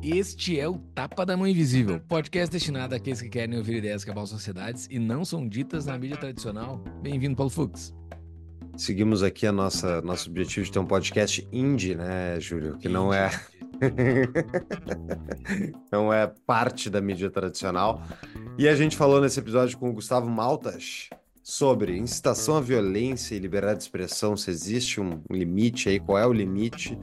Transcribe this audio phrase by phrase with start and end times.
[0.00, 4.10] Este é o Tapa da Mão Invisível, podcast destinado àqueles que querem ouvir ideias que
[4.12, 6.84] abalam sociedades e não são ditas na mídia tradicional.
[7.02, 7.92] Bem-vindo, Paulo Fux.
[8.76, 12.78] Seguimos aqui a nossa nosso objetivo de ter um podcast indie, né, Júlio?
[12.78, 13.28] Que não é
[15.90, 18.04] não é parte da mídia tradicional.
[18.56, 21.10] E a gente falou nesse episódio com o Gustavo Maltas
[21.42, 26.24] sobre incitação à violência e liberdade de expressão, se existe um limite aí, qual é
[26.24, 26.96] o limite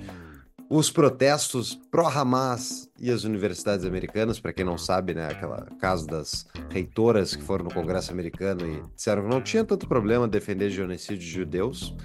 [0.70, 6.46] os protestos pró-Hamas e as universidades americanas, para quem não sabe, né, aquela caso das
[6.70, 11.20] reitoras que foram no Congresso americano e disseram que não tinha tanto problema defender genocídio
[11.20, 11.96] de judeus.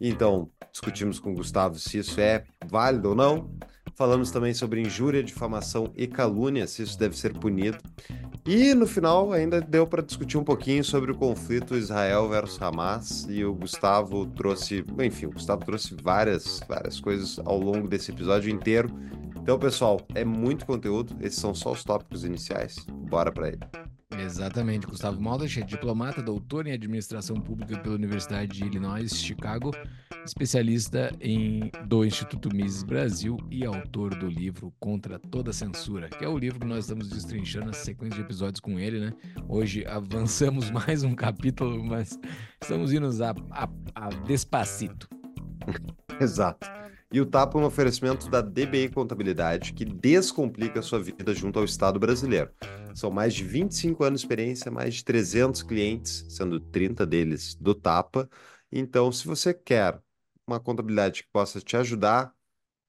[0.00, 3.50] Então, discutimos com o Gustavo se isso é válido ou não.
[4.00, 7.76] Falamos também sobre injúria, difamação e calúnia, se isso deve ser punido.
[8.46, 13.26] E no final ainda deu para discutir um pouquinho sobre o conflito Israel versus Hamas
[13.28, 18.50] e o Gustavo trouxe, enfim, o Gustavo trouxe várias, várias coisas ao longo desse episódio
[18.50, 18.88] inteiro.
[19.36, 22.76] Então, pessoal, é muito conteúdo, esses são só os tópicos iniciais.
[22.88, 23.89] Bora para ele.
[24.18, 24.86] Exatamente.
[24.86, 29.72] Gustavo Maldas é diplomata, doutor em administração pública pela Universidade de Illinois, Chicago,
[30.24, 36.28] especialista em, do Instituto Mises Brasil e autor do livro Contra Toda Censura, que é
[36.28, 39.12] o livro que nós estamos destrinchando na sequência de episódios com ele, né?
[39.48, 42.18] Hoje avançamos mais um capítulo, mas
[42.60, 45.08] estamos indo a, a, a despacito.
[46.20, 46.68] Exato.
[47.12, 51.58] E o TAP é um oferecimento da DBI Contabilidade, que descomplica a sua vida junto
[51.58, 52.52] ao Estado brasileiro.
[52.94, 57.74] São mais de 25 anos de experiência, mais de 300 clientes, sendo 30 deles do
[57.74, 58.30] Tapa.
[58.70, 60.00] Então, se você quer
[60.46, 62.32] uma contabilidade que possa te ajudar,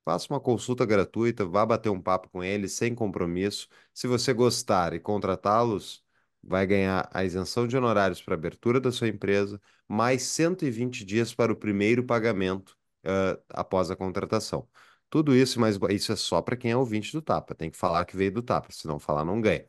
[0.06, 3.68] faça uma consulta gratuita, vá bater um papo com eles sem compromisso.
[3.92, 6.04] Se você gostar e contratá-los,
[6.44, 11.52] vai ganhar a isenção de honorários para abertura da sua empresa, mais 120 dias para
[11.52, 14.68] o primeiro pagamento uh, após a contratação.
[15.10, 17.54] Tudo isso, mas isso é só para quem é ouvinte do Tapa.
[17.54, 19.66] Tem que falar que veio do Tapa, se não falar, não ganha.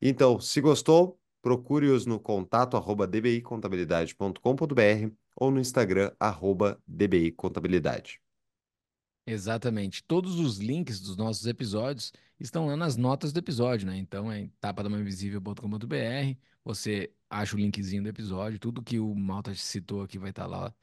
[0.00, 8.20] Então, se gostou, procure-os no contato arroba dbicontabilidade.com.br ou no Instagram arroba dbicontabilidade.
[9.26, 10.02] Exatamente.
[10.04, 13.96] Todos os links dos nossos episódios estão lá nas notas do episódio, né?
[13.98, 16.36] Então é tapadamainvisível.com.br.
[16.64, 20.74] Você acha o linkzinho do episódio, tudo que o Malta citou aqui vai estar lá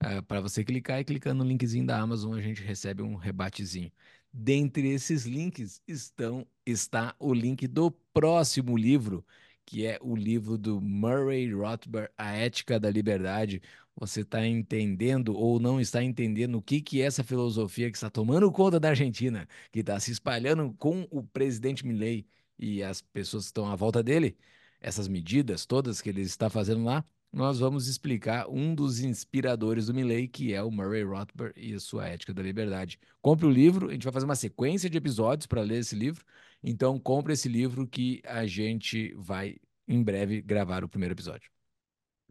[0.00, 3.90] é, para você clicar e clicando no linkzinho da Amazon a gente recebe um rebatezinho.
[4.32, 9.24] Dentre esses links estão está o link do próximo livro,
[9.64, 13.62] que é o livro do Murray Rothbard, A Ética da Liberdade.
[13.96, 18.10] Você está entendendo ou não está entendendo o que, que é essa filosofia que está
[18.10, 22.26] tomando conta da Argentina, que está se espalhando com o presidente Milley
[22.58, 24.36] e as pessoas que estão à volta dele,
[24.80, 29.94] essas medidas todas que ele está fazendo lá, nós vamos explicar um dos inspiradores do
[29.94, 32.96] Milley, que é o Murray Rothbard e a sua Ética da Liberdade.
[33.20, 36.24] Compre o livro, a gente vai fazer uma sequência de episódios para ler esse livro,
[36.62, 39.56] então compre esse livro que a gente vai
[39.88, 41.50] em breve gravar o primeiro episódio.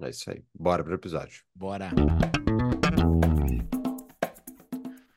[0.02, 0.42] É isso aí.
[0.58, 1.44] Bora pro episódio.
[1.54, 1.92] Bora.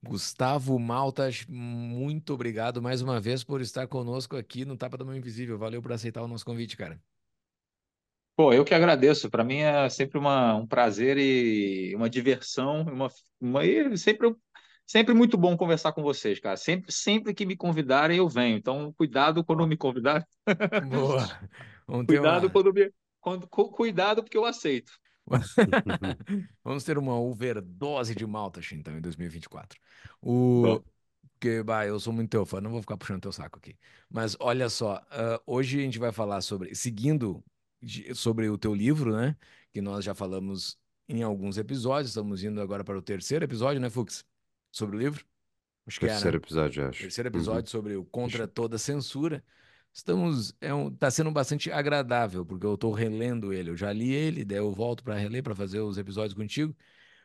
[0.03, 5.17] Gustavo Maltas, muito obrigado mais uma vez por estar conosco aqui no Tapa da Mão
[5.17, 5.57] Invisível.
[5.57, 7.01] Valeu por aceitar o nosso convite, cara.
[8.37, 9.31] Pô, eu que agradeço.
[9.31, 13.09] Para mim é sempre uma, um prazer e uma diversão, uma,
[13.41, 14.35] uma, e sempre,
[14.87, 16.57] sempre muito bom conversar com vocês, cara.
[16.59, 18.59] Sempre, sempre que me convidarem, eu venho.
[18.59, 20.27] Então, cuidado quando me convidarem.
[20.91, 21.27] Boa.
[21.89, 22.51] Vamos cuidado uma...
[22.51, 22.93] quando me.
[23.21, 24.93] Quando, cuidado, porque eu aceito.
[26.63, 29.81] Vamos ter uma overdose de maltas, então, em 2024.
[30.21, 30.81] O...
[31.33, 33.77] Porque, bah, eu sou muito teu fã, não vou ficar puxando teu saco aqui.
[34.09, 37.43] Mas olha só, uh, hoje a gente vai falar sobre, seguindo
[38.15, 39.37] sobre o teu livro, né?
[39.73, 42.11] Que nós já falamos em alguns episódios.
[42.11, 44.25] Estamos indo agora para o terceiro episódio, né, Fux?
[44.73, 45.25] Sobre o livro?
[45.87, 46.45] Acho que terceiro é, né?
[46.45, 47.01] episódio, acho.
[47.01, 47.67] Terceiro episódio uhum.
[47.67, 49.43] sobre o Contra Toda Censura.
[49.93, 50.55] Estamos.
[50.61, 53.71] É um, tá sendo bastante agradável, porque eu estou relendo ele.
[53.71, 56.77] Eu já li ele, daí eu volto para reler, para fazer os episódios contigo.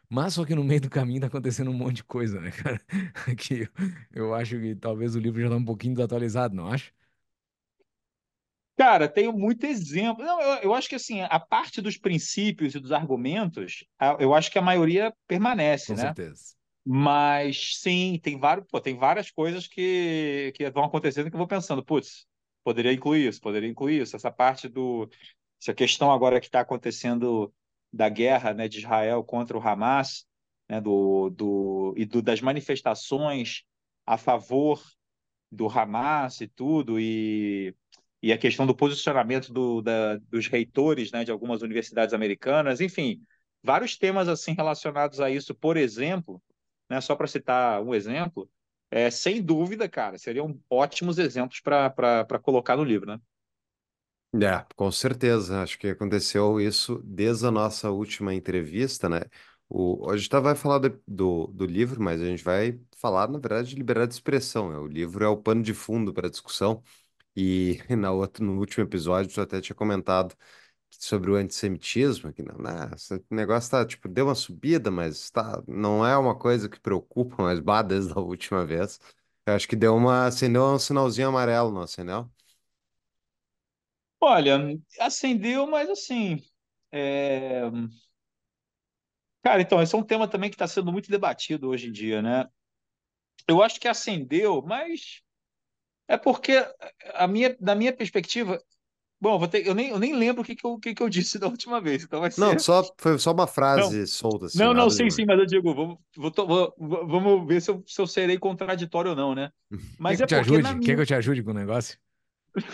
[0.07, 2.79] Mas só que no meio do caminho tá acontecendo um monte de coisa, né, cara?
[3.37, 3.67] que eu,
[4.13, 6.93] eu acho que talvez o livro já tá um pouquinho desatualizado, não acho?
[8.77, 10.23] Cara, tenho muito exemplo.
[10.23, 13.85] Não, eu, eu, acho que assim, a parte dos princípios e dos argumentos,
[14.19, 16.01] eu acho que a maioria permanece, Com né?
[16.01, 16.55] certeza.
[16.83, 21.47] Mas sim, tem, vários, pô, tem várias coisas que, que vão acontecendo que eu vou
[21.47, 22.25] pensando, putz,
[22.63, 24.15] poderia incluir isso, poderia incluir isso.
[24.15, 25.07] Essa parte do.
[25.61, 27.53] Essa questão agora que está acontecendo
[27.93, 30.25] da guerra né, de Israel contra o Hamas,
[30.67, 33.63] né, do, do, e do, das manifestações
[34.05, 34.81] a favor
[35.51, 37.75] do Hamas e tudo, e
[38.21, 43.21] e a questão do posicionamento do, da, dos reitores né, de algumas universidades americanas, enfim,
[43.63, 45.55] vários temas assim relacionados a isso.
[45.55, 46.41] Por exemplo,
[46.89, 48.49] né, só para citar um exemplo,
[48.91, 53.19] é, sem dúvida, cara, seriam ótimos exemplos para colocar no livro, né?
[54.33, 55.61] É, com certeza.
[55.61, 59.21] Acho que aconteceu isso desde a nossa última entrevista, né?
[59.67, 63.29] O, a gente tá, vai falar do, do, do livro, mas a gente vai falar,
[63.29, 64.69] na verdade, de liberdade de expressão.
[64.69, 64.77] Né?
[64.77, 66.81] O livro é o pano de fundo para a discussão.
[67.35, 70.35] E na outra, no último episódio, tu até tinha comentado
[70.91, 75.63] sobre o antissemitismo, que não, né, esse negócio tá, tipo, deu uma subida, mas tá,
[75.67, 78.99] não é uma coisa que preocupa, mas bah, desde a última vez.
[79.45, 82.29] Eu acho que deu uma, acendeu um sinalzinho amarelo, não acendeu?
[84.19, 84.59] Olha,
[84.99, 86.37] acendeu, mas assim.
[86.91, 87.63] é,
[89.43, 92.21] Cara, então, esse é um tema também que está sendo muito debatido hoje em dia,
[92.21, 92.47] né?
[93.47, 95.21] Eu acho que acendeu, mas
[96.13, 96.53] é porque
[97.13, 98.61] a minha, da minha perspectiva,
[99.21, 101.09] bom, vou ter, eu nem, eu nem lembro o que, que, eu, que, que eu
[101.09, 102.57] disse da última vez, então vai Não, ser.
[102.57, 105.11] só, foi só uma Não, frase solta, assim, não, não, sim, demais.
[105.11, 106.31] sim, mas eu digo, vamos, vou
[106.77, 109.51] vou- vamos ver se eu, se eu serei contraditório ou não, né?
[110.05, 110.79] Quer Mas que eu é te porque na ajude?
[110.79, 110.95] Quer minha.
[110.95, 111.97] que eu te ajude com o negócio?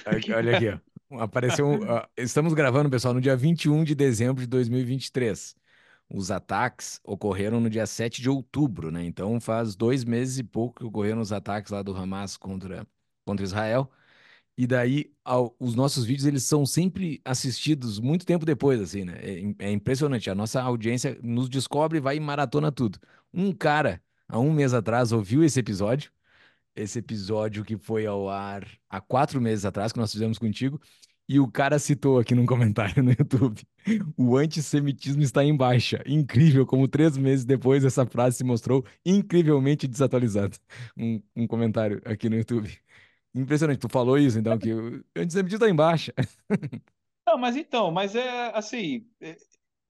[0.06, 0.80] Olha aqui, ó.
[1.22, 1.68] Apareceu.
[1.68, 5.56] um- ó, Estamos gravando, pessoal, no dia 21 de dezembro de 2023.
[6.10, 9.04] Os ataques ocorreram no dia 7 de outubro, né?
[9.06, 12.88] Então faz dois meses e pouco que ocorreram os ataques lá do Hamas contra,
[13.28, 13.92] contra Israel.
[14.58, 19.16] E daí ao- os nossos vídeos eles são sempre assistidos muito tempo depois, assim, né?
[19.60, 20.30] É, é impressionante.
[20.30, 23.00] A nossa audiência nos descobre vai e maratona tudo.
[23.34, 26.12] Um cara, há um mês atrás, ouviu esse episódio
[26.76, 30.80] esse episódio que foi ao ar há quatro meses atrás, que nós fizemos contigo,
[31.28, 33.62] e o cara citou aqui num comentário no YouTube:
[34.16, 36.02] o antissemitismo está em baixa.
[36.06, 40.56] Incrível como três meses depois essa frase se mostrou incrivelmente desatualizada.
[40.98, 42.78] Um, um comentário aqui no YouTube.
[43.34, 46.14] Impressionante, tu falou isso, então, que o antissemitismo está em baixa.
[47.28, 49.36] Não, mas então, mas é assim, é,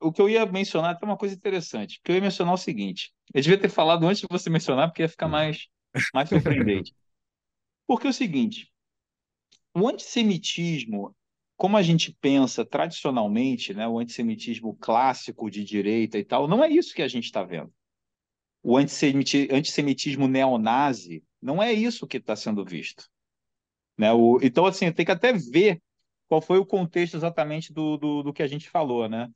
[0.01, 3.13] o que eu ia mencionar tem uma coisa interessante, porque eu ia mencionar o seguinte,
[3.34, 5.68] eu devia ter falado antes de você mencionar, porque ia ficar mais,
[6.13, 6.94] mais surpreendente.
[7.86, 8.72] Porque é o seguinte,
[9.74, 11.16] o antissemitismo,
[11.56, 16.69] como a gente pensa tradicionalmente, né, o antissemitismo clássico de direita e tal, não é
[16.69, 17.72] isso que a gente está vendo.
[18.62, 23.07] O antissemiti- antissemitismo neonazi não é isso que está sendo visto.
[23.98, 24.12] Né?
[24.14, 25.82] O, então, assim, tem que até ver
[26.28, 29.30] qual foi o contexto exatamente do, do, do que a gente falou, né?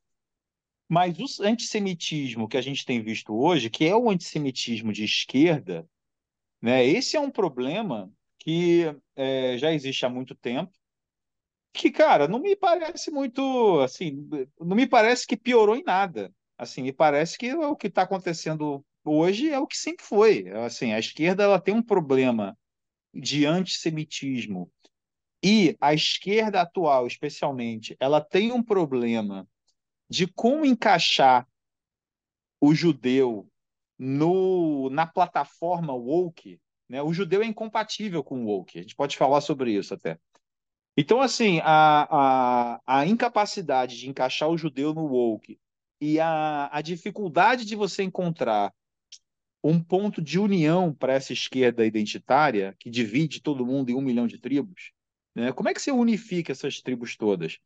[0.87, 5.87] Mas o antissemitismo que a gente tem visto hoje, que é o antissemitismo de esquerda,
[6.61, 6.85] né?
[6.85, 8.83] Esse é um problema que
[9.15, 10.71] é, já existe há muito tempo,
[11.73, 14.27] que, cara, não me parece muito, assim,
[14.59, 16.33] não me parece que piorou em nada.
[16.57, 20.49] Assim, me parece que o que está acontecendo hoje é o que sempre foi.
[20.65, 22.57] Assim, a esquerda ela tem um problema
[23.13, 24.71] de antissemitismo
[25.43, 29.47] e a esquerda atual, especialmente, ela tem um problema
[30.09, 31.47] de como encaixar
[32.59, 33.49] o judeu
[33.97, 37.01] no, na plataforma woke, né?
[37.01, 38.77] O judeu é incompatível com o woke.
[38.77, 40.19] A gente pode falar sobre isso até.
[40.95, 42.07] Então, assim, a,
[42.85, 45.59] a, a incapacidade de encaixar o judeu no woke
[45.99, 48.73] e a, a dificuldade de você encontrar
[49.63, 54.27] um ponto de união para essa esquerda identitária, que divide todo mundo em um milhão
[54.27, 54.91] de tribos,
[55.35, 55.51] né?
[55.51, 57.57] Como é que você unifica essas tribos todas?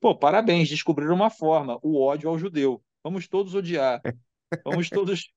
[0.00, 2.82] Pô, parabéns, descobriram uma forma, o ódio ao judeu.
[3.02, 4.00] Vamos todos odiar.
[4.64, 5.32] Vamos todos,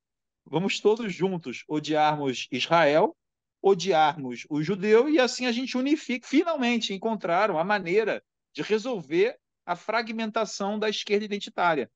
[0.46, 3.16] vamos todos juntos odiarmos Israel,
[3.62, 6.28] odiarmos o judeu e assim a gente unifica.
[6.28, 8.24] Finalmente encontraram a maneira
[8.54, 11.89] de resolver a fragmentação da esquerda identitária.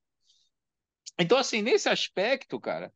[1.19, 2.91] Então, assim, nesse aspecto, cara,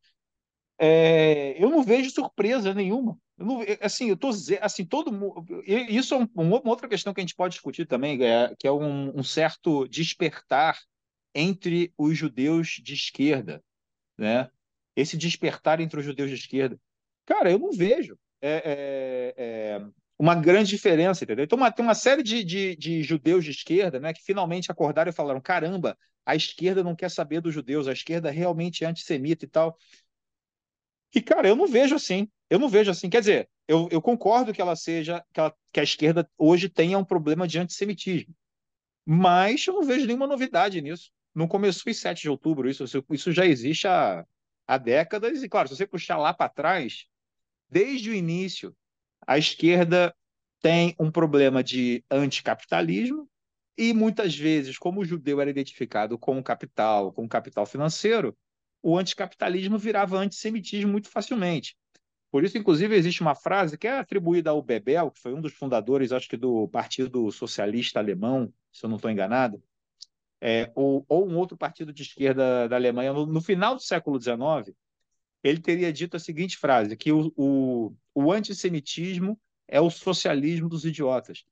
[0.78, 3.18] é, eu não vejo surpresa nenhuma.
[3.36, 4.30] Eu não, assim, eu tô
[4.60, 5.62] assim, todo mundo.
[5.66, 8.72] Isso é um, uma outra questão que a gente pode discutir também, é, que é
[8.72, 10.78] um, um certo despertar
[11.34, 13.62] entre os judeus de esquerda,
[14.16, 14.50] né?
[14.96, 16.78] Esse despertar entre os judeus de esquerda.
[17.26, 19.86] Cara, eu não vejo é, é, é
[20.18, 21.44] uma grande diferença, entendeu?
[21.44, 25.10] Então, uma, tem uma série de, de, de, judeus de esquerda né, que finalmente acordaram
[25.10, 29.44] e falaram: caramba, a esquerda não quer saber dos judeus, a esquerda realmente é antissemita
[29.44, 29.76] e tal.
[31.14, 32.28] E, cara, eu não vejo assim.
[32.50, 33.08] Eu não vejo assim.
[33.08, 36.98] Quer dizer, eu, eu concordo que ela seja, que, ela, que a esquerda hoje tenha
[36.98, 38.34] um problema de antissemitismo.
[39.04, 41.10] Mas eu não vejo nenhuma novidade nisso.
[41.34, 44.24] Não começou em 7 de outubro, isso, isso já existe há,
[44.66, 45.42] há décadas.
[45.42, 47.06] E, claro, se você puxar lá para trás,
[47.68, 48.74] desde o início,
[49.26, 50.14] a esquerda
[50.60, 53.28] tem um problema de anticapitalismo
[53.76, 58.36] e muitas vezes, como o judeu era identificado com o capital, com o capital financeiro,
[58.82, 61.76] o anticapitalismo virava antissemitismo muito facilmente.
[62.30, 65.54] Por isso, inclusive, existe uma frase que é atribuída ao Bebel, que foi um dos
[65.54, 69.62] fundadores, acho que do Partido Socialista Alemão, se eu não estou enganado,
[70.40, 74.20] é, ou, ou, um outro partido de esquerda da Alemanha, no, no final do século
[74.20, 74.76] XIX,
[75.42, 80.84] ele teria dito a seguinte frase: que o, o, o antissemitismo é o socialismo dos
[80.84, 81.44] idiotas.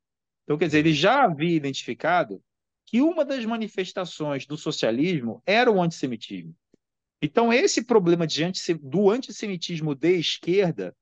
[0.44, 2.42] Então, quer dizer, ele já havia identificado
[2.84, 6.54] que uma das manifestações do socialismo era o antissemitismo.
[7.20, 8.42] Então, esse problema de
[8.82, 10.94] do antissemitismo de esquerda,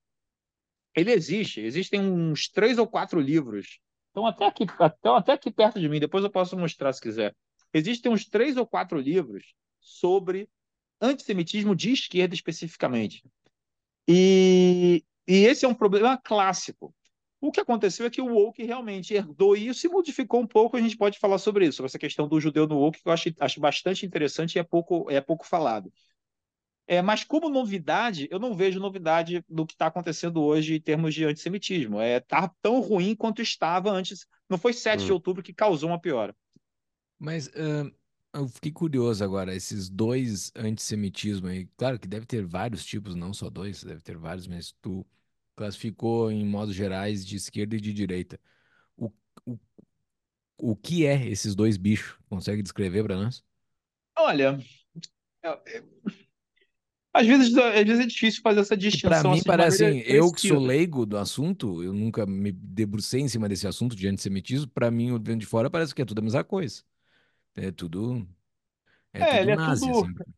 [0.95, 1.61] ele existe.
[1.61, 3.81] Existem uns três ou quatro livros.
[4.09, 7.35] Estão até aqui, estão até aqui perto de mim, depois eu posso mostrar se quiser.
[7.73, 10.49] Existem uns três ou quatro livros sobre
[11.01, 13.25] antissemitismo de esquerda especificamente.
[14.07, 16.95] E, e esse é um problema clássico.
[17.45, 20.79] O que aconteceu é que o woke realmente herdou isso e modificou um pouco.
[20.79, 23.13] A gente pode falar sobre isso, sobre essa questão do judeu no woke, que eu
[23.13, 25.93] acho, acho bastante interessante e é pouco, é pouco falado.
[26.87, 31.15] É, mas como novidade, eu não vejo novidade do que está acontecendo hoje em termos
[31.15, 32.01] de antissemitismo.
[32.01, 34.27] É tá tão ruim quanto estava antes.
[34.49, 35.05] Não foi 7 hum.
[35.05, 36.35] de outubro que causou uma piora.
[37.19, 37.95] Mas uh,
[38.33, 41.69] eu fiquei curioso agora, esses dois antissemitismos aí.
[41.77, 45.07] Claro que deve ter vários tipos, não só dois, deve ter vários, mas tu
[45.55, 48.41] classificou em modos gerais de esquerda e de direita.
[48.97, 49.11] O,
[49.47, 49.59] o,
[50.59, 52.19] o que é esses dois bichos?
[52.29, 53.45] Consegue descrever para nós?
[54.17, 54.59] Olha,
[55.43, 55.85] eu, eu,
[57.13, 59.09] às, vezes, às vezes é difícil fazer essa distinção.
[59.09, 63.21] Para mim, assim, parece assim, eu que sou leigo do assunto, eu nunca me debrucei
[63.21, 66.19] em cima desse assunto de antissemitismo, para mim, vendo de fora, parece que é tudo
[66.19, 66.83] a mesma coisa.
[67.55, 68.27] É tudo.
[69.13, 70.07] É, é tudo ele nazi, é tudo.
[70.07, 70.33] Assim.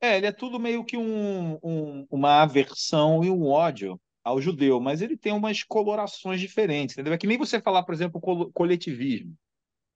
[0.00, 4.80] É, ele é tudo meio que um, um, uma aversão e um ódio ao judeu,
[4.80, 7.12] mas ele tem umas colorações diferentes, entendeu?
[7.12, 8.20] É que nem você falar, por exemplo,
[8.52, 9.36] coletivismo.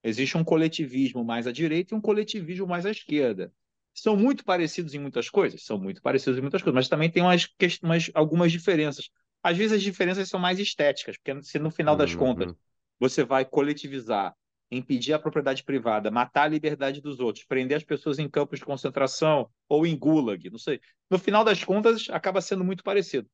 [0.05, 3.51] Existe um coletivismo mais à direita e um coletivismo mais à esquerda.
[3.95, 5.65] São muito parecidos em muitas coisas?
[5.65, 7.49] São muito parecidos em muitas coisas, mas também tem umas,
[7.83, 9.09] umas algumas diferenças.
[9.43, 12.19] Às vezes as diferenças são mais estéticas, porque se no final das uhum.
[12.19, 12.55] contas
[13.01, 14.35] você vai coletivizar,
[14.71, 18.65] impedir a propriedade privada, matar a liberdade dos outros, prender as pessoas em campos de
[18.65, 20.81] concentração ou em gulag, não sei.
[21.11, 23.29] No final das contas, acaba sendo muito parecido.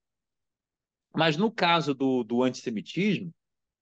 [1.15, 3.33] Mas no caso do, do antissemitismo,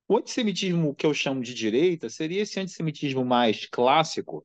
[0.06, 4.44] o antissemitismo que eu chamo de direita seria esse antissemitismo mais clássico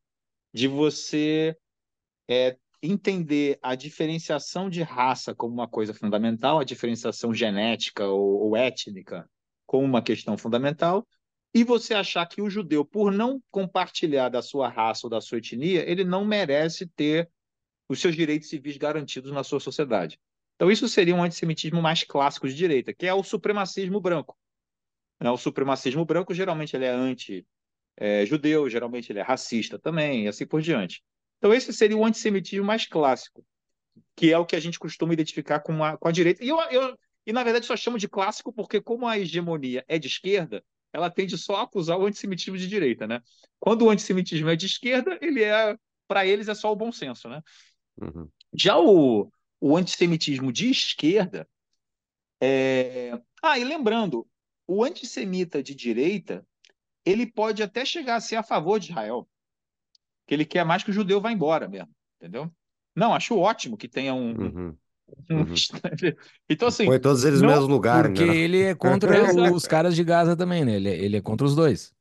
[0.53, 1.57] de você
[2.29, 8.55] é, entender a diferenciação de raça como uma coisa fundamental, a diferenciação genética ou, ou
[8.55, 9.29] étnica
[9.65, 11.05] como uma questão fundamental,
[11.53, 15.39] e você achar que o judeu, por não compartilhar da sua raça ou da sua
[15.39, 17.29] etnia, ele não merece ter
[17.89, 20.19] os seus direitos civis garantidos na sua sociedade.
[20.57, 24.35] Então, isso seria um antissemitismo mais clássico de direita, que é o supremacismo branco.
[25.21, 25.29] Né?
[25.29, 30.47] O supremacismo branco, geralmente, ele é anti-judeu, é, geralmente, ele é racista também, e assim
[30.47, 31.03] por diante.
[31.37, 33.45] Então, esse seria o antissemitismo mais clássico,
[34.15, 36.43] que é o que a gente costuma identificar com a, com a direita.
[36.43, 39.99] E, eu, eu, e, na verdade, só chamo de clássico porque, como a hegemonia é
[39.99, 43.21] de esquerda, ela tende só a acusar o antissemitismo de direita, né?
[43.59, 47.29] Quando o antissemitismo é de esquerda, ele é, para eles, é só o bom senso,
[47.29, 47.43] né?
[48.01, 48.27] Uhum.
[48.55, 51.47] Já o, o antissemitismo de esquerda.
[52.41, 53.19] É...
[53.41, 54.27] Ah, e lembrando,
[54.67, 56.45] o antissemita de direita
[57.05, 59.27] ele pode até chegar a ser a favor de Israel,
[60.27, 62.51] que ele quer mais que o judeu vá embora mesmo, entendeu?
[62.93, 64.31] Não, acho ótimo que tenha um.
[64.31, 64.77] Uhum.
[65.29, 65.53] Uhum.
[66.49, 66.85] então, assim.
[66.85, 68.35] Põe todos eles no mesmo lugar, Porque né?
[68.35, 70.75] ele é contra os caras de Gaza também, né?
[70.75, 71.93] Ele é, ele é contra os dois.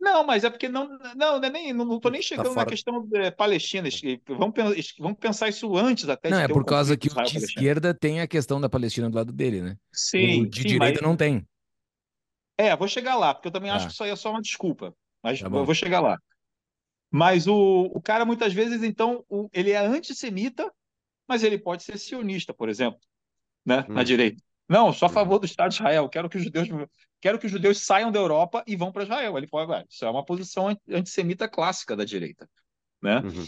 [0.00, 2.54] Não, mas é porque não, não, não, é nem, não estou nem tá chegando tá
[2.54, 3.88] na questão é, Palestina.
[4.26, 4.54] Vamos,
[4.98, 6.30] vamos pensar isso antes até.
[6.30, 9.16] Não, é por um causa que o de esquerda tem a questão da Palestina do
[9.16, 9.76] lado dele, né?
[9.92, 10.42] Sim.
[10.42, 11.08] O de sim, direita mas...
[11.08, 11.46] não tem.
[12.56, 13.76] É, vou chegar lá, porque eu também ah.
[13.76, 14.94] acho que isso aí é só uma desculpa.
[15.22, 16.18] Mas tá eu vou chegar lá.
[17.10, 20.72] Mas o, o cara, muitas vezes, então, o, ele é antissemita,
[21.28, 23.00] mas ele pode ser sionista, por exemplo,
[23.66, 23.84] né?
[23.88, 23.94] Hum.
[23.94, 24.42] Na direita.
[24.66, 26.08] Não, sou a favor do Estado de Israel.
[26.08, 26.68] Quero que os judeus,
[27.20, 29.36] quero que os judeus saiam da Europa e vão para Israel.
[29.36, 32.48] Ele agora, isso é uma posição antissemita clássica da direita,
[33.02, 33.20] né?
[33.20, 33.46] Uhum.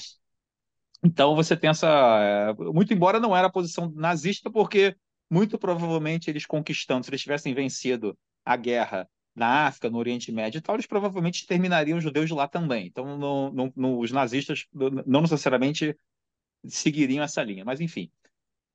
[1.04, 4.96] Então você tem essa, é, muito embora não era a posição nazista, porque
[5.28, 10.58] muito provavelmente eles conquistando, se eles tivessem vencido a guerra na África, no Oriente Médio
[10.58, 12.86] e tal, eles provavelmente terminariam os judeus lá também.
[12.86, 14.66] Então, no, no, no, os nazistas
[15.06, 15.96] não necessariamente
[16.66, 18.10] seguiriam essa linha, mas enfim.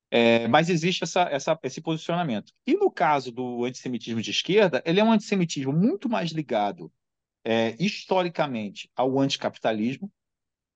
[0.10, 2.54] É, mas existe essa, essa, esse posicionamento.
[2.66, 6.92] E no caso do antissemitismo de esquerda, ele é um antissemitismo muito mais ligado
[7.44, 10.12] é, historicamente ao anticapitalismo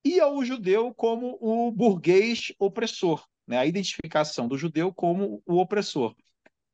[0.04, 3.58] e ao judeu como o burguês opressor, né?
[3.58, 6.14] a identificação do judeu como o opressor.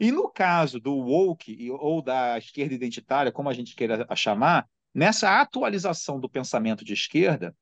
[0.01, 5.41] E no caso do woke ou da esquerda identitária, como a gente queira chamar, nessa
[5.41, 7.55] atualização do pensamento de esquerda,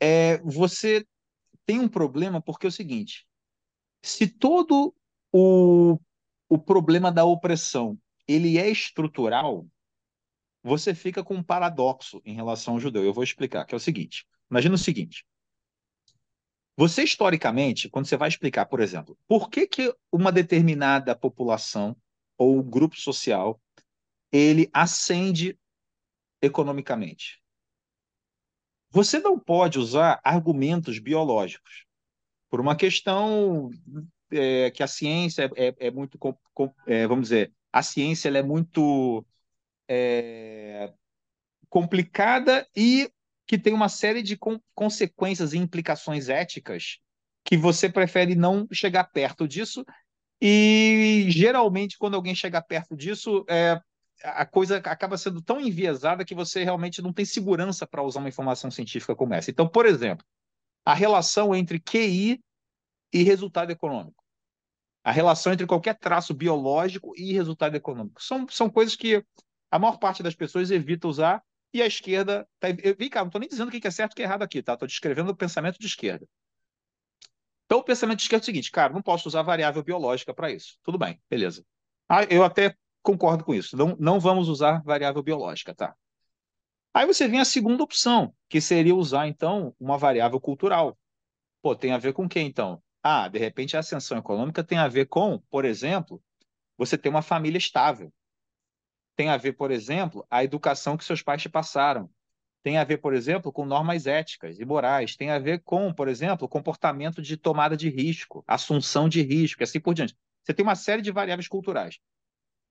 [0.00, 1.04] é, você
[1.66, 3.27] tem um problema porque é o seguinte:
[4.02, 4.94] se todo
[5.32, 5.98] o,
[6.48, 9.66] o problema da opressão ele é estrutural,
[10.62, 13.04] você fica com um paradoxo em relação ao judeu.
[13.04, 14.26] Eu vou explicar, que é o seguinte.
[14.50, 15.24] Imagina o seguinte.
[16.76, 21.96] Você, historicamente, quando você vai explicar, por exemplo, por que, que uma determinada população
[22.36, 23.60] ou grupo social
[24.30, 25.58] ele ascende
[26.40, 27.42] economicamente?
[28.90, 31.87] Você não pode usar argumentos biológicos
[32.50, 33.70] por uma questão
[34.30, 36.18] é, que a ciência é, é muito,
[36.86, 39.24] é, vamos dizer, a ciência é muito
[39.88, 40.92] é,
[41.68, 43.10] complicada e
[43.46, 44.38] que tem uma série de
[44.74, 46.98] consequências e implicações éticas
[47.44, 49.84] que você prefere não chegar perto disso.
[50.40, 53.80] E geralmente, quando alguém chega perto disso, é,
[54.22, 58.28] a coisa acaba sendo tão enviesada que você realmente não tem segurança para usar uma
[58.28, 59.50] informação científica como essa.
[59.50, 60.24] Então, por exemplo,
[60.88, 62.42] a relação entre QI
[63.12, 64.24] e resultado econômico.
[65.04, 68.22] A relação entre qualquer traço biológico e resultado econômico.
[68.22, 69.22] São, são coisas que
[69.70, 71.42] a maior parte das pessoas evita usar
[71.74, 72.48] e a esquerda.
[72.58, 74.22] Tá, eu, vem cá, não estou nem dizendo o que é certo e o que
[74.22, 74.72] é errado aqui, tá?
[74.72, 76.26] Estou descrevendo o pensamento de esquerda.
[77.66, 80.50] Então, o pensamento de esquerda é o seguinte, cara, não posso usar variável biológica para
[80.50, 80.78] isso.
[80.82, 81.66] Tudo bem, beleza.
[82.08, 83.76] Ah, eu até concordo com isso.
[83.76, 85.94] Não, não vamos usar variável biológica, tá?
[86.98, 90.98] Aí você vem a segunda opção, que seria usar, então, uma variável cultural.
[91.62, 92.82] Pô, tem a ver com o quê, então?
[93.00, 96.20] Ah, de repente a ascensão econômica tem a ver com, por exemplo,
[96.76, 98.12] você ter uma família estável
[99.14, 102.08] tem a ver, por exemplo, a educação que seus pais te passaram.
[102.62, 105.16] Tem a ver, por exemplo, com normas éticas e morais.
[105.16, 109.64] Tem a ver com, por exemplo, comportamento de tomada de risco, assunção de risco, e
[109.64, 110.16] assim por diante.
[110.44, 111.98] Você tem uma série de variáveis culturais.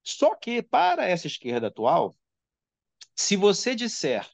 [0.03, 2.15] Só que, para essa esquerda atual,
[3.15, 4.27] se você disser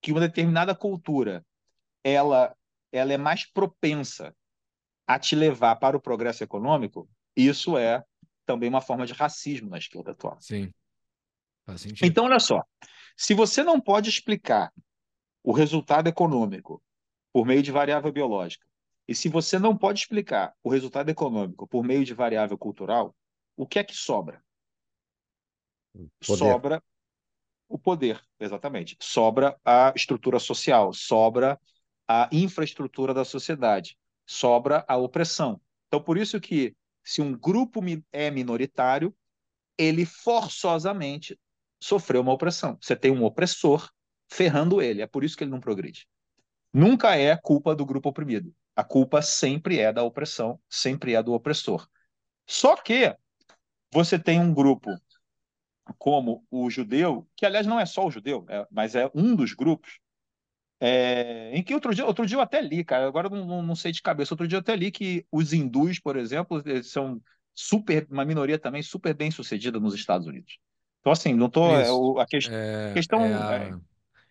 [0.00, 1.44] que uma determinada cultura
[2.04, 2.56] ela,
[2.92, 4.34] ela é mais propensa
[5.06, 8.04] a te levar para o progresso econômico, isso é
[8.44, 10.36] também uma forma de racismo na esquerda atual.
[10.40, 10.72] Sim.
[12.02, 12.62] Então, olha só.
[13.16, 14.72] Se você não pode explicar
[15.42, 16.82] o resultado econômico
[17.32, 18.66] por meio de variável biológica,
[19.08, 23.14] e se você não pode explicar o resultado econômico por meio de variável cultural,
[23.56, 24.42] o que é que sobra?
[25.92, 26.38] Poder.
[26.38, 26.82] Sobra
[27.68, 28.96] o poder, exatamente.
[29.00, 31.58] Sobra a estrutura social, sobra
[32.08, 35.60] a infraestrutura da sociedade, sobra a opressão.
[35.88, 37.80] Então, por isso que se um grupo
[38.12, 39.14] é minoritário,
[39.78, 41.38] ele forçosamente
[41.80, 42.78] sofreu uma opressão.
[42.80, 43.90] Você tem um opressor
[44.28, 46.06] ferrando ele, é por isso que ele não progride.
[46.72, 48.54] Nunca é culpa do grupo oprimido.
[48.74, 51.88] A culpa sempre é da opressão, sempre é do opressor.
[52.46, 53.16] Só que
[53.92, 54.90] você tem um grupo
[55.98, 59.52] como o judeu, que aliás não é só o judeu, é, mas é um dos
[59.52, 59.98] grupos,
[60.78, 63.92] é, em que outro dia, outro dia eu até li, cara, agora não, não, sei
[63.92, 67.20] de cabeça, outro dia eu até li que os hindus, por exemplo, são
[67.54, 70.58] super, uma minoria também super bem sucedida nos Estados Unidos.
[71.00, 71.70] Então, assim, não tô.
[71.70, 73.24] É, o, a que, é, questão.
[73.24, 73.78] É a,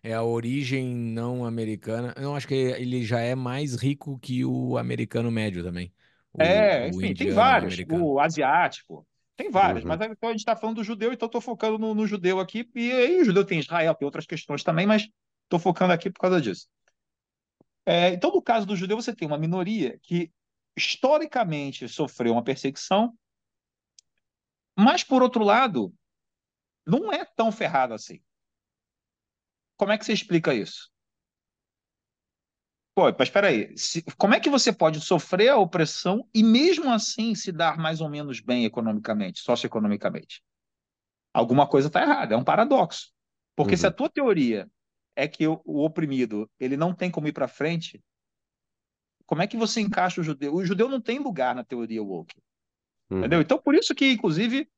[0.04, 2.14] é a, origem não americana.
[2.18, 5.92] Eu acho que ele já é mais rico que o americano médio também.
[6.34, 7.74] O, é, enfim, tem vários.
[7.74, 8.06] Americano.
[8.06, 9.08] O asiático.
[9.36, 9.90] Tem vários, uhum.
[9.90, 12.70] mas então a gente está falando do judeu, então estou focando no, no, judeu aqui.
[12.74, 15.10] E aí o judeu tem Israel, tem outras questões também, mas
[15.44, 16.68] estou focando aqui por causa disso.
[17.86, 20.32] É, então, no caso do judeu, você tem uma minoria que
[20.76, 23.14] historicamente sofreu uma perseguição,
[24.78, 25.94] mas, por outro lado,
[26.86, 28.22] não é tão ferrado assim.
[29.78, 30.90] Como é que você explica isso?
[32.96, 36.90] Pô, mas espera aí, se, como é que você pode sofrer a opressão e mesmo
[36.90, 40.42] assim se dar mais ou menos bem economicamente, socioeconomicamente?
[41.34, 43.12] Alguma coisa está errada, é um paradoxo.
[43.54, 43.78] Porque uhum.
[43.78, 44.72] se a tua teoria
[45.14, 48.02] é que o, o oprimido ele não tem como ir para frente,
[49.26, 50.56] como é que você encaixa o judeu?
[50.56, 52.42] O judeu não tem lugar na teoria woke.
[53.10, 53.20] Uhum.
[53.20, 53.42] Entendeu?
[53.42, 54.70] Então, por isso que, inclusive,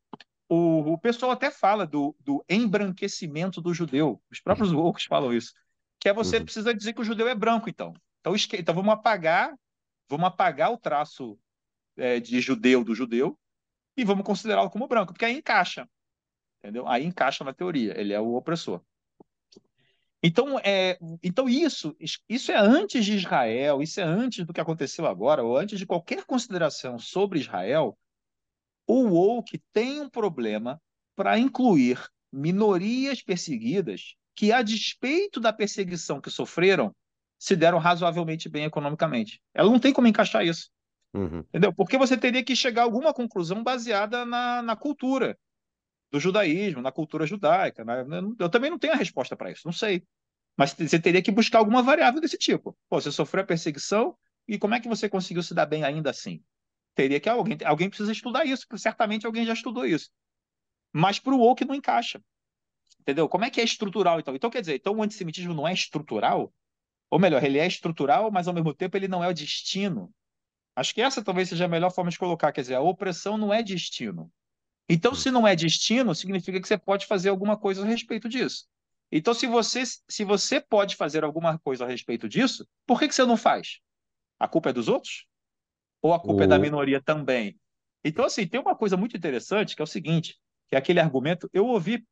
[0.49, 4.19] o, o pessoal até fala do, do embranquecimento do judeu.
[4.31, 4.79] Os próprios uhum.
[4.79, 5.53] woke falam isso.
[5.99, 6.45] Que é você uhum.
[6.45, 7.93] precisa dizer que o judeu é branco, então.
[8.35, 9.55] Então, então vamos apagar,
[10.09, 11.37] vamos apagar o traço
[11.95, 13.37] é, de judeu do judeu
[13.95, 15.87] e vamos considerá-lo como branco, porque aí encaixa.
[16.59, 16.87] Entendeu?
[16.87, 17.99] Aí encaixa na teoria.
[17.99, 18.81] Ele é o opressor.
[20.21, 21.95] Então, é, então isso,
[22.27, 25.85] isso é antes de Israel, isso é antes do que aconteceu agora, ou antes de
[25.85, 27.97] qualquer consideração sobre Israel,
[28.87, 30.81] o woke tem um problema
[31.15, 36.95] para incluir minorias perseguidas que, a despeito da perseguição que sofreram,
[37.37, 39.41] se deram razoavelmente bem economicamente.
[39.53, 40.69] Ela não tem como encaixar isso.
[41.13, 41.39] Uhum.
[41.39, 41.73] Entendeu?
[41.73, 45.37] Porque você teria que chegar a alguma conclusão baseada na, na cultura
[46.11, 47.83] do judaísmo, na cultura judaica.
[47.83, 48.05] Né?
[48.39, 50.03] Eu também não tenho a resposta para isso, não sei.
[50.57, 52.75] Mas você teria que buscar alguma variável desse tipo.
[52.89, 56.09] Pô, você sofreu a perseguição e como é que você conseguiu se dar bem ainda
[56.09, 56.43] assim?
[56.95, 60.09] Teria que alguém, alguém precisa estudar isso, porque certamente alguém já estudou isso.
[60.91, 62.19] Mas para o woke não encaixa.
[63.01, 63.29] Entendeu?
[63.29, 64.35] Como é que é estrutural, então?
[64.35, 66.51] Então, quer dizer, então o antissemitismo não é estrutural?
[67.09, 70.13] Ou melhor, ele é estrutural, mas ao mesmo tempo ele não é o destino.
[70.75, 73.53] Acho que essa talvez seja a melhor forma de colocar, quer dizer, a opressão não
[73.53, 74.31] é destino.
[74.89, 78.67] Então, se não é destino, significa que você pode fazer alguma coisa a respeito disso.
[79.11, 83.15] Então, se você, se você pode fazer alguma coisa a respeito disso, por que, que
[83.15, 83.79] você não faz?
[84.39, 85.25] A culpa é dos outros?
[86.01, 86.43] Ou a culpa o...
[86.43, 87.59] é da minoria também?
[88.03, 90.37] Então, assim, tem uma coisa muito interessante que é o seguinte,
[90.69, 92.05] que é aquele argumento, eu ouvi,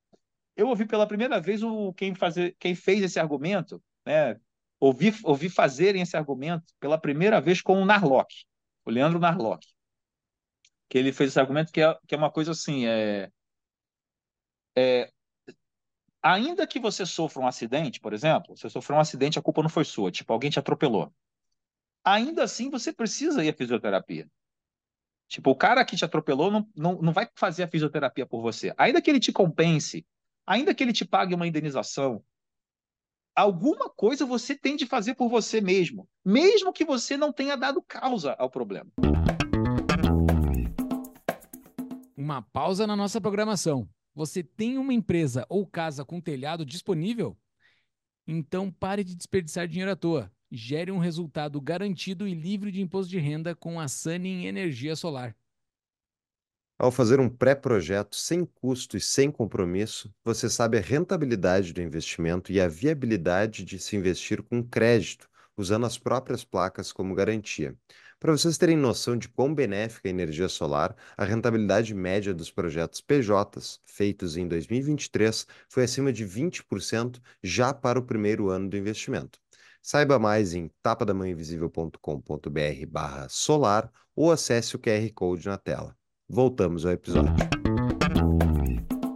[0.56, 4.40] eu ouvi pela primeira vez o quem, fazer, quem fez esse argumento, né?
[4.80, 8.34] Ouvi, ouvi fazerem esse argumento pela primeira vez com o Narlock,
[8.86, 9.66] o Leandro Narlock.
[10.90, 13.32] Que ele fez esse argumento que é, que é uma coisa assim, é,
[14.76, 15.12] é
[16.22, 19.70] ainda que você sofra um acidente, por exemplo, você sofreu um acidente, a culpa não
[19.70, 21.14] foi sua, tipo, alguém te atropelou.
[22.04, 24.30] Ainda assim, você precisa ir à fisioterapia.
[25.28, 28.74] Tipo, o cara que te atropelou não, não, não vai fazer a fisioterapia por você.
[28.78, 30.06] Ainda que ele te compense,
[30.46, 32.24] ainda que ele te pague uma indenização,
[33.36, 37.82] alguma coisa você tem de fazer por você mesmo, mesmo que você não tenha dado
[37.82, 38.90] causa ao problema.
[42.16, 43.88] Uma pausa na nossa programação.
[44.16, 47.38] Você tem uma empresa ou casa com telhado disponível?
[48.26, 50.32] Então pare de desperdiçar dinheiro à toa.
[50.50, 55.36] Gere um resultado garantido e livre de imposto de renda com a Sunny Energia Solar.
[56.78, 62.52] Ao fazer um pré-projeto sem custo e sem compromisso, você sabe a rentabilidade do investimento
[62.52, 67.74] e a viabilidade de se investir com crédito, usando as próprias placas como garantia.
[68.20, 72.52] Para vocês terem noção de quão benéfica é a energia solar, a rentabilidade média dos
[72.52, 78.76] projetos PJs feitos em 2023 foi acima de 20% já para o primeiro ano do
[78.76, 79.40] investimento.
[79.82, 85.96] Saiba mais em tapadamãoinvisível.com.br barra solar ou acesse o QR Code na tela.
[86.28, 87.34] Voltamos ao episódio.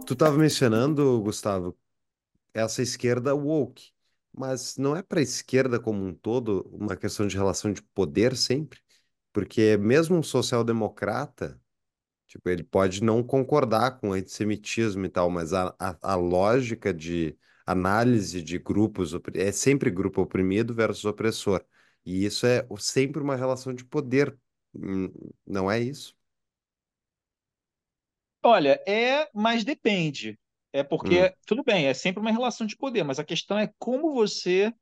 [0.06, 1.76] Tu estava mencionando, Gustavo,
[2.54, 3.90] essa esquerda woke,
[4.32, 8.36] mas não é para a esquerda como um todo uma questão de relação de poder
[8.36, 8.80] sempre?
[9.32, 11.60] Porque mesmo um social-democrata,
[12.28, 16.94] tipo, ele pode não concordar com o antissemitismo e tal, mas a, a, a lógica
[16.94, 21.64] de análise de grupos é sempre grupo oprimido versus opressor.
[22.04, 24.36] E isso é sempre uma relação de poder,
[24.74, 25.12] hum,
[25.46, 26.19] não é isso?
[28.42, 30.38] Olha, é, mas depende.
[30.72, 31.32] É porque, hum.
[31.46, 34.72] tudo bem, é sempre uma relação de poder, mas a questão é como você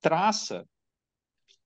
[0.00, 0.66] traça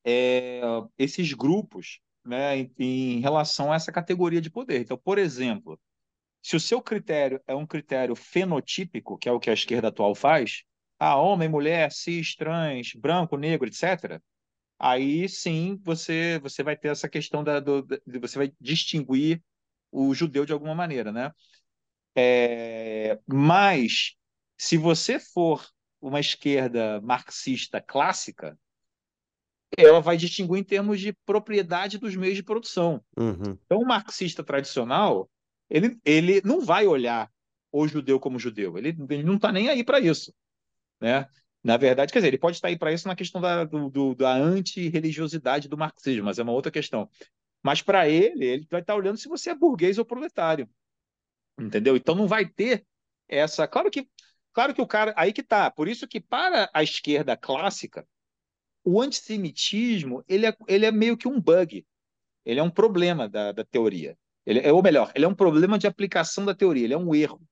[0.05, 0.61] é,
[0.99, 4.81] esses grupos né, em, em relação a essa categoria de poder.
[4.81, 5.81] Então, por exemplo,
[6.43, 10.15] se o seu critério é um critério fenotípico, que é o que a esquerda atual
[10.15, 10.63] faz,
[10.99, 14.21] ah, homem, mulher, cis, trans, branco, negro, etc.,
[14.79, 19.43] aí sim você, você vai ter essa questão da, do, da, você vai distinguir
[19.91, 21.33] o judeu de alguma maneira, né?
[22.17, 24.15] É, mas
[24.57, 25.67] se você for
[26.01, 28.59] uma esquerda marxista clássica,
[29.77, 33.03] ela vai distinguir em termos de propriedade dos meios de produção.
[33.17, 33.59] Uhum.
[33.65, 35.29] Então, o marxista tradicional,
[35.69, 37.31] ele, ele não vai olhar
[37.73, 40.33] o judeu como judeu, ele, ele não está nem aí para isso.
[41.01, 41.29] Né?
[41.63, 44.15] Na verdade, quer dizer, ele pode estar aí para isso na questão da, do, do,
[44.15, 47.11] da anti-religiosidade do marxismo, mas é uma outra questão.
[47.67, 50.71] Mas para ele, ele vai estar olhando se você é burguês ou proletário.
[51.59, 51.97] Entendeu?
[51.97, 52.87] Então não vai ter
[53.29, 53.67] essa.
[53.67, 54.09] Claro que,
[54.53, 55.13] claro que o cara.
[55.17, 55.69] Aí que tá.
[55.69, 58.07] Por isso que para a esquerda clássica,
[58.85, 61.85] o antissemitismo ele é, ele é meio que um bug.
[62.45, 64.17] Ele é um problema da, da teoria.
[64.47, 67.13] Ele, é, ou melhor, ele é um problema de aplicação da teoria, ele é um
[67.13, 67.43] erro.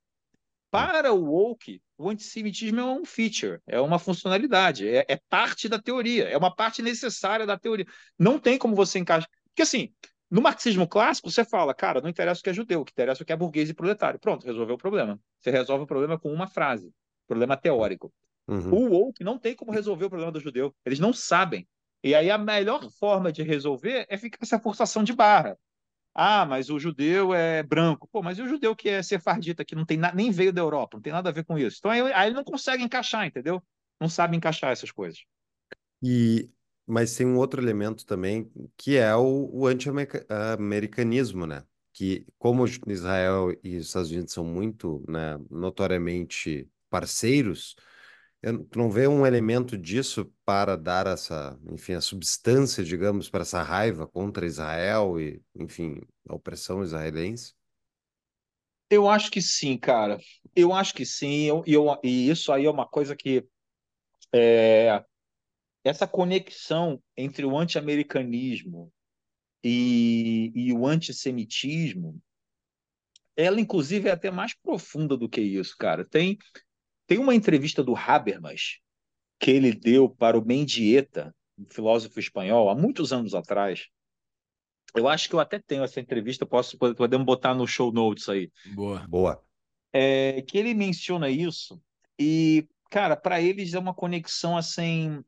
[0.70, 5.82] Para o woke, o antissemitismo é um feature, é uma funcionalidade, é, é, parte da
[5.82, 7.86] teoria, é uma parte necessária da teoria.
[8.16, 9.28] Não tem como você encaixar.
[9.54, 9.92] Porque assim,
[10.28, 13.22] no marxismo clássico, você fala, cara, não interessa o que é judeu, o que interessa
[13.22, 14.18] é o que é burguês e proletário.
[14.18, 15.18] Pronto, resolveu o problema.
[15.38, 16.92] Você resolve o problema com uma frase,
[17.26, 18.12] problema teórico.
[18.48, 18.74] Uhum.
[18.74, 20.74] O woke não tem como resolver o problema do judeu.
[20.84, 21.68] Eles não sabem.
[22.02, 25.56] E aí a melhor forma de resolver é ficar essa forçação de barra.
[26.12, 28.08] Ah, mas o judeu é branco.
[28.10, 30.96] Pô, mas e o judeu que é sefardita, que não tem nem veio da Europa,
[30.96, 31.76] não tem nada a ver com isso.
[31.78, 33.62] Então aí, aí ele não consegue encaixar, entendeu?
[34.00, 35.24] Não sabe encaixar essas coisas.
[36.02, 36.50] E
[36.86, 41.64] mas tem um outro elemento também que é o, o anti-americanismo, né?
[41.92, 47.76] Que como Israel e os Estados Unidos são muito, né, notoriamente parceiros,
[48.70, 53.62] Tu não vê um elemento disso para dar essa, enfim, a substância, digamos, para essa
[53.62, 57.54] raiva contra Israel e, enfim, a opressão israelense?
[58.90, 60.18] Eu acho que sim, cara.
[60.54, 61.44] Eu acho que sim.
[61.44, 63.46] Eu, eu, e isso aí é uma coisa que
[64.30, 65.02] é,
[65.84, 68.90] essa conexão entre o anti-americanismo
[69.62, 72.20] e, e o antissemitismo,
[73.36, 76.04] ela inclusive é até mais profunda do que isso, cara.
[76.04, 76.38] Tem
[77.06, 78.78] tem uma entrevista do Habermas
[79.38, 83.88] que ele deu para o Mendieta, um filósofo espanhol, há muitos anos atrás.
[84.94, 88.50] Eu acho que eu até tenho essa entrevista, posso podemos botar no show notes aí.
[88.74, 89.06] Boa.
[89.08, 89.44] Boa.
[89.92, 91.80] É, que ele menciona isso
[92.18, 95.22] e, cara, para eles é uma conexão assim.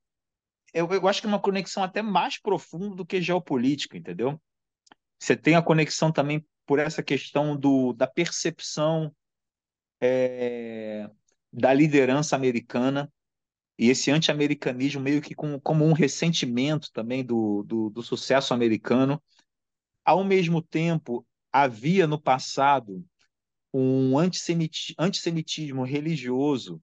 [0.77, 4.39] Eu, eu acho que é uma conexão até mais profunda do que geopolítica, entendeu?
[5.19, 9.11] Você tem a conexão também por essa questão do, da percepção
[9.99, 11.09] é,
[11.51, 13.11] da liderança americana
[13.79, 19.23] e esse anti-americanismo meio que com, como um ressentimento também do, do, do sucesso americano.
[20.05, 23.03] Ao mesmo tempo, havia no passado
[23.73, 26.83] um antissemitismo religioso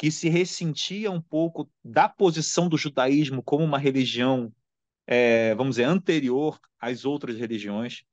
[0.00, 4.50] que se ressentia um pouco da posição do judaísmo como uma religião,
[5.06, 8.04] é, vamos dizer, anterior às outras religiões.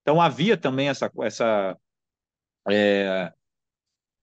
[0.00, 1.78] Então havia também essa, essa
[2.66, 3.30] é,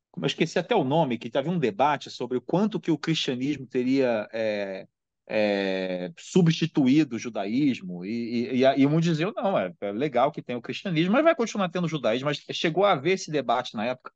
[0.10, 2.98] como eu esqueci até o nome, que havia um debate sobre o quanto que o
[2.98, 4.88] cristianismo teria é,
[5.30, 10.42] é, substituído o judaísmo, e, e, e, e muitos diziam, não, é, é, legal que
[10.42, 13.76] tem o cristianismo, mas vai continuar tendo o judaísmo, mas chegou a haver esse debate
[13.76, 14.12] na época.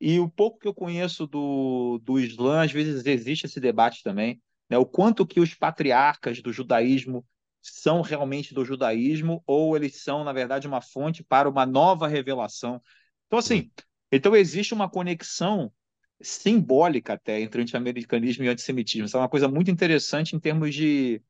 [0.00, 4.40] E o pouco que eu conheço do, do Islã, às vezes existe esse debate também,
[4.68, 4.76] né?
[4.76, 7.24] o quanto que os patriarcas do judaísmo
[7.62, 12.80] são realmente do judaísmo, ou eles são, na verdade, uma fonte para uma nova revelação.
[13.26, 13.70] Então, assim,
[14.12, 15.72] então existe uma conexão
[16.20, 19.06] simbólica até entre anti-americanismo e antissemitismo.
[19.06, 21.20] Isso é uma coisa muito interessante em termos de,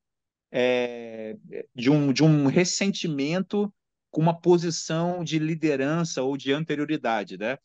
[0.51, 1.37] é,
[1.75, 3.73] de, um, de um ressentimento
[4.11, 7.59] com uma posição de liderança ou de anterioridade, né?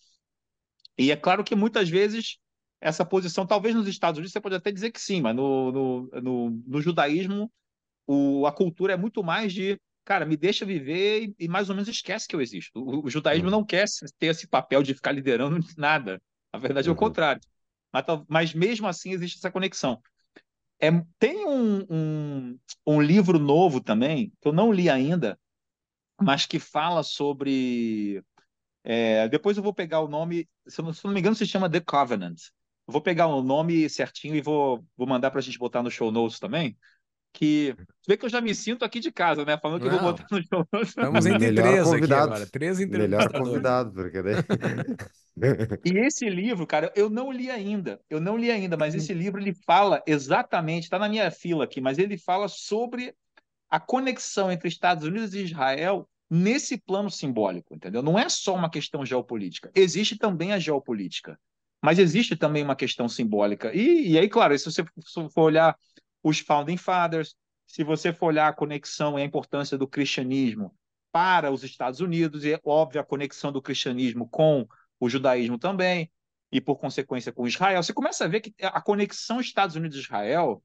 [0.98, 2.38] E é claro que muitas vezes
[2.80, 6.22] essa posição, talvez nos Estados Unidos você pode até dizer que sim, mas no, no,
[6.22, 7.52] no, no judaísmo
[8.08, 11.76] o, a cultura é muito mais de cara, me deixa viver e, e, mais ou
[11.76, 12.72] menos esquece que eu existo.
[12.80, 13.52] O, o judaísmo uhum.
[13.52, 13.86] não quer
[14.18, 16.22] ter esse papel de ficar liderando nada.
[16.54, 17.00] Na verdade, é o uhum.
[17.00, 17.42] contrário.
[17.94, 20.02] Mas, mas, mesmo assim existe essa conexão.
[20.80, 25.40] É, tem um, um, um, livro novo também, que eu não li ainda,
[26.20, 28.24] mas que fala sobre.
[28.84, 31.46] É, depois eu vou pegar o nome, se eu, se eu não me engano, se
[31.46, 32.40] chama The Covenant.
[32.88, 35.92] Eu vou pegar o nome certinho e vou, vou mandar para a gente botar no
[35.92, 36.78] show notes também
[37.34, 37.76] que
[38.08, 39.58] vê que eu já me sinto aqui de casa, né?
[39.58, 40.68] Falando que Não, eu vou botar no show.
[40.82, 42.24] Estamos entre Melhor três convidado.
[42.24, 42.50] aqui agora.
[42.52, 44.36] Três Melhor convidado, porque daí...
[45.86, 48.02] E esse livro, cara, eu não li ainda.
[48.10, 51.80] Eu não li ainda, mas esse livro ele fala exatamente, está na minha fila aqui,
[51.80, 53.16] mas ele fala sobre
[53.70, 58.02] a conexão entre Estados Unidos e Israel nesse plano simbólico, entendeu?
[58.02, 59.70] Não é só uma questão geopolítica.
[59.76, 61.38] Existe também a geopolítica,
[61.82, 63.76] mas existe também uma questão simbólica.
[63.76, 64.86] E, e aí, claro, se você
[65.34, 65.76] for olhar
[66.24, 67.36] os Founding Fathers,
[67.68, 70.74] se você for olhar a conexão e a importância do cristianismo
[71.12, 74.66] para os Estados Unidos, e é óbvio a conexão do cristianismo com
[75.02, 76.10] o judaísmo também,
[76.50, 80.64] e por consequência com Israel, você começa a ver que a conexão Estados Unidos-Israel,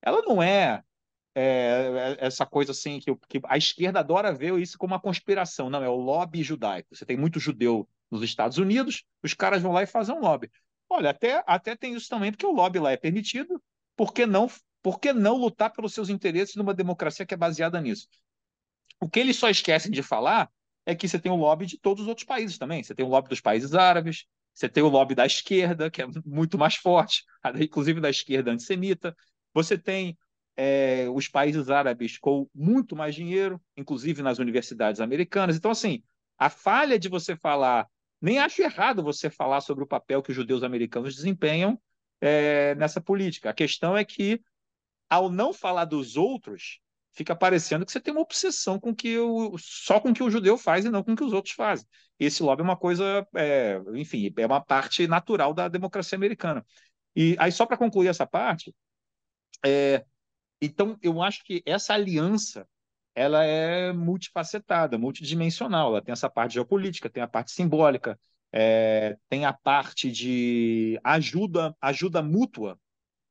[0.00, 0.84] ela não é,
[1.34, 5.70] é, é, essa coisa assim que, que, a esquerda adora ver isso como uma conspiração,
[5.70, 6.94] não, é o lobby judaico.
[6.94, 10.50] Você tem muito judeu nos Estados Unidos, os caras vão lá e fazem um lobby.
[10.88, 13.62] Olha, até, até tem isso também, porque o lobby lá é permitido,
[13.96, 14.48] por que não
[14.82, 18.08] por que não lutar pelos seus interesses numa democracia que é baseada nisso?
[18.98, 20.50] O que eles só esquecem de falar
[20.86, 22.82] é que você tem o lobby de todos os outros países também.
[22.82, 26.06] Você tem o lobby dos países árabes, você tem o lobby da esquerda, que é
[26.24, 27.24] muito mais forte,
[27.60, 29.14] inclusive da esquerda antissemita.
[29.52, 30.16] Você tem
[30.62, 35.56] é, os países árabes com muito mais dinheiro, inclusive nas universidades americanas.
[35.56, 36.02] Então, assim,
[36.36, 37.86] a falha de você falar,
[38.20, 41.80] nem acho errado você falar sobre o papel que os judeus americanos desempenham
[42.20, 43.48] é, nessa política.
[43.48, 44.38] A questão é que
[45.08, 46.78] ao não falar dos outros,
[47.14, 50.30] fica parecendo que você tem uma obsessão com que o, só com o que o
[50.30, 51.86] judeu faz e não com o que os outros fazem.
[52.18, 56.64] Esse lobby é uma coisa, é, enfim, é uma parte natural da democracia americana.
[57.16, 58.74] E aí, só para concluir essa parte,
[59.64, 60.04] é,
[60.60, 62.66] então eu acho que essa aliança
[63.14, 65.90] ela é multifacetada, multidimensional.
[65.90, 68.18] Ela tem essa parte geopolítica, tem a parte simbólica,
[68.52, 72.78] é, tem a parte de ajuda, ajuda mútua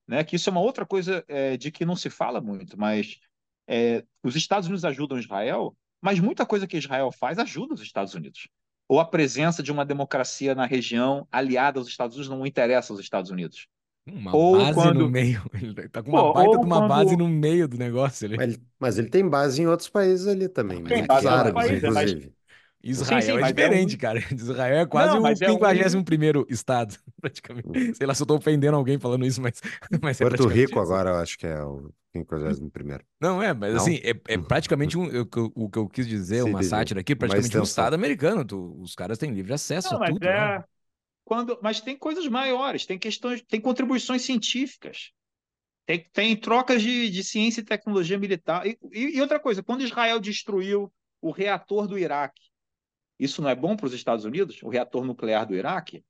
[0.09, 0.23] né?
[0.23, 3.19] Que isso é uma outra coisa é, de que não se fala muito, mas
[3.67, 8.15] é, os Estados Unidos ajudam Israel, mas muita coisa que Israel faz ajuda os Estados
[8.15, 8.49] Unidos.
[8.87, 12.99] Ou a presença de uma democracia na região aliada aos Estados Unidos não interessa aos
[12.99, 13.67] Estados Unidos.
[14.13, 14.99] Uma ou base quando...
[14.99, 15.41] no meio.
[15.53, 16.87] Ele tá com uma Pô, baita de uma quando...
[16.89, 18.37] base no meio do negócio ali.
[18.37, 20.83] Mas ele, mas ele tem base em outros países ali também.
[20.83, 22.33] Tem base em outros países, inclusive.
[22.81, 23.99] Israel sim, sim, é diferente, é um...
[23.99, 24.19] cara.
[24.33, 26.45] Israel é quase não, o 51 é um...
[26.49, 27.95] estado, praticamente.
[27.95, 29.61] Sei lá se eu tô ofendendo alguém falando isso, mas.
[30.01, 30.79] mas é Porto Rico isso.
[30.79, 32.69] agora eu acho que é o 51
[33.19, 33.81] Não, é, mas não?
[33.81, 35.07] assim, é, é, praticamente um.
[35.07, 38.45] Eu, o que eu quis dizer, sim, uma sátira aqui, praticamente um estado americano.
[38.45, 40.25] Tu, os caras têm livre acesso não, a tudo.
[40.25, 40.57] É...
[40.57, 40.63] Né?
[41.29, 45.11] Quando, mas tem coisas maiores, tem questões, tem contribuições científicas.
[45.85, 48.65] Tem, tem trocas de, de ciência e tecnologia militar.
[48.65, 52.41] E, e, e outra coisa, quando Israel destruiu o reator do Iraque,
[53.19, 54.63] isso não é bom para os Estados Unidos?
[54.63, 56.03] O reator nuclear do Iraque?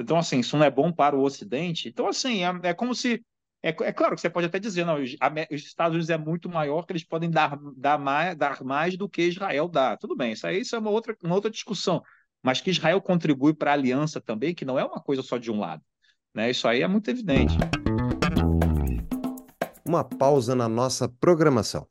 [0.00, 1.90] Então, assim, isso não é bom para o Ocidente?
[1.90, 3.22] Então, assim, é, é como se.
[3.62, 5.16] É, é, claro que você pode até dizer, não, os,
[5.52, 9.06] os, Estados Unidos é muito maior, que eles podem dar, dar, mais, dar mais do
[9.06, 9.98] que Israel dá.
[9.98, 12.02] Tudo bem, isso aí isso é uma outra, uma outra discussão.
[12.46, 15.50] Mas que Israel contribui para a aliança também, que não é uma coisa só de
[15.50, 15.82] um lado.
[16.32, 16.48] Né?
[16.48, 17.56] Isso aí é muito evidente.
[19.84, 21.88] Uma pausa na nossa programação.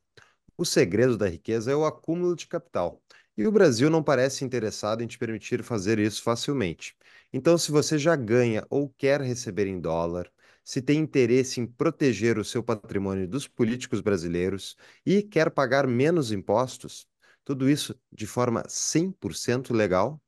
[0.58, 3.02] O segredo da riqueza é o acúmulo de capital.
[3.38, 6.96] E o Brasil não parece interessado em te permitir fazer isso facilmente.
[7.34, 10.32] Então, se você já ganha ou quer receber em dólar,
[10.64, 16.32] se tem interesse em proteger o seu patrimônio dos políticos brasileiros e quer pagar menos
[16.32, 17.06] impostos,
[17.44, 20.22] tudo isso de forma 100% legal?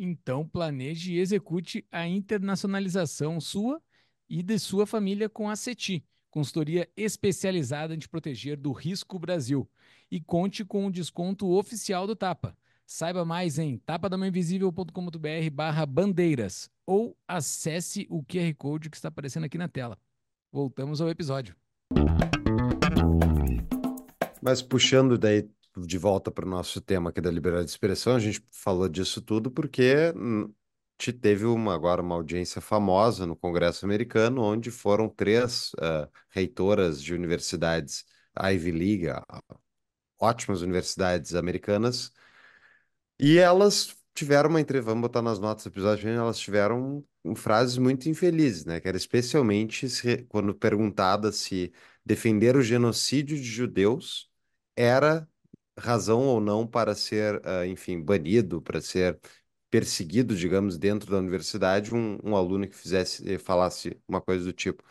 [0.00, 3.82] Então, planeje e execute a internacionalização sua
[4.30, 9.68] e de sua família com a CETI, consultoria especializada em te proteger do risco Brasil.
[10.08, 12.56] E conte com o desconto oficial do Tapa.
[12.86, 19.58] Saiba mais em tapadamainvisível.com.br barra bandeiras ou acesse o QR Code que está aparecendo aqui
[19.58, 19.98] na tela.
[20.52, 21.56] Voltamos ao episódio.
[24.40, 25.50] Mas puxando daí
[25.86, 29.20] de volta para o nosso tema aqui da liberdade de expressão, a gente falou disso
[29.22, 30.12] tudo porque
[30.96, 37.02] te teve uma, agora uma audiência famosa no Congresso americano, onde foram três uh, reitoras
[37.02, 38.04] de universidades
[38.36, 39.06] Ivy League,
[40.18, 42.12] ótimas universidades americanas,
[43.18, 47.04] e elas tiveram uma entrevista, vamos botar nas notas do episódio, elas tiveram
[47.36, 48.80] frases muito infelizes, né?
[48.80, 51.72] Que era especialmente se, quando perguntada se
[52.04, 54.30] defender o genocídio de judeus
[54.76, 55.28] era
[55.78, 59.18] razão ou não para ser, uh, enfim, banido, para ser
[59.70, 64.52] perseguido, digamos, dentro da universidade, um, um aluno que fizesse, eh, falasse uma coisa do
[64.52, 64.82] tipo.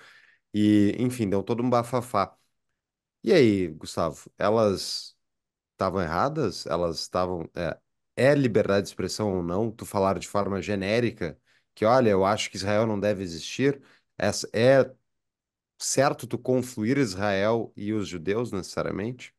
[0.53, 2.35] E, enfim, deu todo um bafafá.
[3.23, 5.15] E aí, Gustavo, elas
[5.73, 6.65] estavam erradas?
[6.67, 7.49] Elas estavam.
[7.55, 7.79] É,
[8.17, 11.39] é liberdade de expressão ou não, tu falar de forma genérica
[11.75, 13.81] que, olha, eu acho que Israel não deve existir,
[14.19, 14.31] é
[15.79, 19.33] certo tu confluir Israel e os judeus necessariamente?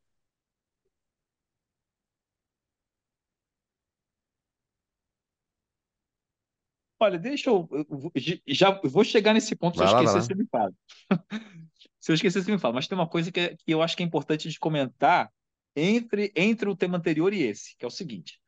[7.00, 8.12] Olha, deixa eu, eu
[8.46, 10.72] já vou chegar nesse ponto, se eu esquecer, você me fala.
[12.00, 12.74] se eu esquecer, você me fala.
[12.74, 15.30] Mas tem uma coisa que, é, que eu acho que é importante de comentar
[15.76, 18.40] entre, entre o tema anterior e esse, que é o seguinte.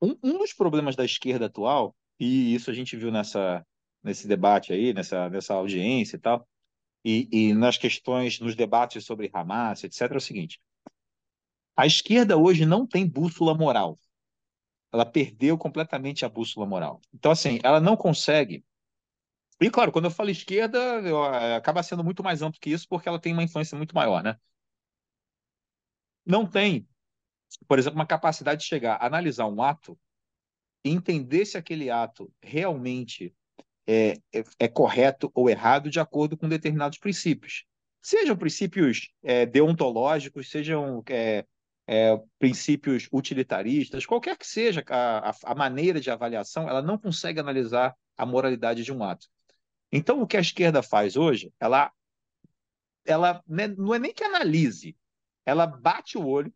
[0.00, 3.66] Um, um dos problemas da esquerda atual, e isso a gente viu nessa,
[4.02, 6.48] nesse debate aí, nessa, nessa audiência e tal,
[7.04, 10.60] e, e nas questões, nos debates sobre Hamas, etc., é o seguinte:
[11.76, 13.98] a esquerda hoje não tem bússola moral.
[14.96, 17.00] Ela perdeu completamente a bússola moral.
[17.14, 18.64] Então, assim, ela não consegue.
[19.60, 23.08] E, claro, quando eu falo esquerda, eu, acaba sendo muito mais amplo que isso, porque
[23.08, 24.36] ela tem uma influência muito maior, né?
[26.24, 26.86] Não tem
[27.66, 29.98] por exemplo, uma capacidade de chegar, analisar um ato
[30.84, 33.34] e entender se aquele ato realmente
[33.86, 37.64] é, é, é correto ou errado de acordo com determinados princípios.
[38.02, 41.02] Sejam princípios é, deontológicos, sejam
[41.86, 47.38] é, princípios utilitaristas, qualquer que seja a, a, a maneira de avaliação, ela não consegue
[47.38, 49.28] analisar a moralidade de um ato.
[49.92, 51.92] Então, o que a esquerda faz hoje, ela,
[53.04, 54.96] ela né, não é nem que analise,
[55.44, 56.52] ela bate o olho,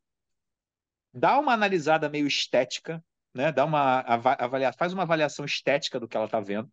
[1.15, 3.53] dá uma analisada meio estética, né?
[3.53, 6.71] Dá uma avalia, faz uma avaliação estética do que ela está vendo.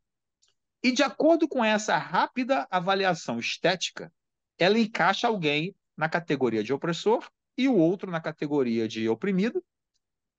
[0.83, 4.11] E de acordo com essa rápida avaliação estética,
[4.57, 9.63] ela encaixa alguém na categoria de opressor e o outro na categoria de oprimido.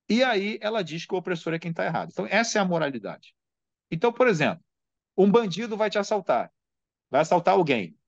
[0.09, 2.11] E aí ela diz que o opressor é quem está errado.
[2.13, 3.35] Então, essa é a moralidade.
[3.91, 4.65] Então, por exemplo,
[5.17, 6.53] um bandido vai te assaltar.
[7.11, 7.99] Vai assaltar alguém.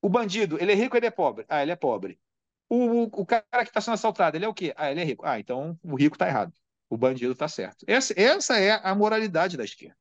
[0.00, 1.44] O bandido, ele é rico ou ele é pobre?
[1.48, 2.20] Ah, ele é pobre.
[2.68, 4.72] O, o, cara que está sendo assaltado, ele é o quê?
[4.76, 5.26] Ah, ele é rico.
[5.26, 6.52] Ah, então o rico está errado.
[6.88, 7.84] O bandido está certo.
[7.86, 9.97] Essa, essa é a moralidade da esquerda.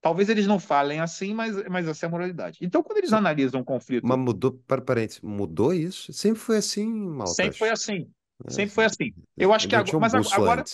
[0.00, 2.58] Talvez eles não falem assim, mas, mas essa é a moralidade.
[2.62, 4.06] Então, quando eles analisam um conflito.
[4.06, 6.10] Mas mudou, para parênteses, mudou isso?
[6.12, 7.34] Sempre foi assim, Malta?
[7.34, 8.10] Sempre foi assim.
[8.46, 9.12] É, sempre foi assim.
[9.36, 9.96] Eu acho que agora.
[9.96, 10.64] Um mas agora.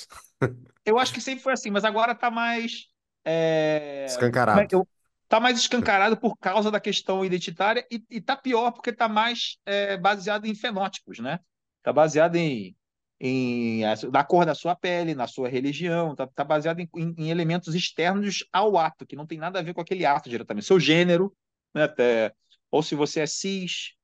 [0.84, 2.86] eu acho que sempre foi assim, mas agora está mais.
[3.24, 4.04] É...
[4.06, 4.64] Escancarado.
[4.70, 4.86] Eu,
[5.24, 9.96] está mais escancarado por causa da questão identitária e está pior porque está mais é,
[9.96, 11.40] baseado em fenótipos, né?
[11.78, 12.75] Está baseado em,
[13.20, 17.30] em na cor da sua pele, na sua religião, está tá baseado em, em, em,
[17.30, 20.66] elementos externos ao ato, que não tem nada a ver com aquele ato diretamente.
[20.66, 21.34] Seu gênero,
[21.74, 21.84] né?
[21.84, 22.34] Até,
[22.70, 23.94] ou se você é cis,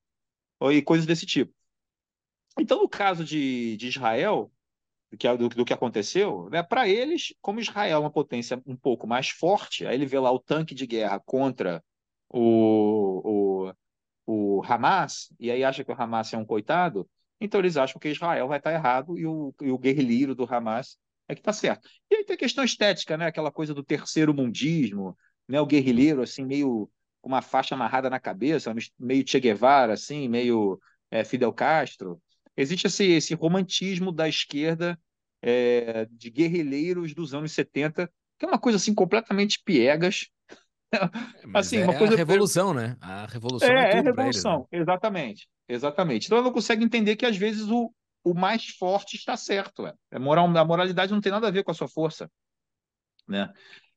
[0.59, 1.55] ou, e coisas desse tipo.
[2.59, 4.51] Então, no caso de, de Israel,
[5.11, 6.63] do que, do, do que aconteceu, né?
[6.63, 10.31] para eles, como Israel é uma potência um pouco mais forte, aí ele vê lá
[10.33, 11.85] o tanque de guerra contra
[12.29, 13.69] o,
[14.27, 17.09] o, o Hamas, e aí acha que o Hamas é um coitado,
[17.45, 20.97] então eles acham que Israel vai estar errado e o, e o guerrilheiro do Hamas
[21.29, 21.89] é que está certo.
[22.11, 23.27] E aí tem a questão estética, né?
[23.27, 25.17] Aquela coisa do terceiro mundismo,
[25.49, 25.61] né?
[25.61, 26.89] O guerrilheiro, assim, meio
[27.21, 30.81] com uma faixa amarrada na cabeça, meio Che Guevara, assim, meio
[31.11, 32.21] é, Fidel Castro.
[32.57, 34.99] Existe esse, esse romantismo da esquerda
[35.41, 40.29] é, de guerrilheiros dos anos 70, que é uma coisa assim completamente piegas.
[41.55, 42.15] Assim, é uma coisa...
[42.15, 42.97] a revolução, né?
[43.01, 44.93] A revolução é, é, é a revolução, eles, né?
[44.93, 46.27] exatamente, exatamente.
[46.27, 49.87] Então ela não consegue entender que às vezes o, o mais forte está certo.
[49.87, 49.95] É.
[50.11, 52.31] A, moral, a moralidade não tem nada a ver com a sua força.
[53.27, 53.53] Né?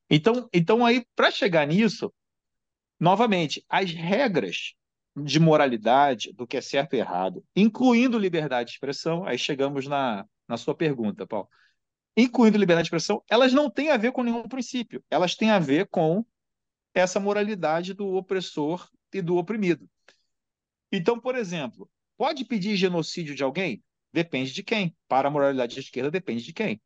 [0.08, 2.12] Então, então aí, para chegar nisso,
[2.98, 4.74] novamente, as regras
[5.16, 10.24] de moralidade, do que é certo e errado, incluindo liberdade de expressão, aí chegamos na,
[10.46, 11.48] na sua pergunta, Paulo.
[12.16, 15.58] Incluindo liberdade de expressão, elas não têm a ver com nenhum princípio, elas têm a
[15.58, 16.24] ver com
[16.96, 19.86] essa moralidade do opressor e do oprimido.
[20.90, 23.84] Então, por exemplo, pode pedir genocídio de alguém?
[24.10, 24.96] Depende de quem.
[25.06, 26.80] Para a moralidade de esquerda, depende de quem.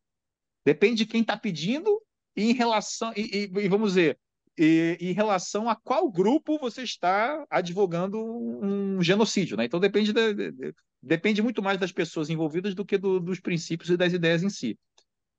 [0.65, 2.03] Depende de quem está pedindo
[2.35, 4.19] e em relação e, e, e vamos dizer
[4.59, 9.65] e, em relação a qual grupo você está advogando um genocídio, né?
[9.65, 13.91] Então depende de, de, depende muito mais das pessoas envolvidas do que do, dos princípios
[13.91, 14.77] e das ideias em si.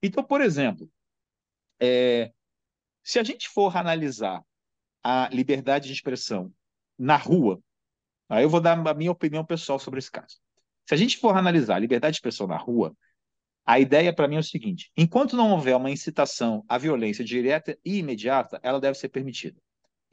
[0.01, 0.89] Então, por exemplo,
[1.77, 2.31] é,
[3.03, 4.41] se a gente for analisar
[5.03, 6.53] a liberdade de expressão
[6.97, 7.61] na rua,
[8.29, 10.37] aí eu vou dar a minha opinião pessoal sobre esse caso.
[10.87, 12.95] Se a gente for analisar a liberdade de expressão na rua,
[13.65, 17.77] a ideia para mim é o seguinte: enquanto não houver uma incitação à violência direta
[17.85, 19.59] e imediata, ela deve ser permitida.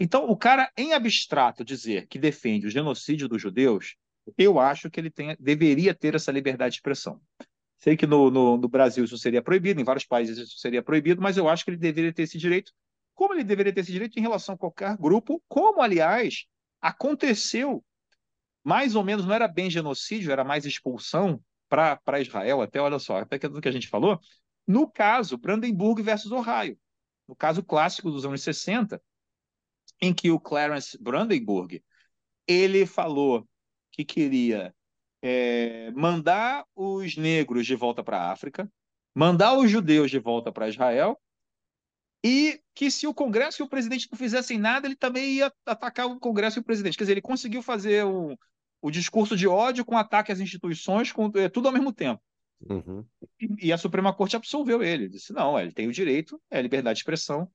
[0.01, 3.97] Então, o cara, em abstrato, dizer que defende o genocídio dos judeus,
[4.37, 7.21] eu acho que ele tem, deveria ter essa liberdade de expressão.
[7.79, 11.23] Sei que no, no, no, Brasil isso seria proibido, em vários países isso seria proibido,
[11.23, 12.73] mas eu acho que ele deveria ter esse direito,
[13.19, 16.47] como ele deveria ter esse direito em relação a qualquer grupo, como, aliás,
[16.81, 17.85] aconteceu
[18.63, 23.17] mais ou menos, não era bem genocídio, era mais expulsão para Israel, até olha só,
[23.19, 24.21] até do que a gente falou,
[24.65, 26.79] no caso Brandenburg versus Ohio,
[27.27, 29.03] no caso clássico dos anos 60,
[30.01, 31.83] em que o Clarence Brandenburg
[32.47, 33.49] ele falou
[33.91, 34.73] que queria
[35.21, 38.71] é, mandar os negros de volta para a África,
[39.13, 41.21] mandar os judeus de volta para Israel,
[42.25, 46.07] e que se o Congresso e o presidente não fizessem nada, ele também ia atacar
[46.07, 46.97] o Congresso e o presidente.
[46.97, 48.37] Quer dizer, ele conseguiu fazer um,
[48.81, 52.23] o discurso de ódio com ataque às instituições, com, é, tudo ao mesmo tempo.
[52.69, 53.05] Uhum.
[53.41, 55.05] E, e, a Suprema Corte absolveu ele.
[55.05, 55.09] ele.
[55.09, 57.51] Disse: não, ele tem o direito, é a liberdade de expressão.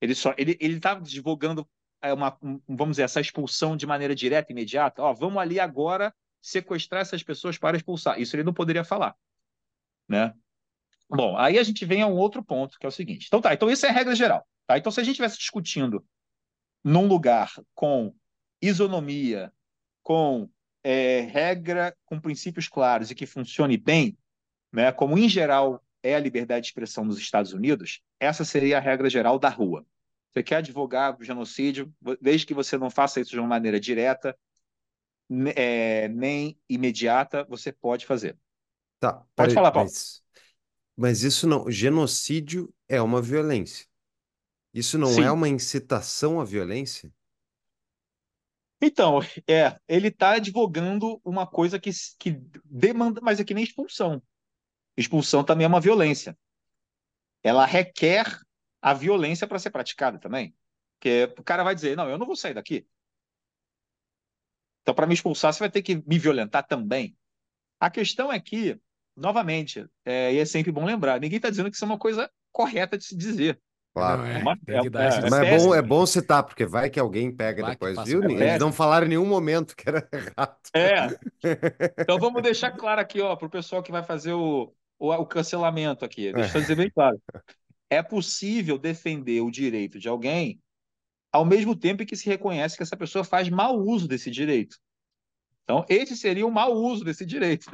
[0.00, 1.68] Ele só ele ele está divulgando
[2.00, 5.02] é, uma, um, vamos dizer, essa expulsão de maneira direta, imediata.
[5.02, 8.20] Ó, vamos ali agora sequestrar essas pessoas para expulsar.
[8.20, 9.14] Isso ele não poderia falar,
[10.08, 10.34] né?
[11.08, 13.26] Bom, aí a gente vem a um outro ponto, que é o seguinte.
[13.26, 14.46] Então tá, então isso é a regra geral.
[14.66, 14.76] Tá?
[14.76, 16.04] Então se a gente estivesse discutindo
[16.82, 18.14] num lugar com
[18.60, 19.52] isonomia,
[20.02, 20.48] com
[20.82, 24.16] é, regra com princípios claros e que funcione bem,
[24.72, 28.80] né, como em geral é a liberdade de expressão nos Estados Unidos, essa seria a
[28.80, 29.84] regra geral da rua.
[30.30, 34.36] Você quer advogar o genocídio, desde que você não faça isso de uma maneira direta,
[35.56, 38.38] é, nem imediata, você pode fazer.
[39.00, 39.88] Tá, pode falar, Paulo.
[39.88, 40.22] Mas,
[40.96, 41.70] mas isso não.
[41.70, 43.86] Genocídio é uma violência.
[44.72, 45.24] Isso não Sim.
[45.24, 47.12] é uma incitação à violência?
[48.80, 52.32] Então, é, ele está advogando uma coisa que, que
[52.64, 54.22] demanda, mas é que nem expulsão.
[54.96, 56.36] Expulsão também é uma violência.
[57.42, 58.26] Ela requer
[58.80, 60.54] a violência para ser praticada também.
[60.94, 62.86] Porque o cara vai dizer: não, eu não vou sair daqui.
[64.82, 67.16] Então, para me expulsar, você vai ter que me violentar também.
[67.80, 68.80] A questão é que,
[69.16, 72.30] novamente, é, e é sempre bom lembrar: ninguém está dizendo que isso é uma coisa
[72.52, 73.60] correta de se dizer.
[73.94, 74.22] Claro.
[74.22, 77.62] Não, é, é, é, mas é bom, é bom citar, porque vai que alguém pega
[77.62, 78.22] vai depois, viu?
[78.24, 80.58] Eles não falaram em nenhum momento que era errado.
[80.74, 81.18] É.
[81.98, 85.24] Então vamos deixar claro aqui, ó, para o pessoal que vai fazer o, o, o
[85.24, 86.30] cancelamento aqui.
[86.30, 87.18] Deixa eu dizer bem claro.
[87.88, 90.60] É possível defender o direito de alguém
[91.32, 94.76] ao mesmo tempo que se reconhece que essa pessoa faz mau uso desse direito.
[95.64, 97.66] Então, esse seria um mau uso desse direito.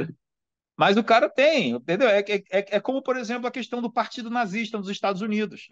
[0.77, 2.09] Mas o cara tem, entendeu?
[2.09, 5.69] É, é, é como, por exemplo, a questão do partido nazista nos Estados Unidos.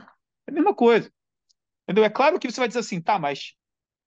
[0.46, 1.10] É a mesma coisa.
[1.84, 2.04] Entendeu?
[2.04, 3.54] É claro que você vai dizer assim, tá, mas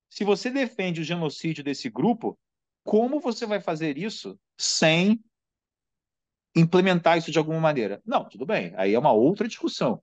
[0.10, 2.38] se você defende o genocídio desse grupo,
[2.84, 5.20] como você vai fazer isso sem
[6.56, 8.02] implementar isso de alguma maneira?
[8.06, 8.74] Não, tudo bem.
[8.78, 10.02] Aí é uma outra discussão.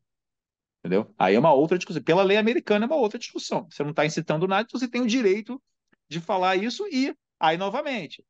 [0.81, 1.15] Entendeu?
[1.19, 2.03] Aí é uma outra discussão.
[2.03, 3.69] Pela lei americana é uma outra discussão.
[3.71, 5.63] Você não está incitando nada, então você tem o direito
[6.09, 8.25] de falar isso e aí novamente.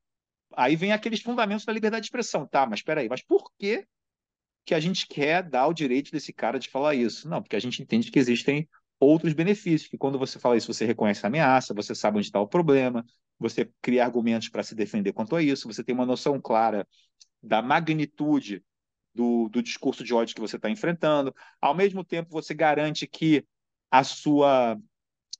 [0.56, 2.46] Aí vem aqueles fundamentos da liberdade de expressão.
[2.46, 3.86] Tá, mas espera aí, mas por que
[4.64, 7.28] que a gente quer dar o direito desse cara de falar isso.
[7.28, 10.84] Não, porque a gente entende que existem outros benefícios, que quando você fala isso, você
[10.84, 13.04] reconhece a ameaça, você sabe onde está o problema,
[13.38, 16.86] você cria argumentos para se defender quanto a isso, você tem uma noção clara
[17.42, 18.62] da magnitude
[19.14, 21.34] do, do discurso de ódio que você está enfrentando.
[21.60, 23.44] Ao mesmo tempo, você garante que
[23.90, 24.78] a sua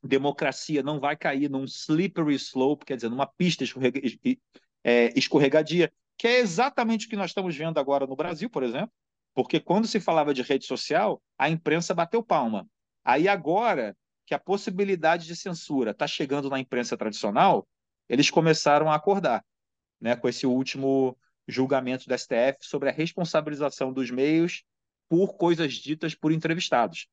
[0.02, 3.62] democracia não vai cair num slippery slope, quer dizer, numa pista
[4.84, 8.92] é, escorregadia, que é exatamente o que nós estamos vendo agora no Brasil, por exemplo,
[9.34, 12.68] porque quando se falava de rede social, a imprensa bateu palma.
[13.04, 17.66] Aí agora que a possibilidade de censura está chegando na imprensa tradicional,
[18.08, 19.44] eles começaram a acordar,
[20.00, 21.16] né, com esse último
[21.48, 24.62] julgamento do STF sobre a responsabilização dos meios
[25.08, 27.08] por coisas ditas por entrevistados,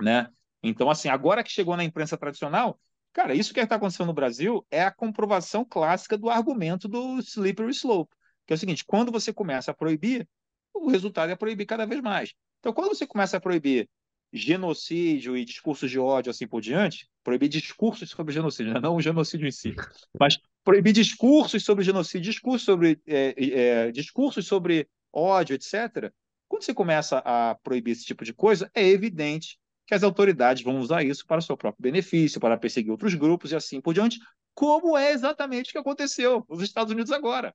[0.00, 0.30] né?
[0.62, 2.80] Então, assim, agora que chegou na imprensa tradicional,
[3.12, 7.70] cara, isso que está acontecendo no Brasil é a comprovação clássica do argumento do slippery
[7.70, 8.14] slope,
[8.46, 10.28] que é o seguinte: quando você começa a proibir,
[10.74, 12.34] o resultado é proibir cada vez mais.
[12.60, 13.88] Então, quando você começa a proibir
[14.32, 19.46] genocídio e discursos de ódio assim por diante, proibir discursos sobre genocídio, não o genocídio
[19.46, 19.74] em si,
[20.18, 26.10] mas proibir discursos sobre genocídio, discursos sobre, é, é, discursos sobre ódio, etc.
[26.48, 30.78] Quando você começa a proibir esse tipo de coisa, é evidente que as autoridades vão
[30.78, 34.18] usar isso para o seu próprio benefício, para perseguir outros grupos e assim por diante,
[34.54, 37.54] como é exatamente o que aconteceu nos Estados Unidos agora.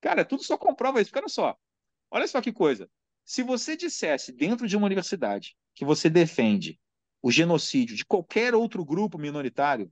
[0.00, 1.10] Cara, tudo só comprova isso.
[1.14, 1.56] Olha só,
[2.10, 2.88] olha só que coisa.
[3.24, 6.80] Se você dissesse dentro de uma universidade que você defende
[7.22, 9.90] o genocídio de qualquer outro grupo minoritário,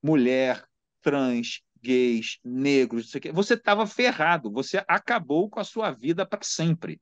[0.00, 0.64] mulher,
[1.02, 7.00] trans, gays, negros, você estava ferrado, você acabou com a sua vida para sempre.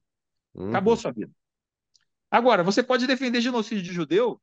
[0.54, 0.70] Uhum.
[0.70, 1.32] Acabou a sua vida.
[2.34, 4.42] Agora, você pode defender genocídio de judeu,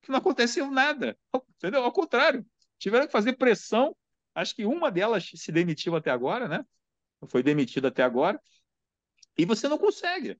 [0.00, 1.18] que não aconteceu nada.
[1.56, 1.82] Entendeu?
[1.82, 2.46] Ao contrário,
[2.78, 3.96] tiveram que fazer pressão.
[4.32, 6.64] Acho que uma delas se demitiu até agora, né?
[7.26, 8.40] Foi demitida até agora.
[9.36, 10.38] E você não consegue.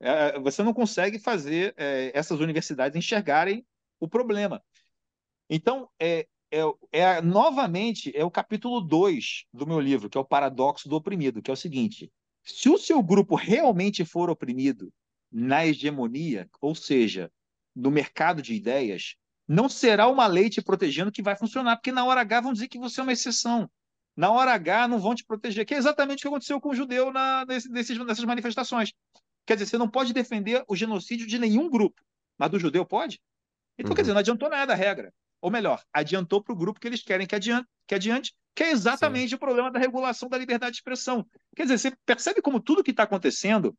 [0.00, 3.64] É, você não consegue fazer é, essas universidades enxergarem
[4.00, 4.60] o problema.
[5.48, 10.24] Então, é, é, é, novamente, é o capítulo 2 do meu livro, que é o
[10.24, 12.10] Paradoxo do Oprimido, que é o seguinte:
[12.42, 14.92] se o seu grupo realmente for oprimido
[15.32, 17.30] na hegemonia, ou seja,
[17.74, 19.16] no mercado de ideias,
[19.48, 22.68] não será uma lei te protegendo que vai funcionar, porque na hora H vão dizer
[22.68, 23.70] que você é uma exceção.
[24.14, 26.74] Na hora H não vão te proteger, que é exatamente o que aconteceu com o
[26.74, 28.92] judeu na, nesse, nessas manifestações.
[29.46, 32.00] Quer dizer, você não pode defender o genocídio de nenhum grupo,
[32.38, 33.20] mas do judeu pode?
[33.78, 33.96] Então, uhum.
[33.96, 35.12] quer dizer, não adiantou nada a regra.
[35.40, 38.70] Ou melhor, adiantou para o grupo que eles querem que adiante, que, adiante, que é
[38.70, 39.34] exatamente Sim.
[39.34, 41.26] o problema da regulação da liberdade de expressão.
[41.56, 43.76] Quer dizer, você percebe como tudo que está acontecendo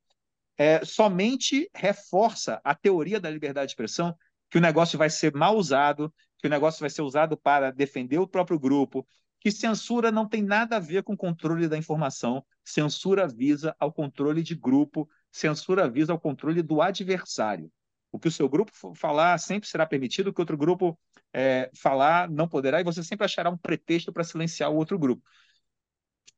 [0.58, 4.16] é, somente reforça a teoria da liberdade de expressão,
[4.50, 8.20] que o negócio vai ser mal usado, que o negócio vai ser usado para defender
[8.20, 9.08] o próprio grupo,
[9.40, 14.42] que censura não tem nada a ver com controle da informação, censura visa ao controle
[14.42, 17.72] de grupo, censura visa ao controle do adversário.
[18.12, 20.98] O que o seu grupo falar sempre será permitido, o que outro grupo
[21.34, 25.24] é, falar não poderá, e você sempre achará um pretexto para silenciar o outro grupo.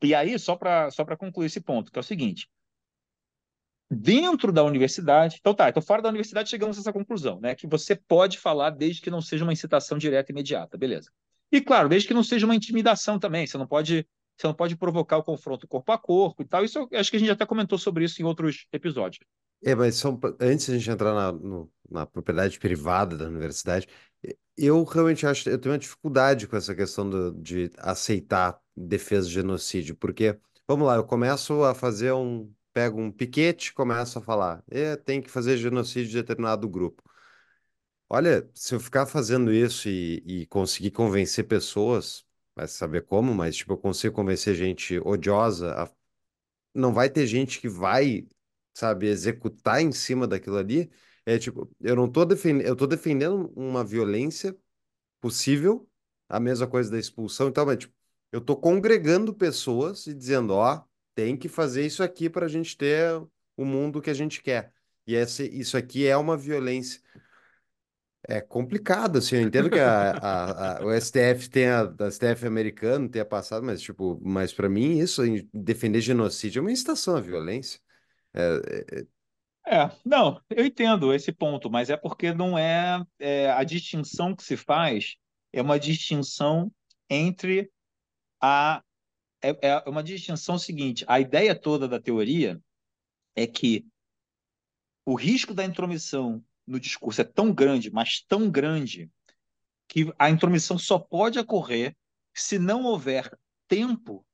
[0.01, 2.49] E aí, só para só concluir esse ponto, que é o seguinte:
[3.89, 5.37] dentro da universidade.
[5.39, 7.55] Então tá, então fora da universidade chegamos a essa conclusão, né?
[7.55, 11.09] Que você pode falar desde que não seja uma incitação direta e imediata, beleza.
[11.51, 14.75] E claro, desde que não seja uma intimidação também, você não pode, você não pode
[14.75, 16.65] provocar o confronto corpo a corpo e tal.
[16.65, 19.23] Isso acho que a gente até comentou sobre isso em outros episódios.
[19.63, 23.87] É, mas só, antes de a gente entrar na, no, na propriedade privada da universidade,
[24.57, 29.33] eu realmente acho, eu tenho uma dificuldade com essa questão do, de aceitar defesa de
[29.33, 34.21] genocídio, porque, vamos lá, eu começo a fazer um, pego um piquete e começo a
[34.21, 37.01] falar, é, tem que fazer genocídio de determinado grupo.
[38.09, 43.55] Olha, se eu ficar fazendo isso e, e conseguir convencer pessoas, vai saber como, mas
[43.55, 45.91] tipo, eu consigo convencer gente odiosa, a...
[46.73, 48.27] não vai ter gente que vai,
[48.73, 50.91] sabe, executar em cima daquilo ali.
[51.25, 54.57] É tipo, eu não tô defendendo, eu tô defendendo uma violência
[55.21, 55.89] possível,
[56.29, 57.95] a mesma coisa da expulsão, então, mas, tipo,
[58.31, 60.83] eu tô congregando pessoas e dizendo, ó,
[61.15, 63.19] tem que fazer isso aqui para a gente ter
[63.57, 64.73] o mundo que a gente quer.
[65.07, 67.01] E isso aqui é uma violência.
[68.27, 72.47] É complicado, assim, eu entendo que a, a, a, o STF tem a, a STF
[72.47, 75.21] americano tenha passado, mas tipo, mas para mim isso,
[75.53, 77.79] defender genocídio é uma incitação à violência.
[78.33, 79.05] É,
[79.67, 79.77] é...
[79.77, 84.43] é, não, eu entendo esse ponto, mas é porque não é, é a distinção que
[84.43, 85.15] se faz
[85.53, 86.71] é uma distinção
[87.09, 87.71] entre
[88.41, 88.83] a
[89.49, 92.61] é, é uma distinção seguinte: a ideia toda da teoria
[93.35, 93.85] é que
[95.05, 99.09] o risco da intromissão no discurso é tão grande, mas tão grande,
[99.87, 101.95] que a intromissão só pode ocorrer
[102.33, 103.29] se não houver
[103.67, 104.25] tempo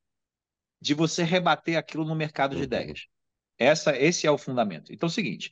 [0.80, 3.08] de você rebater aquilo no mercado de ideias.
[3.58, 4.94] Essa, esse é o fundamento.
[4.94, 5.52] Então é o seguinte: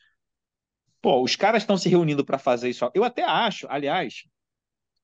[1.01, 2.89] Pô, os caras estão se reunindo para fazer isso.
[2.93, 4.23] Eu até acho, aliás,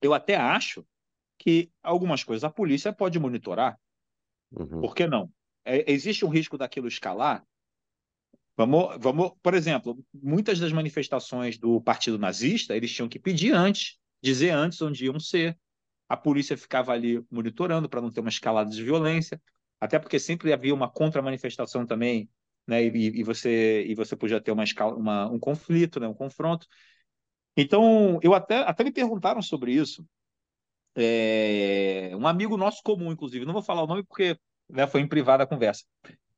[0.01, 0.85] eu até acho
[1.37, 3.77] que algumas coisas a polícia pode monitorar.
[4.55, 4.81] Uhum.
[4.81, 5.29] Por que não?
[5.63, 7.45] É, existe um risco daquilo escalar?
[8.57, 13.97] Vamos, vamos, por exemplo, muitas das manifestações do partido nazista, eles tinham que pedir antes,
[14.21, 15.57] dizer antes onde iam ser.
[16.07, 19.41] A polícia ficava ali monitorando para não ter uma escalada de violência,
[19.79, 22.29] até porque sempre havia uma contra-manifestação também,
[22.65, 22.85] né?
[22.85, 26.07] E, e, você e você podia ter uma, escala, uma um conflito, né?
[26.07, 26.65] Um confronto.
[27.57, 30.05] Então, eu até até me perguntaram sobre isso.
[30.95, 34.37] É, um amigo nosso comum, inclusive, não vou falar o nome porque
[34.69, 35.83] né, foi em privada a conversa,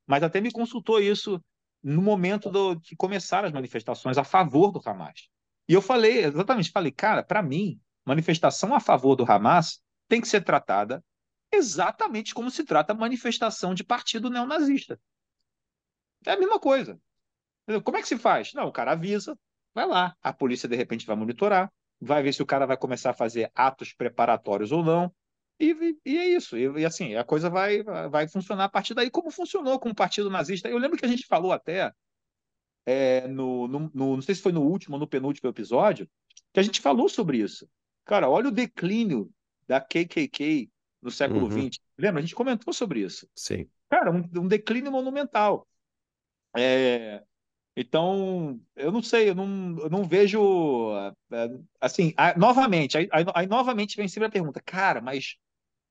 [0.06, 1.40] mas até me consultou isso
[1.82, 5.28] no momento do, que começaram as manifestações a favor do Hamas.
[5.68, 10.28] E eu falei, exatamente, falei, cara, para mim, manifestação a favor do Hamas tem que
[10.28, 11.04] ser tratada
[11.52, 15.00] exatamente como se trata a manifestação de partido neonazista.
[16.26, 17.00] É a mesma coisa.
[17.84, 18.52] Como é que se faz?
[18.54, 19.38] Não, o cara avisa,
[19.74, 23.10] vai lá, a polícia de repente vai monitorar, vai ver se o cara vai começar
[23.10, 25.12] a fazer atos preparatórios ou não,
[25.60, 26.56] e, e é isso.
[26.56, 29.94] E, e, assim, a coisa vai, vai funcionar a partir daí, como funcionou com o
[29.94, 30.68] Partido Nazista.
[30.68, 31.92] Eu lembro que a gente falou até,
[32.86, 36.08] é, no, no, no, não sei se foi no último ou no penúltimo episódio,
[36.52, 37.68] que a gente falou sobre isso.
[38.04, 39.30] Cara, olha o declínio
[39.66, 40.70] da KKK
[41.02, 41.68] no século Uhum.
[41.68, 41.80] XX.
[41.98, 42.20] Lembra?
[42.20, 43.28] A gente comentou sobre isso.
[43.34, 43.68] Sim.
[43.90, 45.66] Cara, um, um declínio monumental.
[46.56, 47.22] É,
[47.80, 50.38] então, eu não sei, eu não, eu não vejo.
[51.32, 51.48] é,
[51.80, 55.36] assim, a- novamente, aí, aí- novamente vem sempre a pergunta, cara, mas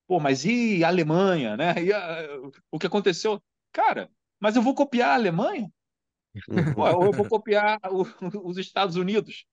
[0.06, 1.74] Pô, mas e a Alemanha, né?
[1.84, 2.28] E a-
[2.70, 3.42] o que aconteceu?
[3.72, 4.10] Cara,
[4.40, 5.72] mas eu vou copiar a Alemanha?
[6.74, 8.04] Pô, ou eu vou copiar o-
[8.48, 9.44] os Estados Unidos?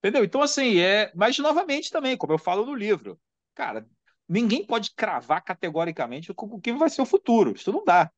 [0.00, 0.24] Entendeu?
[0.24, 1.12] Então, assim, é.
[1.14, 3.20] Mas, novamente, também, como eu falo no livro,
[3.54, 3.88] cara,
[4.28, 7.52] ninguém pode cravar categoricamente o que vai ser o futuro.
[7.56, 8.12] Isso não dá.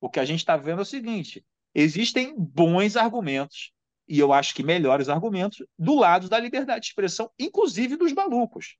[0.00, 1.44] O que a gente está vendo é o seguinte:
[1.74, 3.72] existem bons argumentos,
[4.08, 8.76] e eu acho que melhores argumentos, do lado da liberdade de expressão, inclusive dos malucos.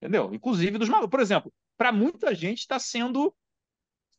[0.00, 0.32] Entendeu?
[0.32, 1.10] Inclusive dos malucos.
[1.10, 3.34] Por exemplo, para muita gente está sendo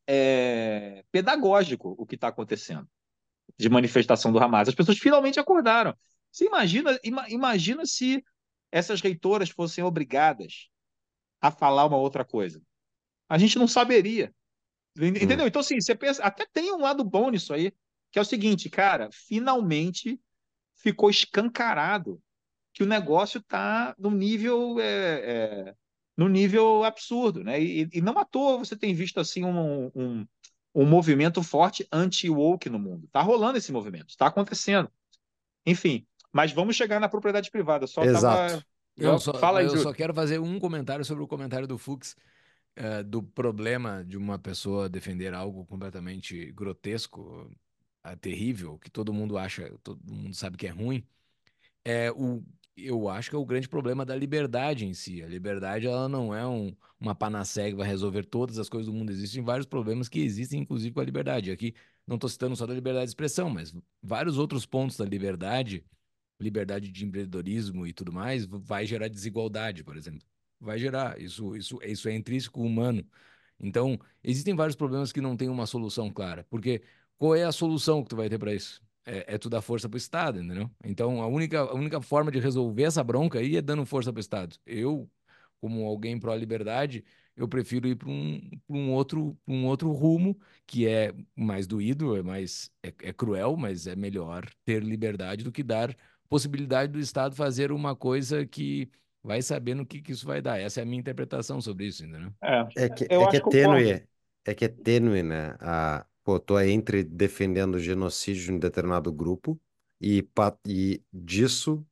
[0.08, 2.88] é, pedagógico o que está acontecendo
[3.58, 4.70] de manifestação do Hamas.
[4.70, 5.94] As pessoas finalmente acordaram.
[6.32, 8.24] Você imagina, ima- imagina se
[8.72, 10.70] essas reitoras fossem obrigadas
[11.42, 12.62] a falar uma outra coisa.
[13.28, 14.34] A gente não saberia.
[14.98, 15.46] Entendeu?
[15.46, 15.48] Hum.
[15.48, 17.74] Então, assim, você pensa, até tem um lado bom nisso aí,
[18.12, 20.20] que é o seguinte, cara, finalmente
[20.76, 22.22] ficou escancarado
[22.74, 25.76] que o negócio está no nível é, é,
[26.16, 27.62] no nível absurdo, né?
[27.62, 30.28] E, e não à toa você tem visto assim um, um,
[30.74, 33.06] um movimento forte anti-woke no mundo.
[33.06, 34.90] Está rolando esse movimento, está acontecendo.
[35.66, 37.88] Enfim, mas vamos chegar na propriedade privada.
[37.88, 38.54] Só Exato.
[38.54, 38.66] tava.
[38.98, 39.84] Eu Só- Fala aí, eu Júlio.
[39.84, 42.16] só quero fazer um comentário sobre o comentário do Fux,
[42.76, 47.50] eh, do problema de uma pessoa defender algo completamente grotesco,
[48.22, 51.04] terrível, que todo mundo acha, todo mundo sabe que é ruim.
[51.84, 52.44] É o,
[52.78, 55.24] eu acho que é o grande problema da liberdade em si.
[55.24, 58.98] A liberdade, ela não é um, uma panaceia que vai resolver todas as coisas do
[58.98, 59.12] mundo.
[59.12, 61.52] Existem vários problemas que existem, inclusive, com a liberdade.
[61.52, 61.74] Aqui,
[62.08, 65.86] não estou citando só da liberdade de expressão, mas vários outros pontos da liberdade
[66.40, 70.26] liberdade de empreendedorismo e tudo mais, vai gerar desigualdade, por exemplo.
[70.60, 71.20] Vai gerar.
[71.22, 73.06] Isso, isso, isso é intrínseco humano.
[73.60, 76.46] Então, existem vários problemas que não têm uma solução clara.
[76.50, 76.82] Porque
[77.20, 78.84] qual é a solução que tu vai ter para isso?
[79.06, 80.72] É, é tu dar força para o Estado, entendeu?
[80.86, 84.20] Então, a única, a única forma de resolver essa bronca aí é dando força para
[84.20, 84.58] o Estado.
[84.66, 85.10] Eu,
[85.62, 87.06] como alguém pró-liberdade,
[87.36, 92.16] eu prefiro ir para um, pra um, outro, um outro rumo que é mais doído,
[92.18, 95.96] é mais é, é cruel, mas é melhor ter liberdade do que dar
[96.30, 98.90] possibilidade do Estado fazer uma coisa que
[99.24, 100.60] vai saber no que, que isso vai dar.
[100.60, 102.34] Essa é a minha interpretação sobre isso, entendeu?
[102.42, 104.08] É, É que, é que é tênue,
[104.46, 105.56] é que é tênue, né?
[105.60, 109.60] A, pô, tô entre defendendo o genocídio de um determinado grupo
[110.00, 110.28] e,
[110.68, 111.84] e disso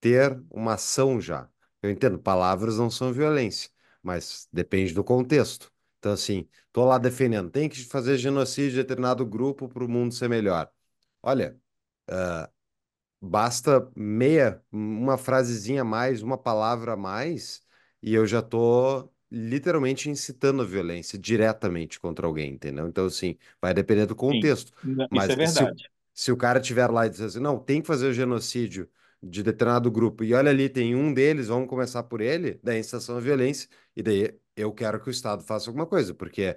[0.00, 1.48] ter uma ação já.
[1.82, 3.70] Eu entendo, palavras não são violência,
[4.02, 5.72] mas depende do contexto.
[5.98, 10.14] Então, assim, tô lá defendendo, tem que fazer genocídio de determinado grupo para o mundo
[10.14, 10.70] ser melhor.
[11.22, 11.60] Olha,
[13.20, 17.62] basta meia, uma frasezinha a mais, uma palavra a mais,
[18.02, 22.86] e eu já tô literalmente incitando a violência diretamente contra alguém, entendeu?
[22.88, 24.72] Então, assim, vai depender do Sim, contexto.
[24.82, 25.64] N- isso Mas é se,
[26.14, 28.88] se o cara tiver lá e dizer assim, não, tem que fazer o genocídio
[29.22, 33.16] de determinado grupo, e olha ali, tem um deles, vamos começar por ele, daí incitação
[33.16, 36.56] à violência, e daí eu quero que o Estado faça alguma coisa, porque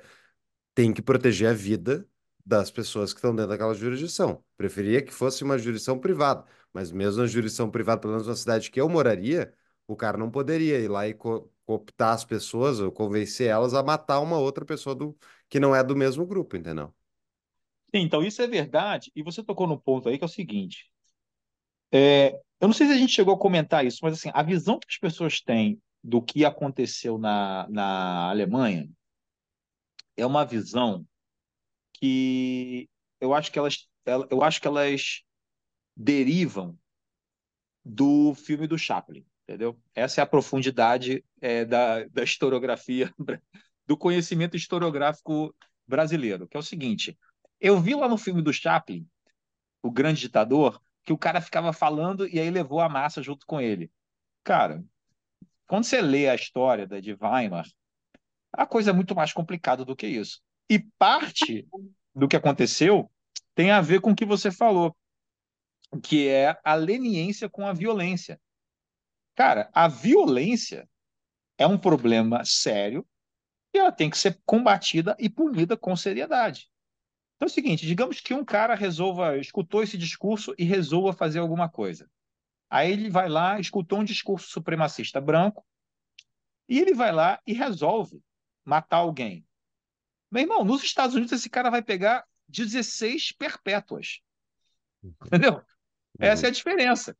[0.73, 2.07] tem que proteger a vida
[2.45, 4.43] das pessoas que estão dentro daquela jurisdição.
[4.57, 8.71] Preferia que fosse uma jurisdição privada, mas mesmo na jurisdição privada, pelo menos na cidade
[8.71, 9.53] que eu moraria,
[9.87, 11.13] o cara não poderia ir lá e
[11.71, 15.17] cooptar as pessoas ou convencer elas a matar uma outra pessoa do,
[15.49, 16.93] que não é do mesmo grupo, entendeu?
[17.93, 19.11] Então isso é verdade.
[19.15, 20.91] E você tocou num ponto aí que é o seguinte:
[21.91, 24.79] É, eu não sei se a gente chegou a comentar isso, mas assim, a visão
[24.79, 28.89] que as pessoas têm do que aconteceu na, na Alemanha
[30.17, 31.05] é uma visão
[31.93, 33.87] que eu acho que elas,
[34.29, 35.21] eu acho que elas
[35.95, 36.77] derivam
[37.85, 39.77] do filme do Chaplin, entendeu?
[39.93, 43.13] Essa é a profundidade é, da, da historiografia,
[43.85, 45.53] do conhecimento historiográfico
[45.85, 47.17] brasileiro, que é o seguinte:
[47.59, 49.05] eu vi lá no filme do Chaplin,
[49.83, 53.59] O Grande Ditador, que o cara ficava falando e aí levou a massa junto com
[53.59, 53.91] ele.
[54.43, 54.83] Cara,
[55.67, 57.67] quando você lê a história da de Weimar,
[58.53, 60.41] a coisa é muito mais complicada do que isso.
[60.69, 61.67] E parte
[62.15, 63.11] do que aconteceu
[63.53, 64.95] tem a ver com o que você falou,
[66.01, 68.39] que é a leniência com a violência.
[69.35, 70.89] Cara, a violência
[71.57, 73.07] é um problema sério
[73.73, 76.69] e ela tem que ser combatida e punida com seriedade.
[77.35, 81.39] Então é o seguinte, digamos que um cara resolva, escutou esse discurso e resolva fazer
[81.39, 82.09] alguma coisa.
[82.69, 85.65] Aí ele vai lá, escutou um discurso supremacista branco,
[86.69, 88.23] e ele vai lá e resolve
[88.63, 89.45] matar alguém.
[90.31, 94.21] Meu irmão, nos Estados Unidos esse cara vai pegar 16 perpétuas.
[95.03, 95.61] Entendeu?
[96.19, 97.17] Essa é a diferença.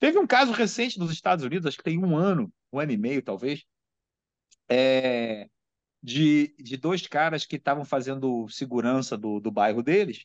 [0.00, 2.96] Teve um caso recente nos Estados Unidos, acho que tem um ano, um ano e
[2.96, 3.64] meio talvez,
[4.66, 5.48] é,
[6.02, 10.24] de, de dois caras que estavam fazendo segurança do, do bairro deles,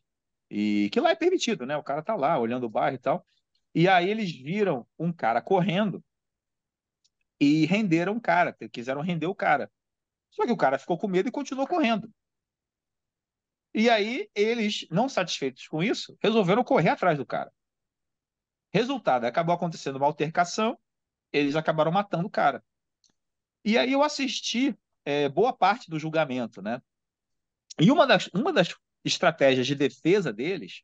[0.50, 1.76] e que lá é permitido, né?
[1.76, 3.28] O cara tá lá olhando o bairro e tal.
[3.74, 6.02] E aí eles viram um cara correndo
[7.38, 9.70] e renderam o cara, quiseram render o cara.
[10.32, 12.10] Só que o cara ficou com medo e continuou correndo.
[13.74, 17.52] E aí eles, não satisfeitos com isso, resolveram correr atrás do cara.
[18.76, 20.78] Resultado, acabou acontecendo uma altercação,
[21.32, 22.62] eles acabaram matando o cara.
[23.64, 26.82] E aí eu assisti é, boa parte do julgamento, né?
[27.80, 30.84] E uma das, uma das estratégias de defesa deles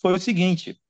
[0.00, 0.80] foi o seguinte: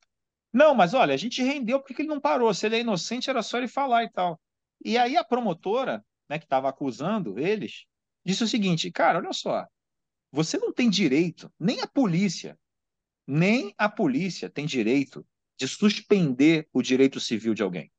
[0.53, 2.53] não, mas olha, a gente rendeu porque ele não parou.
[2.53, 4.39] Se ele é inocente, era só ele falar e tal.
[4.85, 7.87] E aí a promotora, né, que estava acusando eles,
[8.23, 9.65] disse o seguinte: cara, olha só,
[10.31, 12.55] você não tem direito, nem a polícia,
[13.25, 15.25] nem a polícia tem direito
[15.59, 17.91] de suspender o direito civil de alguém.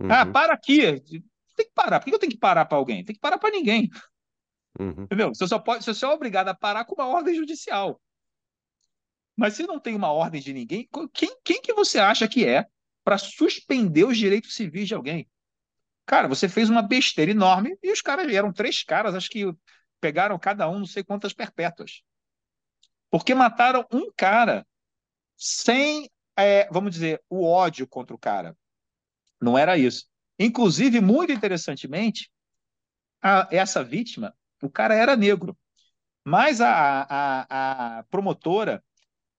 [0.00, 0.10] Uhum.
[0.10, 1.98] Ah, para aqui tem que parar.
[1.98, 3.04] Por que eu tenho que parar para alguém?
[3.04, 3.90] Tem que parar para ninguém.
[4.78, 5.02] Uhum.
[5.02, 5.28] Entendeu?
[5.34, 8.00] Você só, pode, você só é obrigado a parar com uma ordem judicial.
[9.36, 12.66] Mas se não tem uma ordem de ninguém, quem, quem que você acha que é
[13.02, 15.28] para suspender os direitos civis de alguém?
[16.06, 19.44] Cara, você fez uma besteira enorme e os caras eram três caras, acho que
[20.00, 22.02] pegaram cada um não sei quantas perpétuas.
[23.10, 24.66] Porque mataram um cara
[25.36, 26.08] sem,
[26.42, 28.56] é, vamos dizer, o ódio contra o cara.
[29.40, 30.06] Não era isso.
[30.38, 32.30] Inclusive, muito interessantemente,
[33.22, 35.56] a, essa vítima, o cara era negro.
[36.24, 38.84] Mas a, a, a, promotora,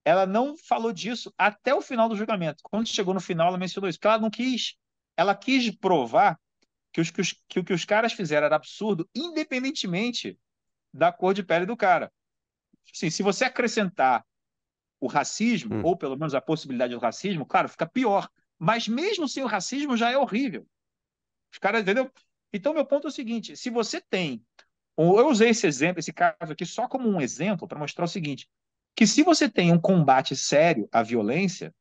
[0.04, 2.62] ela não falou disso até o final do julgamento.
[2.64, 4.74] Quando chegou no final, ela mencionou isso, porque ela não quis.
[5.16, 6.38] Ela quis provar
[6.92, 10.38] que, os, que, os, que o que os caras fizeram era absurdo, independentemente
[10.92, 12.12] da cor de pele do cara.
[12.92, 14.24] Assim, se você acrescentar
[15.02, 15.82] o racismo, hum.
[15.82, 18.30] ou pelo menos a possibilidade do racismo, claro, fica pior.
[18.56, 20.64] Mas mesmo sem o racismo já é horrível.
[21.52, 22.08] Os caras, entendeu?
[22.52, 24.46] Então, meu ponto é o seguinte: se você tem.
[24.96, 28.48] Eu usei esse exemplo, esse caso aqui, só como um exemplo para mostrar o seguinte:
[28.94, 31.74] que se você tem um combate sério à violência,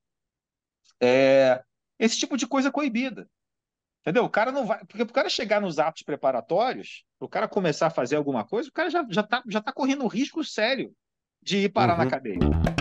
[0.99, 1.63] é,
[1.99, 3.30] esse tipo de coisa é coibida.
[4.01, 4.24] Entendeu?
[4.24, 4.84] O cara não vai.
[4.86, 8.74] Porque o cara chegar nos atos preparatórios, o cara começar a fazer alguma coisa, o
[8.74, 10.91] cara já, já, tá, já tá correndo um risco sério
[11.39, 12.05] de ir parar uhum.
[12.05, 12.80] na cadeia.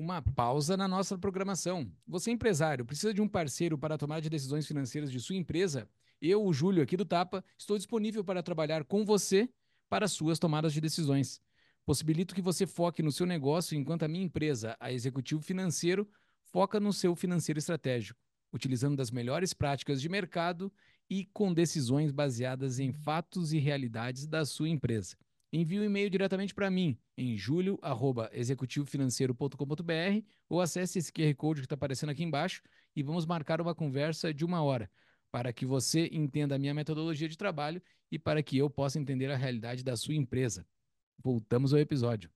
[0.00, 1.92] Uma pausa na nossa programação.
[2.08, 5.86] Você, empresário, precisa de um parceiro para tomar de decisões financeiras de sua empresa?
[6.22, 9.48] Eu, o Júlio, aqui do Tapa, estou disponível para trabalhar com você
[9.90, 11.40] para suas tomadas de decisões.
[11.84, 16.08] Possibilito que você foque no seu negócio enquanto a minha empresa, a Executivo Financeiro,
[16.44, 18.18] foca no seu financeiro estratégico,
[18.52, 20.72] utilizando das melhores práticas de mercado
[21.10, 25.14] e com decisões baseadas em fatos e realidades da sua empresa
[25.52, 31.74] envie um e-mail diretamente para mim em julio@executivofinanceiro.com.br ou acesse esse QR Code que está
[31.74, 32.62] aparecendo aqui embaixo
[32.94, 34.88] e vamos marcar uma conversa de uma hora
[35.30, 37.80] para que você entenda a minha metodologia de trabalho
[38.10, 40.66] e para que eu possa entender a realidade da sua empresa.
[41.22, 42.30] Voltamos ao episódio.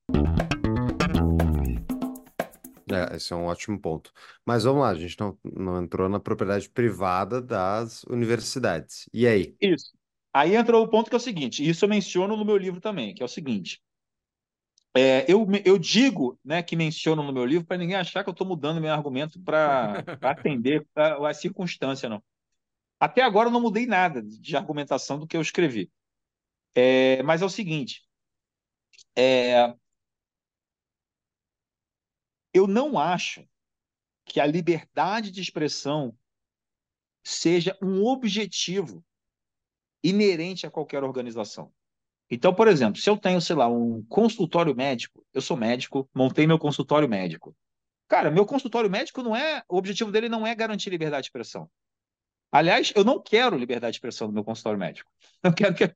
[2.93, 4.13] É, esse é um ótimo ponto.
[4.45, 9.09] Mas vamos lá, a gente não, não entrou na propriedade privada das universidades.
[9.13, 9.57] E aí?
[9.61, 9.93] Isso.
[10.35, 13.15] Aí entra o ponto que é o seguinte, isso eu menciono no meu livro também,
[13.15, 13.81] que é o seguinte.
[14.97, 18.33] É, eu, eu digo né, que menciono no meu livro para ninguém achar que eu
[18.33, 22.23] estou mudando meu argumento para atender a, a circunstância, não.
[22.99, 25.91] Até agora eu não mudei nada de argumentação do que eu escrevi.
[26.75, 28.05] É, mas é o seguinte:
[29.17, 29.73] é,
[32.53, 33.49] eu não acho
[34.25, 36.17] que a liberdade de expressão
[37.23, 39.05] seja um objetivo
[40.05, 41.73] inerente a qualquer organização.
[42.31, 46.47] Então, por exemplo, se eu tenho, sei lá, um consultório médico, eu sou médico, montei
[46.47, 47.57] meu consultório médico.
[48.09, 51.69] Cara, meu consultório médico não é, o objetivo dele não é garantir liberdade de expressão.
[52.53, 55.11] Aliás, eu não quero liberdade de expressão no meu consultório médico.
[55.43, 55.95] Eu, quero que,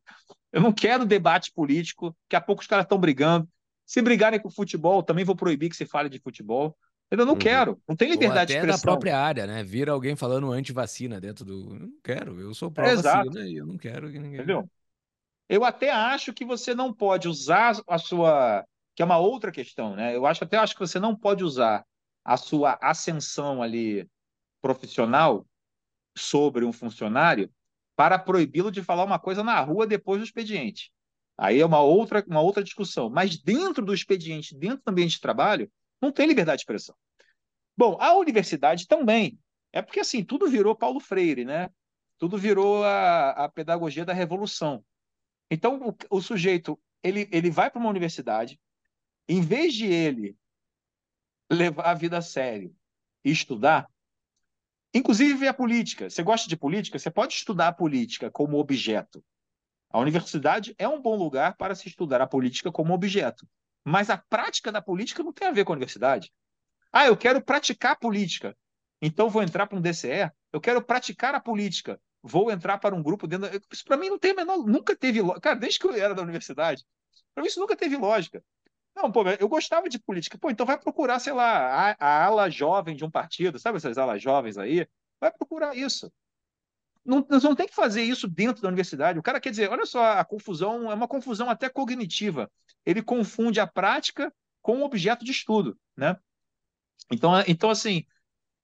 [0.53, 3.49] eu não quero debate político, daqui a pouco os caras estão brigando.
[3.87, 6.77] Se brigarem com futebol, também vou proibir que se fale de futebol.
[7.11, 7.39] Eu não uhum.
[7.39, 8.81] quero, não tem liberdade Ou até de expressão.
[8.81, 9.65] da própria área, né?
[9.65, 11.75] Vira alguém falando anti-vacina dentro do.
[11.75, 14.41] Eu não quero, eu sou pró-vacina e eu não quero que ninguém.
[14.41, 14.69] Entendeu?
[15.49, 18.65] Eu até acho que você não pode usar a sua.
[18.95, 20.15] Que é uma outra questão, né?
[20.15, 21.85] Eu acho até acho que você não pode usar
[22.25, 24.07] a sua ascensão ali
[24.61, 25.47] profissional
[26.17, 27.51] sobre um funcionário
[27.97, 30.93] para proibi-lo de falar uma coisa na rua depois do expediente.
[31.39, 33.09] Aí é uma outra, uma outra discussão.
[33.09, 35.71] Mas dentro do expediente, dentro do ambiente de trabalho,
[36.01, 36.95] não tem liberdade de expressão.
[37.77, 39.39] Bom, a universidade também.
[39.73, 41.71] É porque assim, tudo virou Paulo Freire, né?
[42.19, 44.85] Tudo virou a, a pedagogia da revolução.
[45.51, 48.61] Então, o, o sujeito, ele, ele vai para uma universidade,
[49.29, 50.37] em vez de ele
[51.51, 52.75] levar a vida a sério
[53.25, 53.89] e estudar,
[54.93, 56.11] inclusive a política.
[56.11, 56.99] Você gosta de política?
[56.99, 59.25] Você pode estudar a política como objeto.
[59.91, 63.49] A universidade é um bom lugar para se estudar a política como objeto.
[63.89, 66.31] Mas a prática da política não tem a ver com a universidade.
[66.93, 68.55] Ah, eu quero praticar política.
[69.01, 70.31] Então vou entrar para um DCE.
[70.53, 71.99] Eu quero praticar a política.
[72.23, 73.51] Vou entrar para um grupo dentro.
[73.51, 73.61] Da...
[73.73, 74.59] Isso para mim não tem menor.
[74.59, 75.21] Nunca teve.
[75.41, 76.85] Cara, desde que eu era da universidade,
[77.35, 78.45] para mim isso nunca teve lógica.
[78.95, 80.37] Não, pô, eu gostava de política.
[80.37, 83.97] Pô, então vai procurar, sei lá, a, a ala jovem de um partido, sabe essas
[83.97, 84.87] alas jovens aí?
[85.19, 86.13] Vai procurar isso.
[87.09, 89.19] Não, nós não tem que fazer isso dentro da universidade.
[89.19, 92.51] O cara quer dizer, olha só, a confusão é uma confusão até cognitiva.
[92.85, 94.31] Ele confunde a prática
[94.61, 96.19] com o objeto de estudo, né?
[97.11, 98.05] Então, então assim,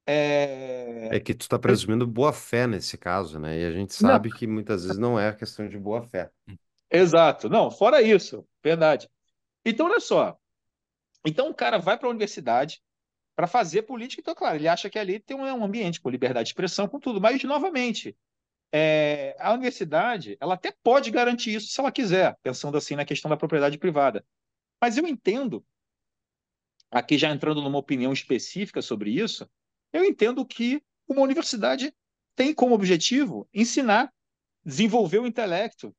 [0.07, 1.09] é...
[1.17, 3.59] é que tu está presumindo boa fé nesse caso, né?
[3.59, 4.37] E a gente sabe não.
[4.37, 6.31] que muitas vezes não é questão de boa fé.
[6.91, 7.49] Exato.
[7.49, 9.09] Não, fora isso, verdade.
[9.65, 10.39] Então, olha só.
[11.25, 12.83] Então, o cara vai para a universidade
[13.35, 14.21] para fazer política.
[14.21, 17.23] Então, claro, ele acha que ali tem um ambiente com liberdade de expressão, com tudo.
[17.23, 18.15] Mas, novamente,
[18.77, 23.29] é, a universidade ela até pode garantir isso se ela quiser, pensando assim na questão
[23.29, 24.27] da propriedade privada.
[24.83, 25.65] Mas eu entendo,
[26.91, 29.49] aqui já entrando numa opinião específica sobre isso,
[29.93, 31.95] eu entendo que uma universidade
[32.35, 34.13] tem como objetivo ensinar,
[34.65, 35.95] desenvolver o intelecto,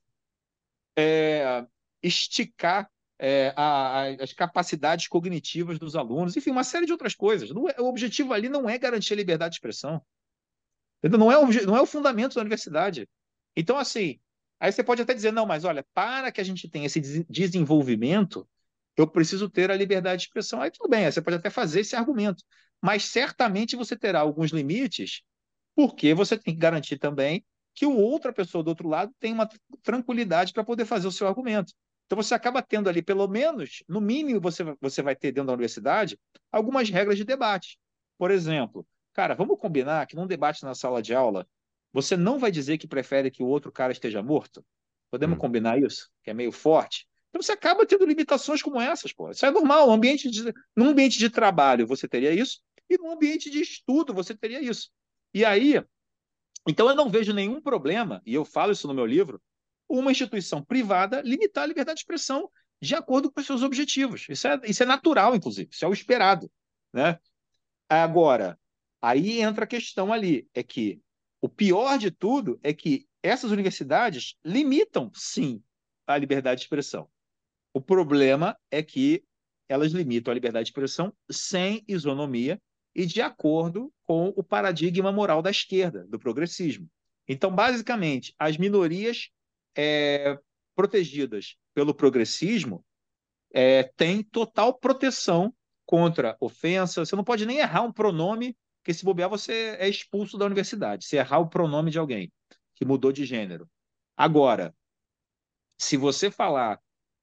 [0.98, 1.66] é,
[2.04, 7.50] esticar é, a, a, as capacidades cognitivas dos alunos, enfim, uma série de outras coisas.
[7.52, 10.06] É, o objetivo ali não é garantir a liberdade de expressão.
[11.10, 13.08] Não é, o, não é o fundamento da universidade.
[13.56, 14.20] Então, assim,
[14.60, 17.00] aí você pode até dizer, não, mas olha, para que a gente tenha esse
[17.30, 18.48] desenvolvimento,
[18.98, 20.62] eu preciso ter a liberdade de expressão.
[20.62, 22.44] Aí tudo bem, aí você pode até fazer esse argumento.
[22.82, 25.22] Mas certamente você terá alguns limites,
[25.76, 29.50] porque você tem que garantir também que o outra pessoa do outro lado tem uma
[29.84, 31.74] tranquilidade para poder fazer o seu argumento.
[32.06, 35.54] Então você acaba tendo ali, pelo menos, no mínimo, você, você vai ter dentro da
[35.54, 36.18] universidade
[36.52, 37.78] algumas regras de debate.
[38.18, 41.48] Por exemplo, Cara, vamos combinar que num debate na sala de aula,
[41.94, 44.64] você não vai dizer que prefere que o outro cara esteja morto?
[45.10, 45.40] Podemos hum.
[45.40, 46.10] combinar isso?
[46.22, 47.08] Que é meio forte?
[47.30, 49.32] Então você acaba tendo limitações como essas, pô.
[49.32, 49.90] Isso é normal.
[49.90, 52.60] Um ambiente de, num ambiente de trabalho você teria isso,
[52.90, 54.92] e num ambiente de estudo você teria isso.
[55.34, 55.82] E aí,
[56.68, 59.42] então eu não vejo nenhum problema, e eu falo isso no meu livro,
[59.88, 62.52] uma instituição privada limitar a liberdade de expressão
[62.82, 64.28] de acordo com os seus objetivos.
[64.28, 66.52] Isso é, isso é natural, inclusive, isso é o esperado.
[66.92, 67.18] Né?
[67.88, 68.60] Agora,
[69.02, 71.02] Aí entra a questão ali, é que
[71.42, 75.62] o pior de tudo é que essas universidades limitam, sim,
[76.08, 77.10] a liberdade de expressão.
[77.74, 79.24] O problema é que
[79.68, 82.62] elas limitam a liberdade de expressão sem isonomia
[82.96, 86.90] e de acordo com o paradigma moral da esquerda, do progressismo.
[87.28, 89.30] Então, basicamente, as minorias
[89.76, 90.40] é,
[90.76, 92.86] protegidas pelo progressismo
[93.52, 95.54] é, têm total proteção
[95.86, 97.06] contra ofensa.
[97.06, 98.56] Você não pode nem errar um pronome
[98.86, 102.32] porque se bobear, você é expulso da universidade, se errar o pronome de alguém
[102.76, 103.68] que mudou de gênero.
[104.16, 104.76] Agora,
[105.76, 106.80] se você falar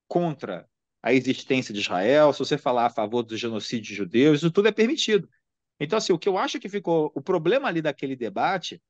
[0.09, 0.69] contra
[1.01, 4.67] a existência de Israel, se você falar a favor do genocídio de judeus, isso tudo
[4.67, 5.31] é permitido.
[5.79, 7.13] Então, assim, o que eu acho que ficou.
[7.15, 8.83] O problema ali daquele debate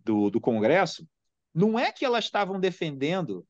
[0.00, 1.06] do, do Congresso
[1.54, 3.46] não é que elas estavam defendendo.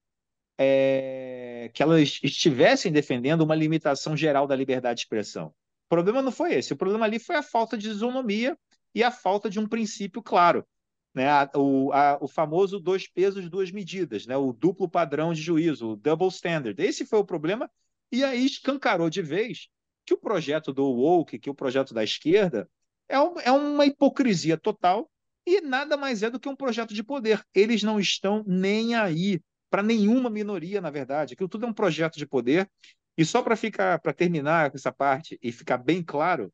[0.58, 5.54] É, que elas estivessem defendendo uma limitação geral da liberdade de expressão
[5.92, 6.72] problema não foi esse.
[6.72, 8.56] O problema ali foi a falta de isonomia
[8.94, 10.66] e a falta de um princípio claro.
[11.14, 11.28] Né?
[11.54, 14.34] O, a, o famoso dois pesos, duas medidas, né?
[14.34, 16.82] o duplo padrão de juízo, o double standard.
[16.82, 17.70] Esse foi o problema,
[18.10, 19.68] e aí escancarou de vez
[20.06, 22.66] que o projeto do woke, que o projeto da esquerda
[23.06, 25.10] é, um, é uma hipocrisia total
[25.46, 27.44] e nada mais é do que um projeto de poder.
[27.54, 31.34] Eles não estão nem aí para nenhuma minoria, na verdade.
[31.34, 32.70] Aquilo tudo é um projeto de poder.
[33.16, 36.52] E só para ficar, para terminar com essa parte e ficar bem claro,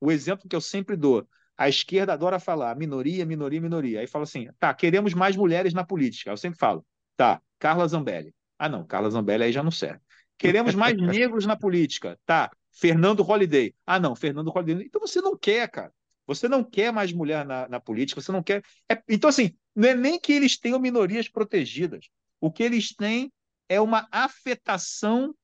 [0.00, 4.00] o exemplo que eu sempre dou, a esquerda adora falar minoria, minoria, minoria.
[4.00, 6.30] Aí fala assim, tá, queremos mais mulheres na política.
[6.30, 6.86] Eu sempre falo,
[7.16, 8.32] tá, Carla Zambelli.
[8.58, 10.00] Ah, não, Carla Zambelli aí já não serve.
[10.38, 12.18] Queremos mais negros na política.
[12.24, 13.74] Tá, Fernando Holliday.
[13.84, 14.86] Ah, não, Fernando Holliday.
[14.86, 15.92] Então você não quer, cara.
[16.28, 18.62] Você não quer mais mulher na, na política, você não quer.
[18.88, 22.08] É, então, assim, não é nem que eles tenham minorias protegidas.
[22.40, 23.32] O que eles têm
[23.68, 25.34] é uma afetação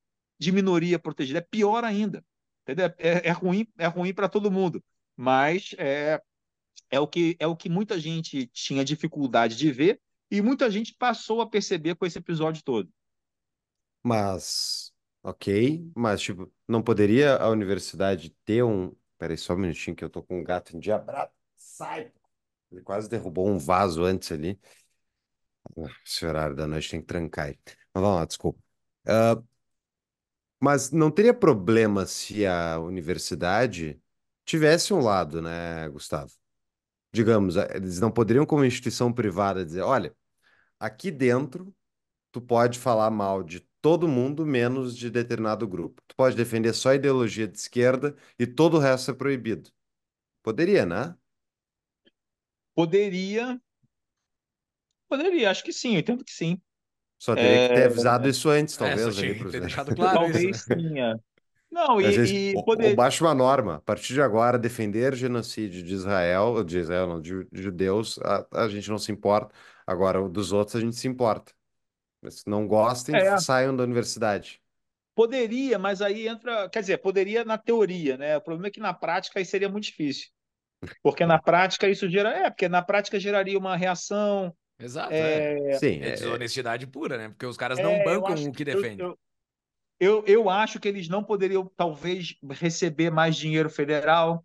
[0.45, 1.39] de minoria protegida.
[1.39, 2.25] É pior ainda.
[2.63, 2.87] Entendeu?
[2.99, 4.83] É, é ruim, é ruim para todo mundo.
[5.17, 6.21] Mas é,
[6.91, 10.95] é, o que, é o que muita gente tinha dificuldade de ver e muita gente
[10.95, 12.91] passou a perceber com esse episódio todo.
[14.03, 14.93] Mas,
[15.23, 20.11] ok, mas tipo, não poderia a universidade ter um, Peraí só um minutinho que eu
[20.11, 21.33] tô com um gato endiabrado.
[21.57, 22.13] Sai!
[22.71, 24.61] Ele quase derrubou um vaso antes ali.
[25.79, 27.55] Ah, esse horário da noite tem que trancar.
[27.95, 28.61] Mas vamos lá, desculpa.
[29.07, 29.47] Uh,
[30.65, 34.01] mas não teria problema se a universidade
[34.47, 36.33] tivesse um lado, né, Gustavo?
[37.13, 40.15] Digamos, eh, eles não poderiam, como instituição privada, dizer: olha,
[40.81, 41.75] aqui dentro
[42.33, 46.03] tu pode falar mal de todo mundo menos de determinado grupo.
[46.09, 49.71] Tu pode defender só a ideologia de esquerda e todo o resto é proibido.
[50.43, 51.17] Poderia, né?
[52.75, 53.59] Poderia.
[55.09, 56.61] Poderia, acho que sim, eu entendo que sim.
[57.25, 59.19] Só teria que ter é, avisado isso antes, talvez.
[59.19, 61.15] É, aí, ter deixado claro talvez isso, né?
[61.15, 61.21] sim,
[61.71, 62.91] Não, e, vezes, e poder...
[62.91, 63.77] ou baixa uma norma.
[63.77, 68.69] A partir de agora, defender genocídio de Israel, de Israel, não, de judeus, a, a
[68.69, 69.55] gente não se importa.
[69.87, 71.51] Agora, dos outros, a gente se importa.
[72.29, 73.39] Se não gostem, é.
[73.39, 74.61] saiam da universidade.
[75.15, 76.69] Poderia, mas aí entra.
[76.69, 78.37] Quer dizer, poderia na teoria, né?
[78.37, 80.29] O problema é que na prática aí seria muito difícil.
[81.03, 82.29] Porque na prática isso gera.
[82.37, 84.55] É, porque na prática geraria uma reação.
[84.79, 85.13] Exato.
[85.13, 85.79] É, é.
[85.79, 87.29] Sim, é, é desonestidade pura, né?
[87.29, 89.07] Porque os caras não é, bancam o que defendem.
[89.07, 89.19] Eu,
[90.01, 94.45] eu, eu, acho que eles não poderiam, talvez, receber mais dinheiro federal.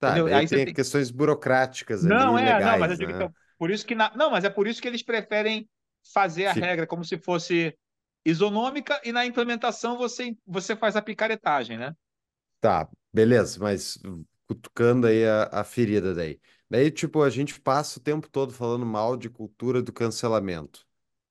[0.00, 3.28] Tá, aí tem, tem questões burocráticas não, ali, é, legais, não, mas eu digo né?
[3.28, 4.12] que, por isso que na...
[4.16, 5.68] não, mas é por isso que eles preferem
[6.12, 6.60] fazer a Sim.
[6.60, 7.76] regra como se fosse
[8.24, 11.94] isonômica e na implementação você, você faz a picaretagem, né?
[12.60, 13.98] Tá, beleza, mas
[14.46, 16.40] cutucando aí a, a ferida daí.
[16.70, 20.86] Daí, tipo, a gente passa o tempo todo falando mal de cultura do cancelamento.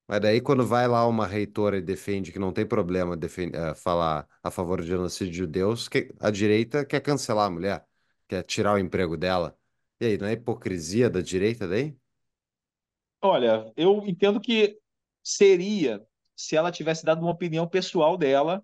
[0.06, 3.74] Mas daí, quando vai lá uma reitora e defende que não tem problema defende, uh,
[3.74, 7.86] falar a favor do genocídio de judeus, que a direita quer cancelar a mulher,
[8.28, 9.56] quer tirar o emprego dela.
[10.00, 11.96] E aí, não é hipocrisia da direita daí?
[13.22, 14.78] Olha, eu entendo que
[15.22, 16.04] seria
[16.36, 18.62] se ela tivesse dado uma opinião pessoal dela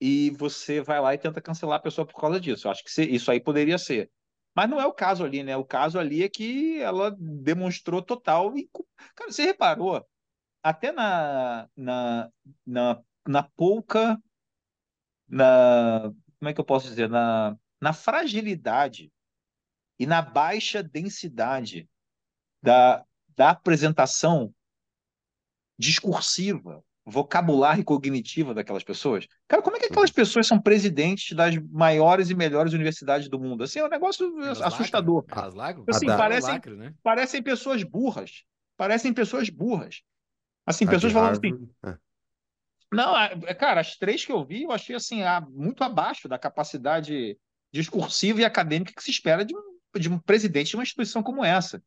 [0.00, 2.66] e você vai lá e tenta cancelar a pessoa por causa disso.
[2.66, 4.10] Eu acho que isso aí poderia ser.
[4.56, 5.54] Mas não é o caso ali, né?
[5.54, 8.54] O caso ali é que ela demonstrou total.
[9.14, 10.08] Cara, você reparou?
[10.62, 12.30] Até na, na,
[12.66, 14.18] na, na pouca.
[15.28, 17.10] Na, como é que eu posso dizer?
[17.10, 19.12] Na, na fragilidade
[19.98, 21.86] e na baixa densidade
[22.62, 23.04] da,
[23.36, 24.54] da apresentação
[25.78, 29.28] discursiva, vocabulário cognitiva daquelas pessoas.
[29.46, 30.16] Cara, como é que aquelas uhum.
[30.16, 33.62] pessoas são presidentes das maiores e melhores universidades do mundo?
[33.62, 35.24] Assim, é um negócio assustador.
[35.54, 35.84] Lacre.
[35.88, 36.92] Assim, parecem, lacre, né?
[37.04, 38.42] parecem pessoas burras.
[38.76, 40.02] Parecem pessoas burras.
[40.66, 41.70] Assim, a pessoas falando assim.
[41.84, 41.96] É.
[42.92, 47.38] Não, é, cara, as três que eu vi, eu achei assim, muito abaixo da capacidade
[47.72, 51.44] discursiva e acadêmica que se espera de um, de um presidente de uma instituição como
[51.44, 51.80] essa.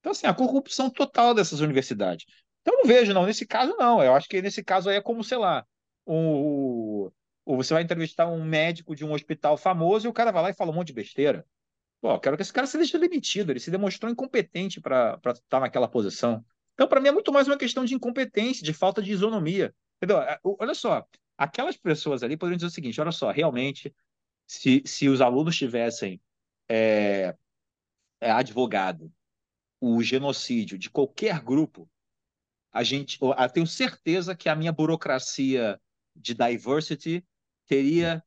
[0.00, 2.24] Então, assim, a corrupção total dessas universidades.
[2.62, 3.26] Então, não vejo, não.
[3.26, 4.02] Nesse caso, não.
[4.02, 5.66] Eu acho que nesse caso aí é como, sei lá,
[6.06, 7.10] o,
[7.44, 10.50] o, você vai entrevistar um médico de um hospital famoso e o cara vai lá
[10.50, 11.46] e fala um monte de besteira.
[12.00, 13.50] Pô, quero que esse cara seja demitido.
[13.50, 16.44] Ele se demonstrou incompetente para estar naquela posição.
[16.74, 19.74] Então, para mim, é muito mais uma questão de incompetência, de falta de isonomia.
[19.98, 20.20] Entendeu?
[20.20, 21.06] É, olha só,
[21.38, 23.94] aquelas pessoas ali poderiam dizer o seguinte: olha só, realmente,
[24.46, 26.20] se, se os alunos tivessem
[26.68, 27.36] é,
[28.20, 29.12] é, advogado
[29.80, 31.88] o genocídio de qualquer grupo,
[32.72, 35.80] a gente, eu tenho certeza que a minha burocracia
[36.14, 37.24] de diversity
[37.66, 38.22] teria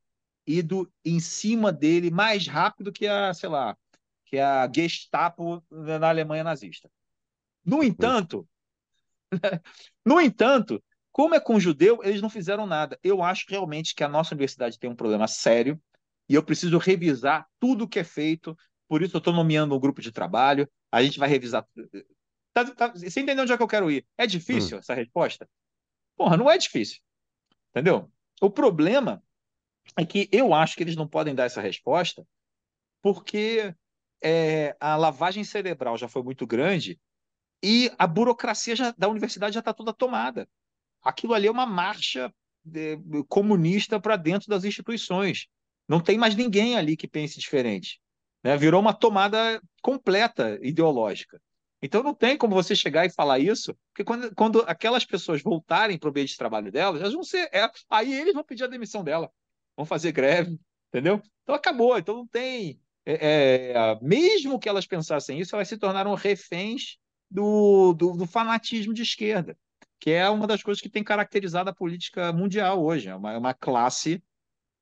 [0.46, 3.76] ido em cima dele mais rápido que a, sei lá,
[4.24, 6.90] que a Gestapo na Alemanha nazista.
[7.64, 8.48] No entanto,
[10.04, 12.98] no entanto, como é com judeu, eles não fizeram nada.
[13.02, 15.80] Eu acho realmente que a nossa universidade tem um problema sério
[16.28, 18.56] e eu preciso revisar tudo que é feito.
[18.88, 21.66] Por isso, eu estou nomeando um grupo de trabalho a gente vai revisar.
[22.56, 24.06] Tá, tá, você entendeu onde é que eu quero ir?
[24.16, 24.80] É difícil hum.
[24.80, 25.46] essa resposta?
[26.16, 27.02] Porra, não é difícil.
[27.68, 28.10] Entendeu?
[28.40, 29.22] O problema
[29.94, 32.26] é que eu acho que eles não podem dar essa resposta
[33.02, 33.74] porque
[34.24, 36.98] é, a lavagem cerebral já foi muito grande
[37.62, 40.48] e a burocracia já, da universidade já está toda tomada.
[41.02, 42.32] Aquilo ali é uma marcha
[42.74, 42.96] é,
[43.28, 45.46] comunista para dentro das instituições.
[45.86, 48.00] Não tem mais ninguém ali que pense diferente.
[48.42, 48.56] Né?
[48.56, 51.38] Virou uma tomada completa ideológica.
[51.82, 55.98] Então não tem como você chegar e falar isso, porque quando, quando aquelas pessoas voltarem
[55.98, 57.48] para o ambiente de trabalho delas, elas vão ser.
[57.52, 59.30] É, aí eles vão pedir a demissão dela,
[59.76, 60.58] vão fazer greve,
[60.88, 61.22] entendeu?
[61.42, 61.98] Então acabou.
[61.98, 62.80] Então não tem.
[63.04, 66.98] É, é, mesmo que elas pensassem isso, elas se tornaram reféns
[67.30, 69.56] do, do, do, fanatismo de esquerda,
[70.00, 73.08] que é uma das coisas que tem caracterizado a política mundial hoje.
[73.08, 74.22] É uma, é uma classe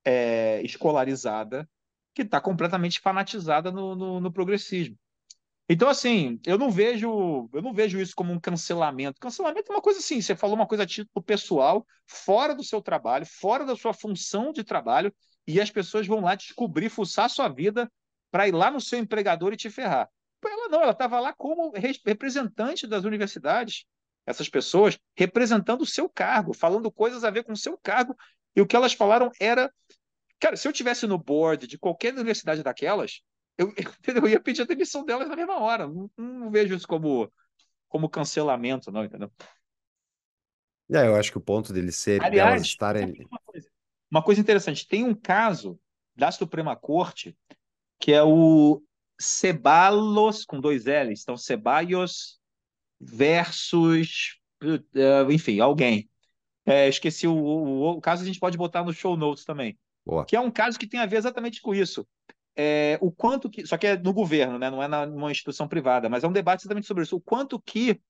[0.04, 1.68] é, escolarizada
[2.14, 4.96] que está completamente fanatizada no, no, no, progressismo.
[5.68, 9.18] Então, assim, eu não vejo, eu não vejo isso como um cancelamento.
[9.18, 12.82] Cancelamento é uma coisa assim, você falou uma coisa a título pessoal, fora do seu
[12.82, 15.14] trabalho, fora da sua função de trabalho,
[15.46, 17.90] e as pessoas vão lá descobrir, fuçar a sua vida
[18.30, 20.08] para ir lá no seu empregador e te ferrar.
[20.44, 21.72] Ela não, ela estava lá como
[22.04, 23.86] representante das universidades,
[24.26, 28.14] essas pessoas representando o seu cargo, falando coisas a ver com o seu cargo,
[28.54, 29.72] e o que elas falaram era
[30.44, 33.22] Cara, se eu tivesse no board de qualquer universidade daquelas,
[33.58, 33.72] eu,
[34.24, 35.86] eu ia pedir a demissão delas na mesma hora.
[35.86, 37.32] Não, não vejo isso como,
[37.88, 39.30] como cancelamento, não, entendeu?
[40.92, 43.26] É, eu acho que o ponto deles ser Aliás, delas estarem.
[43.30, 43.70] Uma coisa,
[44.10, 45.78] uma coisa interessante, tem um caso
[46.14, 47.36] da Suprema Corte
[47.98, 48.82] que é o
[49.18, 52.38] Ceballos com dois L's, então Ceballos
[53.00, 56.10] versus, uh, enfim, alguém.
[56.66, 59.78] É, esqueci o, o, o, caso, a gente pode botar no show notes também.
[60.04, 60.24] Boa.
[60.24, 62.06] Que é um caso que tem a ver exatamente com isso.
[62.56, 63.66] É, o quanto que.
[63.66, 64.70] Só que é no governo, né?
[64.70, 67.16] não é numa instituição privada, mas é um debate exatamente sobre isso.
[67.16, 68.00] O quanto que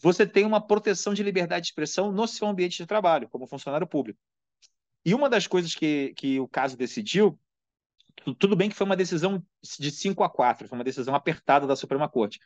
[0.00, 3.86] você tem uma proteção de liberdade de expressão no seu ambiente de trabalho, como funcionário
[3.86, 4.18] público.
[5.04, 7.38] E uma das coisas que, que o caso decidiu,
[8.38, 9.42] tudo bem que foi uma decisão
[9.78, 12.38] de 5 a 4, foi uma decisão apertada da Suprema Corte,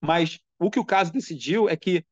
[0.00, 2.04] mas o que o caso decidiu é que,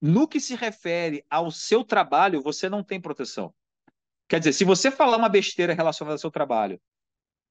[0.00, 3.54] no que se refere ao seu trabalho, você não tem proteção.
[4.28, 6.80] Quer dizer, se você falar uma besteira relacionada ao seu trabalho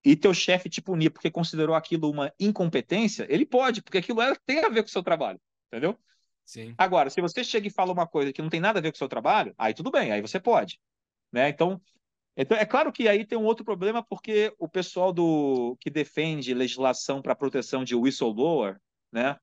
[0.03, 4.63] e teu chefe te punir porque considerou aquilo uma incompetência, ele pode, porque aquilo tem
[4.63, 5.97] a ver com o seu trabalho, entendeu?
[6.45, 6.73] Sim.
[6.77, 8.95] Agora, se você chega e fala uma coisa que não tem nada a ver com
[8.95, 10.79] o seu trabalho, aí tudo bem, aí você pode,
[11.31, 11.49] né?
[11.49, 11.79] Então,
[12.35, 16.53] então é claro que aí tem um outro problema porque o pessoal do que defende
[16.53, 18.79] legislação para proteção de whistleblower,
[19.11, 19.37] né?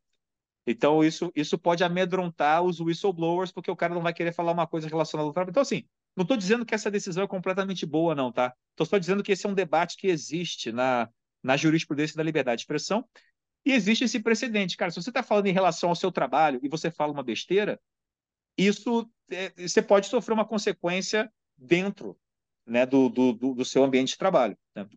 [0.67, 4.67] Então isso isso pode amedrontar os whistleblowers porque o cara não vai querer falar uma
[4.67, 5.51] coisa relacionada ao trabalho.
[5.51, 5.85] Então assim,
[6.17, 8.55] não estou dizendo que essa decisão é completamente boa, não, tá?
[8.71, 11.09] Estou só dizendo que esse é um debate que existe na,
[11.43, 13.07] na jurisprudência da liberdade de expressão
[13.65, 14.77] e existe esse precedente.
[14.77, 17.79] Cara, se você está falando em relação ao seu trabalho e você fala uma besteira,
[18.57, 22.19] isso é, você pode sofrer uma consequência dentro
[22.67, 24.57] né, do, do, do seu ambiente de trabalho.
[24.75, 24.89] Né?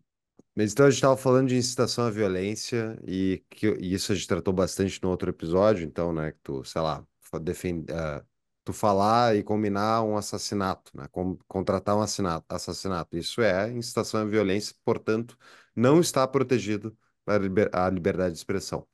[0.54, 4.14] Mas então a gente estava falando de incitação à violência e, que, e isso a
[4.14, 7.04] gente tratou bastante no outro episódio, então, né, que tu, sei lá,
[7.40, 8.24] defende, uh,
[8.64, 11.08] tu falar e combinar um assassinato, né?
[11.10, 13.16] Com, contratar um assassinato, assassinato.
[13.16, 15.36] Isso é incitação à violência, portanto,
[15.74, 16.96] não está protegido
[17.26, 18.86] a, liber, a liberdade de expressão.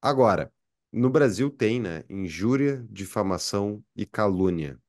[0.00, 0.52] Agora,
[0.92, 4.80] no Brasil tem, né, injúria, difamação e calúnia.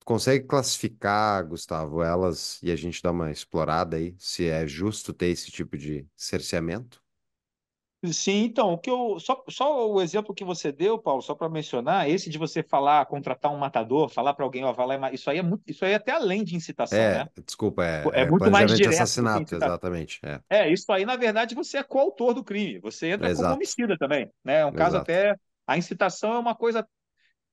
[0.00, 5.12] Tu consegue classificar, Gustavo, elas e a gente dá uma explorada aí, se é justo
[5.12, 7.02] ter esse tipo de cerceamento?
[8.12, 11.48] Sim, então, o que eu só, só o exemplo que você deu, Paulo, só para
[11.48, 15.28] mencionar, esse de você falar, contratar um matador, falar para alguém, ó, vai lá, isso
[15.28, 17.26] aí é muito, isso aí é até além de incitação, É, né?
[17.44, 20.20] desculpa, é, É é muito mais direto assassinato, exatamente.
[20.24, 22.78] É, É, isso aí, na verdade, você é coautor do crime.
[22.80, 24.60] Você entra como exato, homicida também, né?
[24.60, 24.96] É um caso exato.
[24.96, 25.34] até.
[25.66, 26.88] A incitação é uma coisa.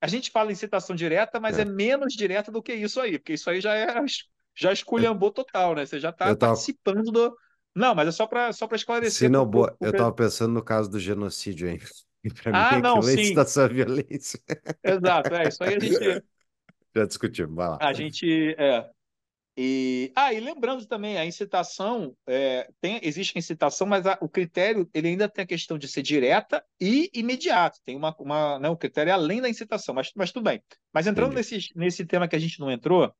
[0.02, 1.66] A gente fala incitação direta, mas é É.
[1.66, 3.88] menos direta do que isso aí, porque isso aí já é
[4.58, 5.86] já esculhambou total, né?
[5.86, 7.38] Você já está tava, participando do.
[7.76, 9.94] Não, mas é só para só para se esclarecer não, boa, pro eu Pedro.
[9.94, 11.80] tava pensando no caso do genocídio, hein?
[12.44, 14.40] Pra mim Ah, não, aquilo é sim, incitação à violência.
[14.84, 15.34] exato.
[15.36, 16.24] É, isso aí a gente.
[16.96, 17.80] Já discutimos, vai lá.
[17.80, 18.56] A gente.
[18.58, 18.90] É,
[19.58, 24.30] E, ah, e lembrando também, a incitação, é, tem, existe a incitação, mas a- o
[24.30, 27.80] critério, ele ainda tem a questão de ser direta e imediata.
[27.86, 30.64] Tem uma, uma, né, o critério é além da incitação, mas, mas tudo bem.
[30.94, 31.36] Mas entrando Entendi.
[31.36, 33.14] nesse, nesse tema que a gente não entrou,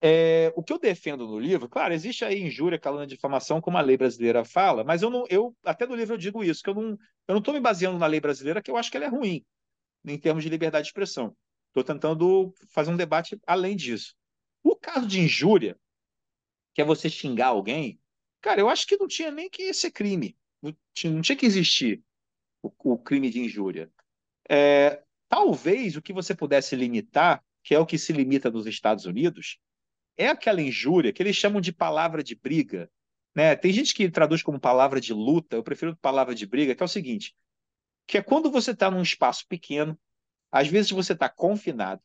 [0.00, 3.80] é, o que eu defendo no livro, claro, existe aí injúria, calúnia, difamação, como a
[3.80, 6.74] lei brasileira fala, mas eu não, eu, até no livro eu digo isso, que eu
[6.74, 9.08] não, eu não estou me baseando na lei brasileira, que eu acho que ela é
[9.08, 9.44] ruim,
[10.04, 11.34] em termos de liberdade de expressão.
[11.68, 14.14] Estou tentando fazer um debate além disso.
[14.62, 15.78] O caso de injúria,
[16.74, 18.00] que é você xingar alguém,
[18.40, 20.36] cara, eu acho que não tinha nem que ser crime.
[20.62, 22.02] Não tinha, não tinha que existir
[22.62, 23.90] o, o crime de injúria.
[24.48, 29.04] É, talvez o que você pudesse limitar, que é o que se limita nos Estados
[29.06, 29.58] Unidos,
[30.16, 32.90] é aquela injúria que eles chamam de palavra de briga.
[33.34, 33.54] Né?
[33.54, 36.86] Tem gente que traduz como palavra de luta, eu prefiro palavra de briga, que é
[36.86, 37.36] o seguinte:
[38.06, 39.98] que é quando você está num espaço pequeno,
[40.50, 42.02] às vezes você está confinado,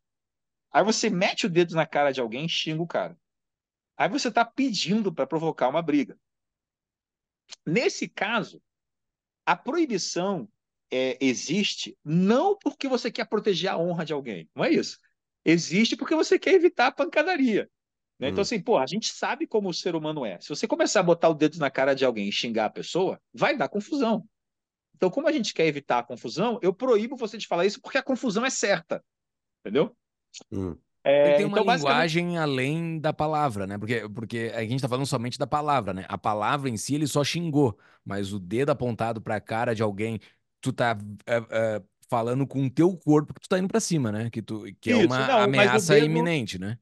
[0.72, 3.18] aí você mete o dedo na cara de alguém e xinga o cara.
[3.96, 6.18] Aí você está pedindo para provocar uma briga.
[7.66, 8.62] Nesse caso,
[9.46, 10.50] a proibição
[10.90, 15.00] é, existe não porque você quer proteger a honra de alguém, não é isso.
[15.46, 17.70] Existe porque você quer evitar a pancadaria.
[18.22, 18.30] Né?
[18.30, 18.30] Então, hum.
[18.30, 20.40] Então, assim, pô, a gente sabe como o ser humano é.
[20.40, 23.20] Se você começar a botar o dedo na cara de alguém e xingar a pessoa,
[23.34, 24.24] vai dar confusão.
[24.96, 27.98] Então, como a gente quer evitar a confusão, eu proíbo você de falar isso porque
[27.98, 29.04] a confusão é certa.
[29.60, 29.96] Entendeu?
[30.52, 30.78] Hum.
[31.04, 32.38] É, tem uma então, linguagem basicamente...
[32.38, 33.76] além da palavra, né?
[33.76, 36.06] Porque, porque a gente tá falando somente da palavra, né?
[36.08, 37.76] A palavra em si ele só xingou,
[38.06, 40.20] mas o dedo apontado para a cara de alguém,
[40.62, 44.12] tu tá uh, uh, falando com o teu corpo que tu tá indo para cima,
[44.12, 44.30] né?
[44.30, 46.78] Que, tu, que é Isso, é uma não, ameaça dedo, iminente, né?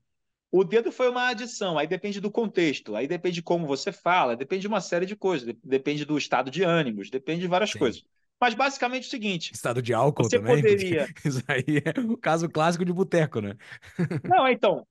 [0.51, 4.35] O dedo foi uma adição, aí depende do contexto, aí depende de como você fala,
[4.35, 7.79] depende de uma série de coisas, depende do estado de ânimos, depende de várias Sim.
[7.79, 8.03] coisas.
[8.39, 10.55] Mas basicamente é o seguinte: estado de álcool você também.
[10.55, 11.07] Poderia...
[11.25, 13.55] Isso aí é o caso clássico de boteco, né?
[14.23, 14.87] Não, então,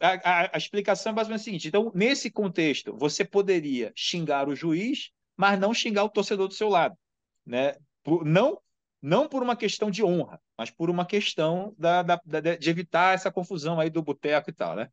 [0.00, 4.54] a, a, a, explicação é basicamente a seguinte: então, nesse contexto, você poderia xingar o
[4.54, 6.94] juiz, mas não xingar o torcedor do seu lado.
[7.46, 7.74] Né?
[8.04, 8.60] Por, não,
[9.00, 13.14] não por uma questão de honra, mas por uma questão da, da, da de evitar
[13.14, 14.90] essa confusão aí do boteco e tal, né?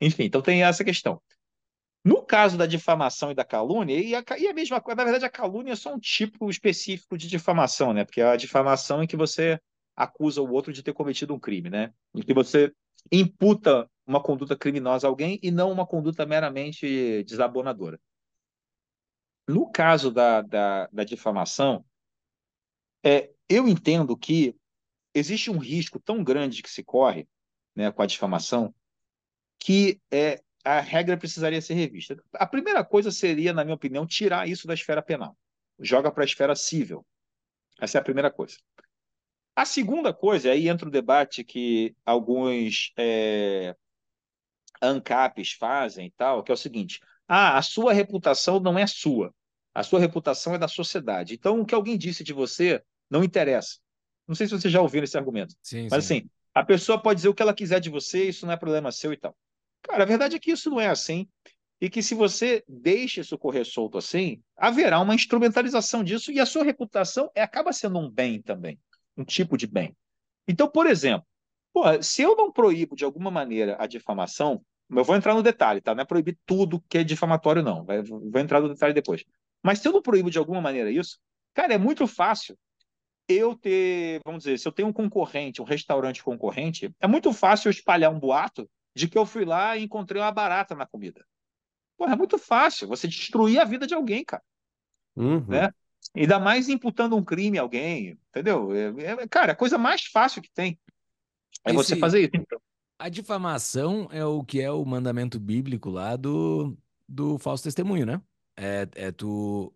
[0.00, 1.20] Enfim, então tem essa questão.
[2.04, 5.24] No caso da difamação e da calúnia, e a, e a mesma coisa, na verdade,
[5.24, 8.04] a calúnia é só um tipo específico de difamação, né?
[8.04, 9.58] Porque a difamação é que você
[9.96, 11.94] acusa o outro de ter cometido um crime, né?
[12.14, 12.70] Em que você
[13.10, 17.98] imputa uma conduta criminosa a alguém e não uma conduta meramente desabonadora.
[19.48, 21.84] No caso da, da, da difamação,
[23.02, 24.56] é, eu entendo que
[25.14, 27.28] existe um risco tão grande que se corre
[27.74, 28.74] né, com a difamação
[29.64, 32.22] que é, a regra precisaria ser revista.
[32.34, 35.34] A primeira coisa seria, na minha opinião, tirar isso da esfera penal.
[35.80, 37.04] Joga para a esfera civil.
[37.80, 38.58] Essa é a primeira coisa.
[39.56, 43.74] A segunda coisa, aí entra o debate que alguns é,
[44.82, 49.34] ANCAPs fazem e tal, que é o seguinte: ah, a sua reputação não é sua,
[49.74, 51.32] a sua reputação é da sociedade.
[51.32, 53.78] Então, o que alguém disse de você não interessa.
[54.28, 56.18] Não sei se você já ouviu esse argumento, sim, mas sim.
[56.18, 58.92] assim, a pessoa pode dizer o que ela quiser de você, isso não é problema
[58.92, 59.34] seu e tal.
[59.84, 61.28] Cara, a verdade é que isso não é assim.
[61.80, 66.46] E que se você deixa isso correr solto assim, haverá uma instrumentalização disso e a
[66.46, 68.78] sua reputação é, acaba sendo um bem também,
[69.16, 69.94] um tipo de bem.
[70.48, 71.26] Então, por exemplo,
[71.72, 75.80] porra, se eu não proíbo de alguma maneira a difamação, eu vou entrar no detalhe,
[75.80, 75.94] tá?
[75.94, 77.84] Não é proibir tudo que é difamatório, não.
[77.84, 79.24] Vou entrar no detalhe depois.
[79.62, 81.18] Mas se eu não proíbo de alguma maneira isso,
[81.52, 82.56] cara, é muito fácil
[83.28, 87.68] eu ter, vamos dizer, se eu tenho um concorrente, um restaurante concorrente, é muito fácil
[87.68, 91.24] eu espalhar um boato de que eu fui lá e encontrei uma barata na comida.
[91.96, 94.42] Porra, é muito fácil você destruir a vida de alguém, cara.
[95.16, 95.44] Uhum.
[95.46, 95.70] Né?
[96.14, 98.74] Ainda mais imputando um crime a alguém, entendeu?
[98.74, 100.78] É, é, cara, a coisa mais fácil que tem
[101.64, 102.30] é Esse, você fazer isso.
[102.34, 102.60] Então.
[102.98, 106.76] A difamação é o que é o mandamento bíblico lá do,
[107.08, 108.20] do falso testemunho, né?
[108.56, 109.72] É, é tu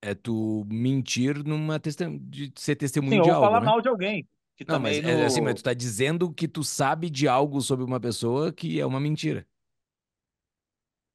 [0.00, 3.66] é tu mentir numa testem de ser testemunho Sim, de ou algo, falar né?
[3.66, 4.28] mal de alguém.
[4.56, 5.08] Que não, mas no...
[5.08, 8.80] é assim, mas tu tá dizendo que tu sabe de algo sobre uma pessoa que
[8.80, 9.46] é uma mentira.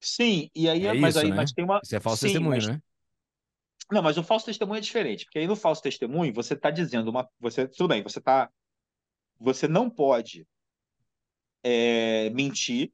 [0.01, 1.35] Sim, e aí, é mas isso, aí, né?
[1.35, 1.79] mas tem uma.
[1.83, 2.67] Isso é falso Sim, testemunho, mas...
[2.67, 2.81] né?
[3.91, 7.09] Não, mas o falso testemunho é diferente, porque aí no falso testemunho você está dizendo
[7.09, 8.49] uma, você tudo bem, você tá,
[9.39, 10.47] você não pode
[11.63, 12.93] é, mentir,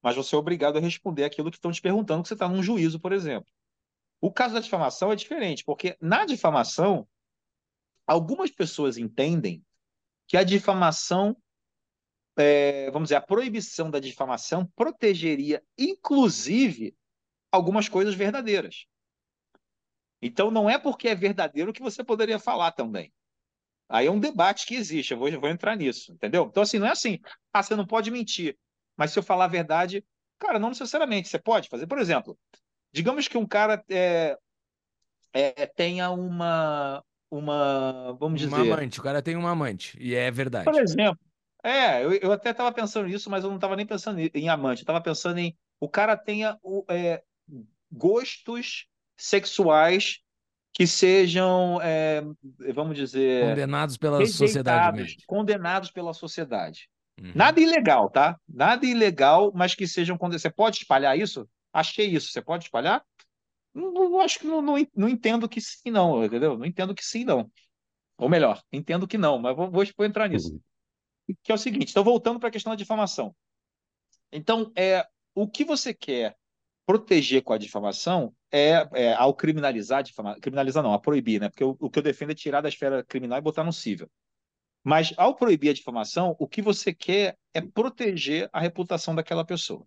[0.00, 2.62] mas você é obrigado a responder aquilo que estão te perguntando, que você está num
[2.62, 3.50] juízo, por exemplo.
[4.20, 7.08] O caso da difamação é diferente, porque na difamação
[8.06, 9.64] algumas pessoas entendem
[10.26, 11.36] que a difamação,
[12.36, 16.96] é, vamos dizer, a proibição da difamação protegeria, inclusive,
[17.50, 18.86] algumas coisas verdadeiras.
[20.20, 23.12] Então, não é porque é verdadeiro que você poderia falar também.
[23.88, 26.46] Aí é um debate que existe, eu vou, eu vou entrar nisso, entendeu?
[26.50, 27.20] Então, assim, não é assim,
[27.52, 28.58] ah, você não pode mentir,
[28.96, 30.04] mas se eu falar a verdade,
[30.38, 31.86] cara, não necessariamente, você pode fazer.
[31.86, 32.36] Por exemplo,
[32.92, 34.36] digamos que um cara é,
[35.32, 38.54] é, tenha uma, uma, vamos dizer...
[38.54, 40.64] Uma amante, o cara tem uma amante, e é verdade.
[40.64, 41.18] Por exemplo,
[41.62, 44.80] é, eu, eu até estava pensando nisso, mas eu não estava nem pensando em amante,
[44.80, 46.58] eu estava pensando em o cara tenha
[46.88, 47.22] é,
[47.92, 48.86] gostos
[49.16, 50.20] sexuais
[50.72, 52.22] que sejam, é,
[52.74, 53.48] vamos dizer...
[53.48, 55.16] Condenados pela sociedade.
[55.26, 56.88] Condenados pela sociedade.
[57.18, 57.32] Uhum.
[57.34, 58.38] Nada ilegal, tá?
[58.46, 60.18] Nada ilegal, mas que sejam...
[60.18, 61.48] Você pode espalhar isso?
[61.72, 62.30] Achei isso.
[62.30, 63.02] Você pode espalhar?
[63.76, 66.56] Não, acho que não, não, não, entendo que sim, não, entendeu?
[66.56, 67.50] Não entendo que sim, não.
[68.16, 70.54] Ou melhor, entendo que não, mas vou, vou, vou entrar nisso.
[71.28, 71.36] Uhum.
[71.42, 73.36] Que é o seguinte, então voltando para a questão da difamação.
[74.32, 76.34] Então, é, o que você quer
[76.86, 81.50] proteger com a difamação é, é ao criminalizar, difamar, criminalizar não, a proibir, né?
[81.50, 84.08] Porque o, o, que eu defendo é tirar da esfera criminal e botar no cível.
[84.82, 89.86] Mas ao proibir a difamação, o que você quer é proteger a reputação daquela pessoa.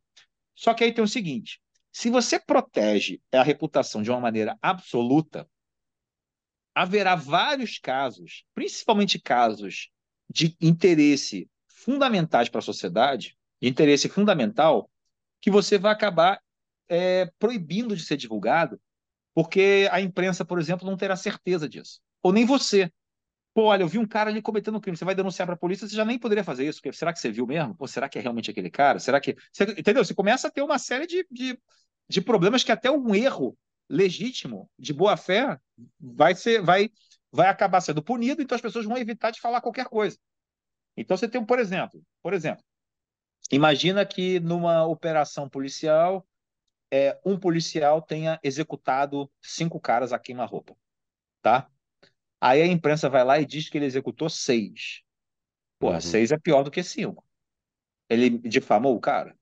[0.53, 1.59] Só que aí tem o seguinte:
[1.91, 5.49] se você protege a reputação de uma maneira absoluta,
[6.73, 9.89] haverá vários casos, principalmente casos
[10.29, 14.89] de interesse fundamentais para a sociedade, de interesse fundamental,
[15.41, 16.41] que você vai acabar
[16.87, 18.79] é, proibindo de ser divulgado,
[19.33, 22.01] porque a imprensa, por exemplo, não terá certeza disso.
[22.21, 22.91] Ou nem você.
[23.59, 25.57] Pô, olha, eu vi um cara ali cometendo um crime, você vai denunciar para a
[25.57, 27.75] polícia, você já nem poderia fazer isso, porque será que você viu mesmo?
[27.77, 28.99] Ou será que é realmente aquele cara?
[28.99, 29.35] Será que.
[29.51, 30.05] Você, entendeu?
[30.05, 31.59] Você começa a ter uma série de, de,
[32.07, 33.57] de problemas que até um erro
[33.89, 35.59] legítimo, de boa fé,
[35.99, 36.89] vai ser, vai,
[37.33, 40.17] vai acabar sendo punido, então as pessoas vão evitar de falar qualquer coisa.
[40.95, 42.63] Então você tem, por exemplo, por exemplo,
[43.51, 46.25] imagina que numa operação policial,
[46.89, 50.77] é, um policial tenha executado cinco caras a queima-roupa,
[51.41, 51.69] tá?
[52.41, 55.01] Aí a imprensa vai lá e diz que ele executou seis.
[55.77, 56.01] Porra, uhum.
[56.01, 57.25] seis é pior do que cinco.
[58.09, 59.35] Ele difamou o cara?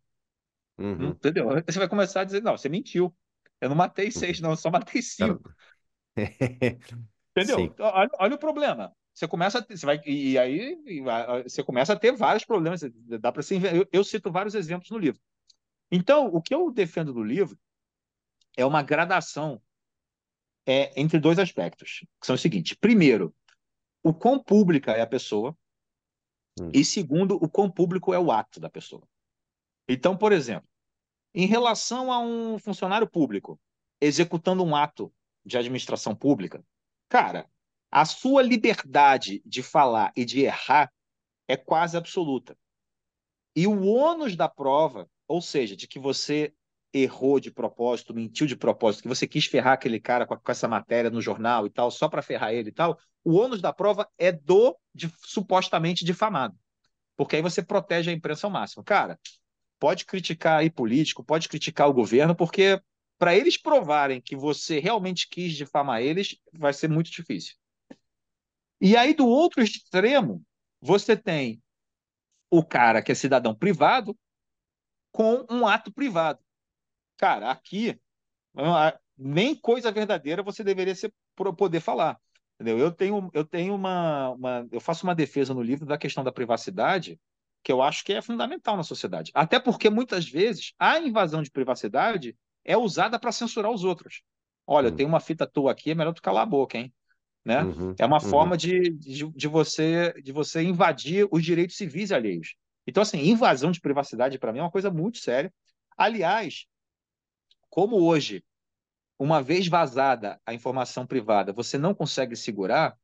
[0.77, 1.09] Uhum.
[1.09, 1.47] Entendeu?
[1.65, 3.15] Você vai começar a dizer, não, você mentiu.
[3.59, 5.51] Eu não matei seis, não, eu só matei cinco.
[7.35, 7.73] Entendeu?
[7.79, 8.95] Olha, olha, o problema.
[9.13, 10.77] Você começa, você vai e aí
[11.43, 12.81] você começa a ter vários problemas.
[13.19, 13.41] Dá para
[13.73, 15.19] eu, eu cito vários exemplos no livro.
[15.91, 17.57] Então, o que eu defendo do livro
[18.55, 19.61] é uma gradação
[20.67, 23.33] é, entre dois aspectos, que são os seguintes: primeiro,
[24.03, 25.57] o quão pública é a pessoa,
[26.59, 26.69] hum.
[26.73, 29.07] e segundo, o quão público é o ato da pessoa.
[29.87, 30.67] Então, por exemplo,
[31.33, 33.59] em relação a um funcionário público
[34.01, 35.11] executando um ato
[35.45, 36.63] de administração pública,
[37.07, 37.49] cara,
[37.89, 40.91] a sua liberdade de falar e de errar
[41.47, 42.57] é quase absoluta.
[43.55, 46.53] E o ônus da prova, ou seja, de que você
[46.93, 50.67] errou de propósito, mentiu de propósito, que você quis ferrar aquele cara com, com essa
[50.67, 54.09] matéria no jornal e tal, só para ferrar ele e tal, o ônus da prova
[54.17, 56.57] é do de, supostamente difamado.
[57.15, 58.83] Porque aí você protege a imprensa ao máximo.
[58.83, 59.19] Cara,
[59.79, 62.81] pode criticar aí político, pode criticar o governo, porque
[63.17, 67.55] para eles provarem que você realmente quis difamar eles, vai ser muito difícil.
[68.79, 70.43] E aí, do outro extremo,
[70.79, 71.61] você tem
[72.49, 74.15] o cara que é cidadão privado
[75.11, 76.39] com um ato privado.
[77.17, 77.99] Cara, aqui,
[79.17, 82.19] nem coisa verdadeira você deveria ser, poder falar.
[82.59, 82.79] Entendeu?
[82.79, 86.31] Eu tenho, eu tenho uma, uma, eu faço uma defesa no livro da questão da
[86.31, 87.19] privacidade,
[87.63, 89.31] que eu acho que é fundamental na sociedade.
[89.33, 92.35] Até porque muitas vezes a invasão de privacidade
[92.65, 94.21] é usada para censurar os outros.
[94.65, 94.95] Olha, uhum.
[94.95, 96.93] tem uma fita tua aqui, é melhor tu calar a boca, hein?
[97.45, 97.63] Né?
[97.63, 98.29] Uhum, é uma uhum.
[98.29, 102.55] forma de, de, de, você, de você invadir os direitos civis alheios.
[102.85, 105.53] Então, assim, invasão de privacidade para mim é uma coisa muito séria.
[105.97, 106.65] Aliás,
[107.69, 108.43] como hoje,
[109.19, 112.97] uma vez vazada a informação privada, você não consegue segurar,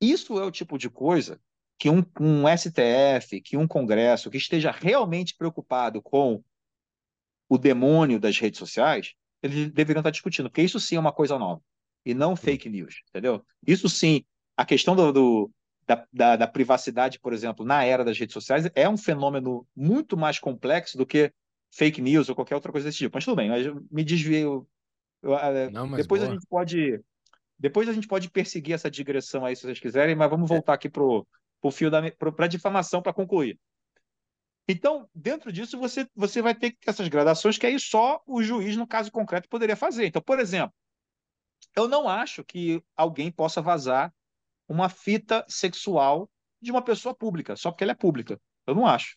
[0.00, 1.40] isso é o tipo de coisa
[1.78, 6.42] que um, um STF, que um Congresso que esteja realmente preocupado com
[7.48, 11.38] o demônio das redes sociais, eles deveriam estar discutindo, porque isso sim é uma coisa
[11.38, 11.62] nova,
[12.04, 13.44] e não fake news, entendeu?
[13.66, 14.24] Isso sim,
[14.56, 15.50] a questão do, do
[15.86, 20.16] da, da, da, privacidade, por exemplo, na era das redes sociais, é um fenômeno muito
[20.16, 21.32] mais complexo do que
[21.76, 23.14] fake news ou qualquer outra coisa desse tipo.
[23.14, 24.44] Mas tudo bem, mas me desviei.
[24.44, 24.66] Eu,
[25.22, 26.30] eu, Não, depois boa.
[26.30, 27.00] a gente pode.
[27.58, 30.90] Depois a gente pode perseguir essa digressão aí, se vocês quiserem, mas vamos voltar aqui
[30.90, 31.26] pro,
[31.62, 33.58] o fio da para difamação para concluir.
[34.68, 38.42] Então, dentro disso, você, você vai ter que ter essas gradações que aí só o
[38.42, 40.06] juiz, no caso concreto, poderia fazer.
[40.06, 40.74] Então, por exemplo,
[41.74, 44.12] eu não acho que alguém possa vazar
[44.68, 46.28] uma fita sexual
[46.60, 48.40] de uma pessoa pública, só porque ela é pública.
[48.66, 49.16] Eu não acho.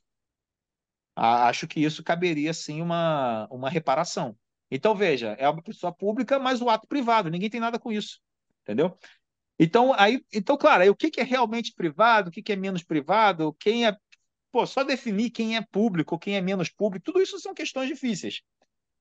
[1.19, 4.37] Acho que isso caberia, sim, uma, uma reparação.
[4.71, 8.21] Então, veja, é uma pessoa pública, mas o ato privado, ninguém tem nada com isso.
[8.61, 8.97] Entendeu?
[9.59, 12.55] Então, aí, então, claro, aí, o que, que é realmente privado, o que, que é
[12.55, 13.97] menos privado, quem é.
[14.51, 18.41] Pô, só definir quem é público, quem é menos público, tudo isso são questões difíceis.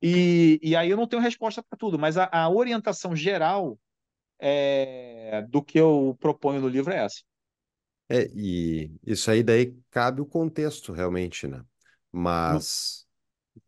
[0.03, 3.79] E, e aí eu não tenho resposta para tudo, mas a, a orientação geral
[4.41, 7.23] é, do que eu proponho no livro é essa.
[8.09, 11.63] É, e isso aí daí cabe o contexto realmente, né?
[12.13, 13.07] Mas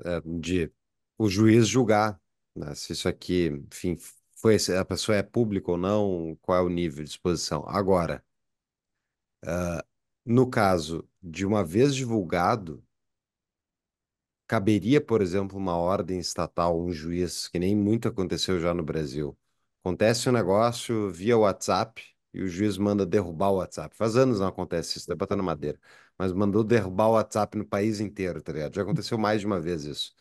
[0.05, 0.73] é, de
[1.19, 2.21] o juiz julgar,
[2.55, 2.75] né?
[2.75, 3.97] Se isso aqui, enfim,
[4.37, 7.65] foi a pessoa é pública ou não, qual é o nível de exposição.
[7.69, 8.25] Agora,
[9.45, 9.83] uh,
[10.25, 12.83] no caso de uma vez divulgado,
[14.47, 19.37] caberia, por exemplo, uma ordem estatal, um juiz, que nem muito aconteceu já no Brasil.
[19.83, 22.03] Acontece um negócio via WhatsApp
[22.35, 23.97] e o juiz manda derrubar o WhatsApp.
[23.97, 25.79] Faz anos não acontece isso, tá batendo madeira.
[26.20, 28.74] Mas mandou derrubar o WhatsApp no país inteiro, tá ligado?
[28.74, 30.14] Já aconteceu mais de uma vez isso.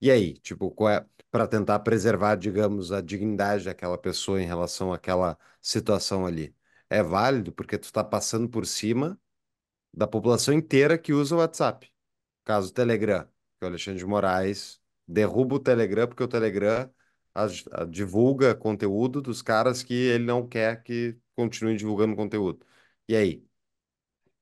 [0.00, 4.92] E aí, tipo, qual é para tentar preservar, digamos, a dignidade daquela pessoa em relação
[4.92, 6.54] àquela situação ali?
[6.90, 9.18] É válido porque tu está passando por cima
[9.92, 11.90] da população inteira que usa o WhatsApp.
[12.44, 13.24] Caso Telegram,
[13.58, 16.90] que o Alexandre de Moraes derruba o Telegram porque o Telegram
[17.34, 17.46] a-
[17.82, 22.66] a- divulga conteúdo dos caras que ele não quer que continuem divulgando conteúdo.
[23.08, 23.46] E aí?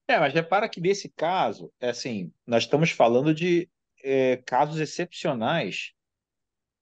[0.08, 3.68] É, mas repara que nesse caso, é assim, nós estamos falando de
[4.02, 5.92] é, casos excepcionais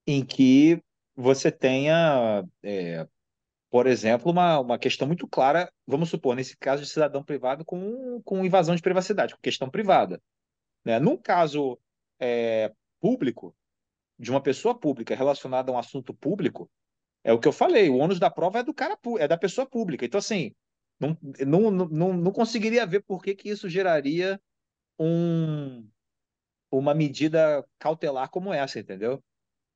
[0.07, 0.83] em que
[1.15, 3.07] você tenha, é,
[3.71, 8.21] por exemplo, uma, uma questão muito clara, vamos supor, nesse caso de cidadão privado com,
[8.23, 10.21] com invasão de privacidade, com questão privada.
[10.85, 10.99] Né?
[10.99, 11.79] Num caso
[12.19, 13.55] é, público,
[14.19, 16.71] de uma pessoa pública relacionada a um assunto público,
[17.23, 19.67] é o que eu falei, o ônus da prova é do cara, é da pessoa
[19.67, 20.05] pública.
[20.05, 20.55] Então, assim,
[21.01, 21.17] não,
[21.47, 24.41] não, não, não conseguiria ver por que que isso geraria
[24.99, 25.89] um,
[26.71, 29.23] uma medida cautelar como essa, entendeu?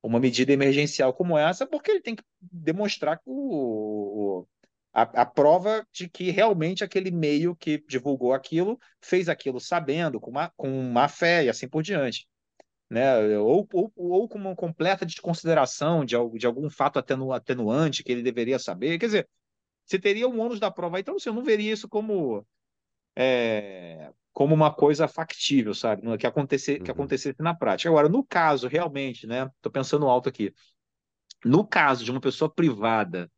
[0.03, 4.45] Uma medida emergencial como essa, porque ele tem que demonstrar o,
[4.93, 10.31] a, a prova de que realmente aquele meio que divulgou aquilo fez aquilo sabendo, com
[10.31, 12.27] má, com má fé e assim por diante.
[12.89, 13.37] Né?
[13.39, 18.21] Ou, ou, ou com uma completa desconsideração de, de algum fato atenu, atenuante que ele
[18.21, 18.99] deveria saber.
[18.99, 19.29] Quer dizer,
[19.85, 20.99] você teria um ônus da prova.
[20.99, 22.45] Então, assim, eu não veria isso como,
[23.15, 26.17] é, como uma coisa factível, sabe?
[26.17, 26.91] Que, acontecer, que Uhum.
[26.91, 27.89] acontecesse na prática.
[27.89, 29.49] Agora, no caso, realmente, né?
[29.61, 30.53] Tô pensando alto aqui.
[31.45, 33.31] No caso de uma pessoa privada,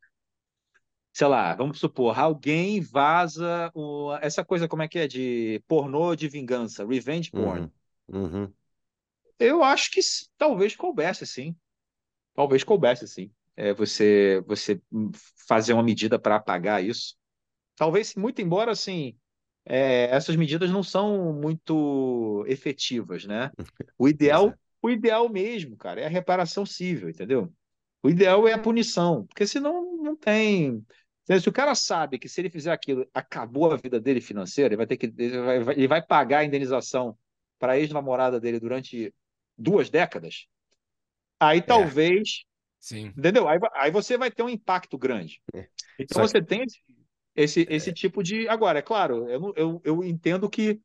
[1.12, 5.06] sei lá, vamos supor, alguém vaza o- essa coisa, como é que é?
[5.08, 7.66] De pornô de vingança, revenge porn.
[7.66, 7.72] Uhum.
[8.08, 8.54] Uhum.
[9.38, 10.00] Eu acho que
[10.36, 11.56] talvez coubesse, sim.
[12.34, 13.32] Talvez coubesse, sim.
[13.58, 14.80] É, você, você
[15.48, 17.16] fazer uma medida para apagar isso.
[17.76, 19.16] Talvez, muito embora, assim,
[19.64, 23.52] é, essas medidas não são muito efetivas, né?
[23.98, 24.58] O ideal, é.
[24.82, 27.52] o ideal mesmo, cara, é a reparação civil, entendeu?
[28.02, 30.84] O ideal é a punição, porque senão não tem.
[31.40, 34.76] Se o cara sabe que se ele fizer aquilo, acabou a vida dele financeira, ele
[34.76, 37.18] vai ter que, ele vai, vai- ele vai pagar a indenização
[37.58, 39.12] para a ex-namorada dele durante
[39.58, 40.46] duas décadas,
[41.40, 42.44] aí É, talvez,
[42.80, 43.12] Sim.
[43.16, 43.48] entendeu?
[43.48, 45.42] Aí, aí você vai ter um impacto grande.
[45.54, 45.68] é.
[45.98, 46.80] Então Só que você tem esse,
[47.34, 48.48] esse, esse tipo de.
[48.48, 50.80] Agora, é claro, eu, eu, eu entendo que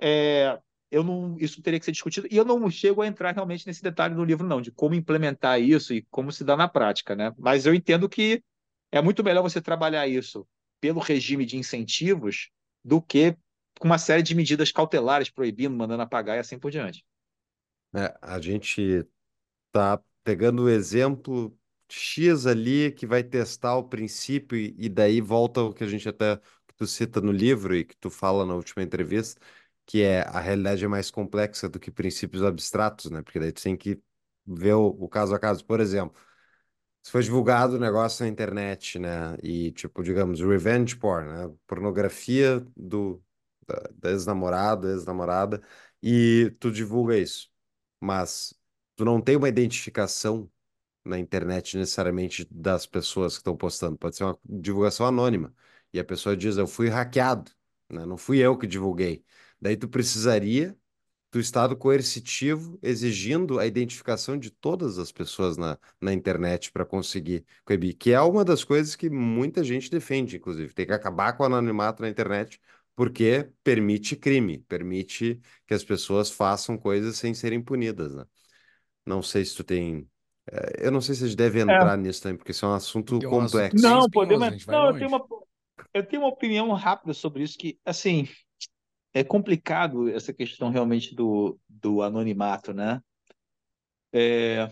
[0.00, 0.58] é,
[0.90, 3.82] eu não, isso teria que ser discutido, e eu não chego a entrar realmente nesse
[3.82, 7.32] detalhe do livro, não, de como implementar isso e como se dá na prática, né?
[7.38, 8.42] Mas eu entendo que
[8.90, 10.46] é muito melhor você trabalhar isso
[10.80, 12.50] pelo regime de incentivos
[12.84, 13.36] do que
[13.78, 17.04] com uma série de medidas cautelares, proibindo, mandando apagar e assim por diante.
[17.94, 19.06] é, a gente
[19.72, 21.56] tá pegando o exemplo
[21.88, 26.08] X ali que vai testar o princípio e, e daí volta o que a gente
[26.08, 29.40] até que tu cita no livro e que tu fala na última entrevista,
[29.86, 33.22] que é a realidade é mais complexa do que princípios abstratos, né?
[33.22, 34.00] Porque daí tu tem que
[34.46, 35.64] ver o, o caso a caso.
[35.64, 36.20] Por exemplo,
[37.02, 39.36] se foi divulgado o negócio na internet, né?
[39.42, 41.54] E tipo, digamos, revenge porn, né?
[41.66, 43.22] Pornografia do
[43.98, 45.62] da ex-namorado, ex-namorada,
[46.02, 47.50] e tu divulga isso.
[48.00, 48.54] Mas
[49.02, 50.48] tu não tem uma identificação
[51.04, 53.98] na internet necessariamente das pessoas que estão postando.
[53.98, 55.52] Pode ser uma divulgação anônima.
[55.92, 57.50] E a pessoa diz, eu fui hackeado,
[57.90, 58.06] né?
[58.06, 59.24] Não fui eu que divulguei.
[59.60, 60.76] Daí tu precisaria
[61.32, 67.44] do estado coercitivo exigindo a identificação de todas as pessoas na, na internet para conseguir
[67.64, 70.72] coibir, que é uma das coisas que muita gente defende, inclusive.
[70.74, 72.60] Tem que acabar com o anonimato na internet
[72.94, 78.24] porque permite crime, permite que as pessoas façam coisas sem serem punidas, né?
[79.06, 80.08] Não sei se tu tem.
[80.50, 81.62] eh, Eu não sei se a gente deve É.
[81.62, 83.82] entrar nisso também, porque isso é um assunto Porque é um assunto complexo.
[83.82, 84.48] Não, espinhoso, podemos.
[84.48, 84.98] a gente vai Não, eu longe.
[84.98, 85.26] tenho uma,
[85.94, 88.28] eu tenho uma opinião rápida sobre isso que, assim,
[89.14, 93.00] é complicado essa questão realmente do, do anonimato, né?
[94.12, 94.68] É,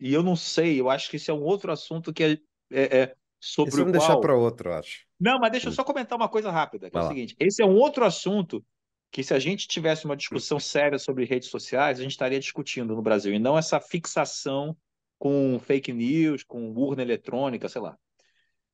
[0.00, 2.32] e eu não sei, eu acho que esse é um outro assunto que é,
[2.72, 4.22] é- é sobre o vamos deixar qual.
[4.22, 5.06] para outro, acho.
[5.20, 7.08] Não, mas deixa eu Hum, só comentar uma coisa rápida, que é vai o lá.
[7.08, 8.64] seguinte: esse é um outro assunto
[9.12, 12.96] que, se a gente tivesse uma discussão séria sobre redes sociais, a gente estaria discutindo
[12.96, 14.76] no Brasil, e não essa fixação
[15.18, 17.96] com fake news, com urna eletrônica, sei lá.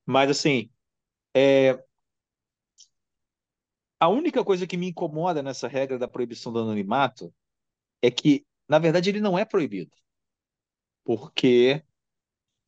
[0.07, 0.71] Mas, assim,
[4.01, 7.35] a única coisa que me incomoda nessa regra da proibição do anonimato
[8.01, 9.95] é que, na verdade, ele não é proibido,
[11.05, 11.83] porque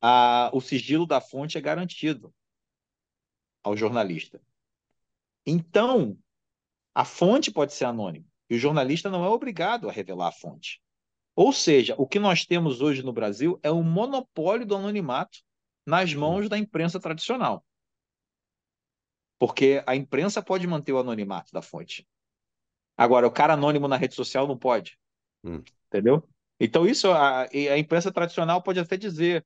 [0.01, 2.33] a, o sigilo da fonte é garantido
[3.63, 4.41] ao jornalista.
[5.45, 6.17] Então,
[6.93, 10.81] a fonte pode ser anônima e o jornalista não é obrigado a revelar a fonte.
[11.35, 15.39] Ou seja, o que nós temos hoje no Brasil é um monopólio do anonimato
[15.85, 17.65] nas mãos da imprensa tradicional,
[19.39, 22.07] porque a imprensa pode manter o anonimato da fonte.
[22.97, 24.99] Agora, o cara anônimo na rede social não pode,
[25.43, 25.63] hum.
[25.87, 26.27] entendeu?
[26.59, 29.43] Então, isso a, a imprensa tradicional pode até dizer.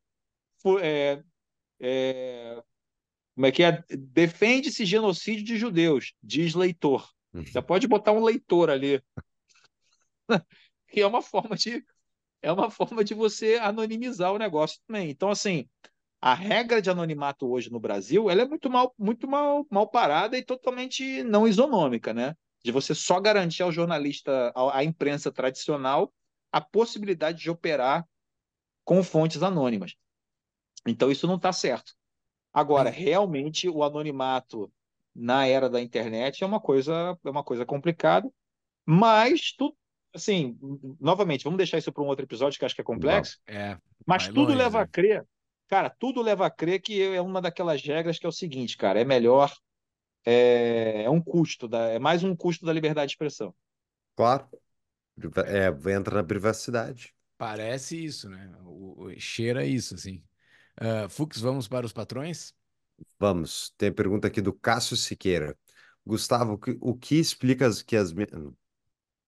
[0.82, 1.24] É,
[1.80, 2.64] é,
[3.36, 3.84] como é que é?
[3.90, 7.15] Defende-se genocídio de judeus, diz leitor.
[7.44, 9.02] Você pode botar um leitor ali.
[10.88, 11.84] que é uma forma de
[12.41, 15.10] é uma forma de você anonimizar o negócio também.
[15.10, 15.68] Então, assim,
[16.22, 20.38] a regra de anonimato hoje no Brasil, ela é muito mal, muito mal, mal parada
[20.38, 22.36] e totalmente não isonômica, né?
[22.64, 26.14] De você só garantir ao jornalista, à imprensa tradicional,
[26.52, 28.07] a possibilidade de operar
[28.84, 29.95] com fontes anônimas.
[30.86, 31.94] Então, isso não está certo.
[32.53, 34.72] Agora, realmente, o anonimato
[35.16, 38.30] na era da internet é uma coisa, é uma coisa complicada,
[38.86, 39.76] mas tu,
[40.14, 40.58] assim,
[41.00, 43.40] novamente, vamos deixar isso para um outro episódio que acho que é complexo.
[43.48, 44.84] É, mas tudo longe, leva né?
[44.84, 45.26] a crer,
[45.68, 49.00] cara, tudo leva a crer que é uma daquelas regras que é o seguinte, cara,
[49.02, 49.54] é melhor,
[50.26, 53.56] é, é um custo, da, é mais um custo da liberdade de expressão.
[54.16, 54.50] Claro.
[55.48, 57.16] É, entra na privacidade.
[57.38, 58.56] Parece isso, né?
[58.64, 60.24] O, o- cheira isso, assim.
[60.78, 62.55] Ah, Fux, vamos para os patrões?
[63.20, 65.58] Vamos, tem pergunta aqui do Cássio Siqueira.
[66.06, 68.14] Gustavo, o que, explica que as...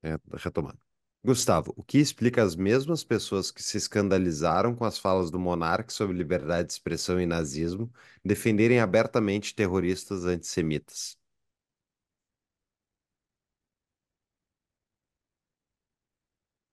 [0.04, 0.80] É, retomando.
[1.24, 5.92] Gustavo, o que explica as mesmas pessoas que se escandalizaram com as falas do monarca
[5.92, 7.92] sobre liberdade de expressão e nazismo
[8.24, 11.18] defenderem abertamente terroristas antissemitas?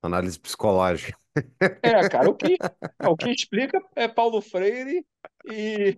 [0.02, 1.18] Análise psicológica.
[1.82, 2.56] É, cara, o que,
[3.08, 5.04] o que explica é Paulo Freire
[5.50, 5.96] e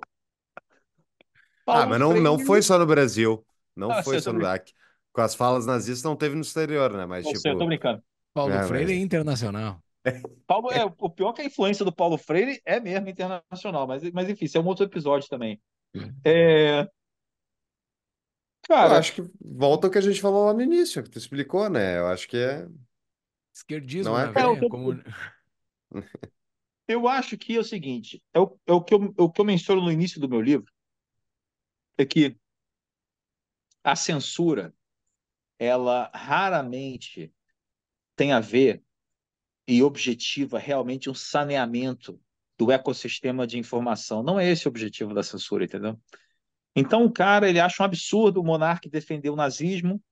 [1.67, 3.45] Ah, Paulo mas não, não foi só no Brasil.
[3.75, 4.65] Não Ah, foi só no Brasil.
[5.13, 7.07] Com as falas nazistas não teve no exterior, né?
[7.07, 8.03] Mas, Não tipo, sei, eu tô brincando.
[8.35, 9.83] Paulo É, Freire mas- é internacional.
[10.47, 14.03] Paulo, é, o pior é que a influência do Paulo Freire é mesmo internacional, mas,
[14.13, 15.61] mas enfim, isso é um outro episódio também.
[16.25, 16.89] É, eu
[18.69, 21.69] cara, acho que volta ao que a gente falou lá no início, que tu explicou,
[21.71, 21.99] né?
[21.99, 22.67] Eu acho que é.
[23.53, 24.93] Esquerdismo Não é na que- É, eu tô- como...
[26.89, 29.41] eu acho que é o seguinte, é o, é o que eu, é o que
[29.41, 30.73] eu menciono no início do meu livro,
[31.99, 32.37] é que
[33.83, 34.75] a censura,
[35.59, 37.33] ela raramente
[38.17, 38.83] tem a ver
[39.67, 42.21] e objetiva realmente um saneamento
[42.59, 44.23] do ecossistema de informação.
[44.23, 45.99] Não é esse o objetivo da censura, entendeu?
[46.75, 50.03] Então o cara ele acha um absurdo o monarca defender o nazismo,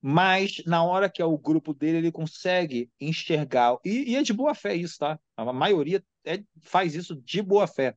[0.00, 4.32] mas na hora que é o grupo dele ele consegue enxergar e, e é de
[4.32, 5.18] boa fé isso, tá?
[5.36, 7.96] A maioria é- faz isso de boa fé.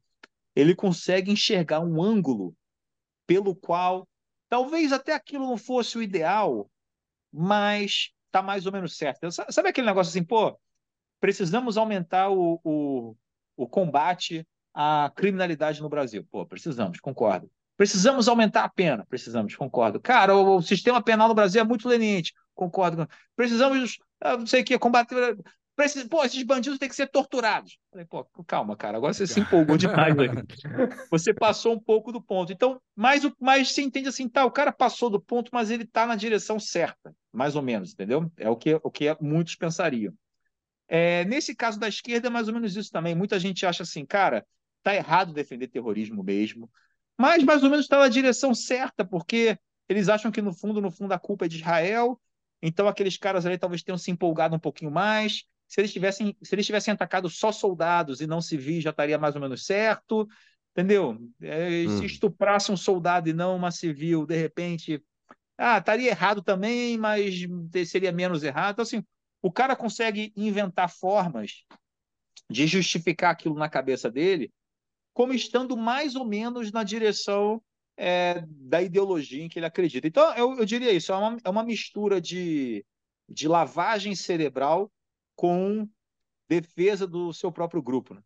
[0.55, 2.55] Ele consegue enxergar um ângulo
[3.27, 4.07] pelo qual
[4.49, 6.69] talvez até aquilo não fosse o ideal,
[7.31, 9.31] mas tá mais ou menos certo.
[9.31, 10.57] Sa- Sabe aquele negócio assim, pô,
[11.19, 13.15] precisamos aumentar o, o,
[13.55, 16.25] o combate à criminalidade no Brasil.
[16.31, 17.49] Pô, precisamos, concordo.
[17.77, 19.99] Precisamos aumentar a pena, precisamos, concordo.
[19.99, 23.07] Cara, o, o sistema penal no Brasil é muito leniente, concordo.
[23.35, 25.37] Precisamos, ah, não sei o que, combater.
[25.75, 26.03] Precis...
[26.03, 27.77] Pô, esses bandidos têm que ser torturados.
[27.91, 30.15] Falei, pô, calma, cara, agora você se empolgou demais.
[30.17, 30.29] Aí.
[31.09, 32.51] Você passou um pouco do ponto.
[32.51, 35.85] Então, mais, o, mais você entende assim, tá, o cara passou do ponto, mas ele
[35.85, 38.31] tá na direção certa, mais ou menos, entendeu?
[38.37, 40.13] É o que, o que muitos pensariam.
[40.87, 43.15] É, nesse caso da esquerda, é mais ou menos isso também.
[43.15, 44.45] Muita gente acha assim, cara,
[44.81, 46.69] tá errado defender terrorismo mesmo,
[47.17, 50.91] mas mais ou menos está na direção certa, porque eles acham que no fundo, no
[50.91, 52.19] fundo, a culpa é de Israel.
[52.61, 55.43] Então aqueles caras ali talvez tenham se empolgado um pouquinho mais.
[55.73, 59.33] Se eles tivessem, se eles tivessem atacado só soldados e não civis, já estaria mais
[59.33, 60.27] ou menos certo,
[60.71, 61.17] entendeu?
[61.41, 61.97] É, Hum.
[61.97, 65.03] Se estuprasse um soldado e não uma civil, de repente,
[65.57, 67.39] ah, estaria errado também, mas
[67.87, 68.73] seria menos errado.
[68.73, 69.03] Então assim,
[69.41, 71.65] o cara consegue inventar formas
[72.47, 74.53] de justificar aquilo na cabeça dele,
[75.11, 77.59] como estando mais ou menos na direção
[77.97, 80.05] é, da ideologia em que ele acredita.
[80.07, 82.85] Então, eu, eu diria isso: é uma, é uma mistura de,
[83.27, 84.91] de lavagem cerebral
[85.35, 85.87] com
[86.49, 88.13] defesa do seu próprio grupo.
[88.13, 88.21] Né?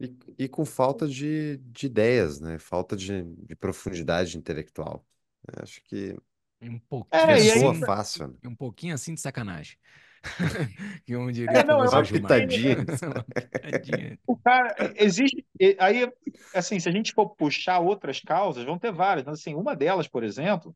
[0.00, 2.58] E, e com falta de, de ideias, né?
[2.58, 5.04] Falta de, de profundidade intelectual.
[5.46, 6.16] Eu acho que
[6.62, 8.28] Um pouquinho, É, e aí- assim, fácil.
[8.28, 8.34] né?
[8.46, 9.76] um pouquinho assim de sacanagem.
[11.04, 12.76] que um diria É, não, pitadinha.
[13.04, 14.18] Uma pitadinha.
[14.26, 15.44] O cara, existe.
[15.78, 16.10] Aí,
[16.54, 19.24] assim, se a gente for puxar outras causas, vão ter várias.
[19.26, 20.74] Mas, assim, uma delas, por exemplo,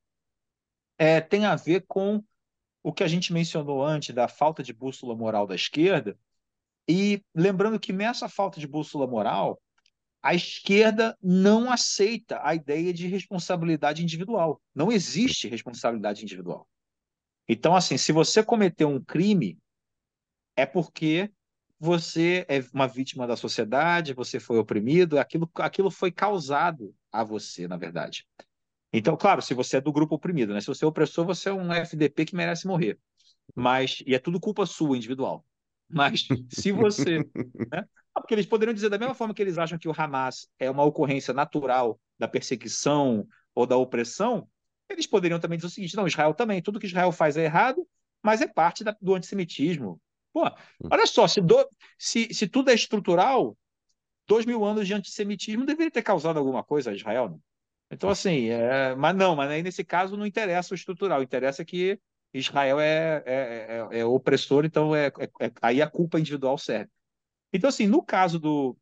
[0.98, 2.22] é, tem a ver com
[2.82, 6.18] o que a gente mencionou antes da falta de bússola moral da esquerda.
[6.88, 9.60] E lembrando que nessa falta de bússola moral,
[10.22, 14.60] a esquerda não aceita a ideia de responsabilidade individual.
[14.74, 16.68] Não existe responsabilidade individual.
[17.48, 19.58] Então, assim, se você cometeu um crime,
[20.56, 21.30] é porque
[21.78, 27.68] você é uma vítima da sociedade, você foi oprimido, aquilo, aquilo foi causado a você,
[27.68, 28.26] na verdade.
[28.92, 30.60] Então, claro, se você é do grupo oprimido, né?
[30.60, 32.98] Se você é opressor, você é um FDP que merece morrer.
[33.54, 35.44] Mas, e é tudo culpa sua, individual.
[35.88, 37.18] Mas se você.
[37.70, 37.84] Né?
[38.14, 40.84] Porque eles poderiam dizer, da mesma forma que eles acham que o Hamas é uma
[40.84, 44.48] ocorrência natural da perseguição ou da opressão,
[44.88, 47.86] eles poderiam também dizer o seguinte: não, Israel também, tudo que Israel faz é errado,
[48.22, 50.00] mas é parte da, do antissemitismo.
[50.32, 50.50] Pô,
[50.90, 51.66] olha só, se, do,
[51.98, 53.56] se, se tudo é estrutural,
[54.26, 57.42] dois mil anos de antissemitismo deveria ter causado alguma coisa a Israel, não?
[57.90, 61.98] Então, assim, é, mas não, mas aí nesse caso não interessa o estrutural, interessa que
[62.32, 66.90] Israel é, é, é, é opressor, então é, é, é, aí a culpa individual serve.
[67.52, 68.76] Então, assim, no caso do,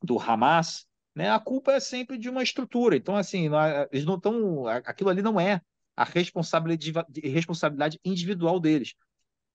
[0.00, 2.96] do Hamas, né, a culpa é sempre de uma estrutura.
[2.96, 3.58] Então, assim, não,
[3.90, 4.68] eles não estão.
[4.68, 5.60] Aquilo ali não é
[5.96, 8.94] a responsabilidade, responsabilidade individual deles.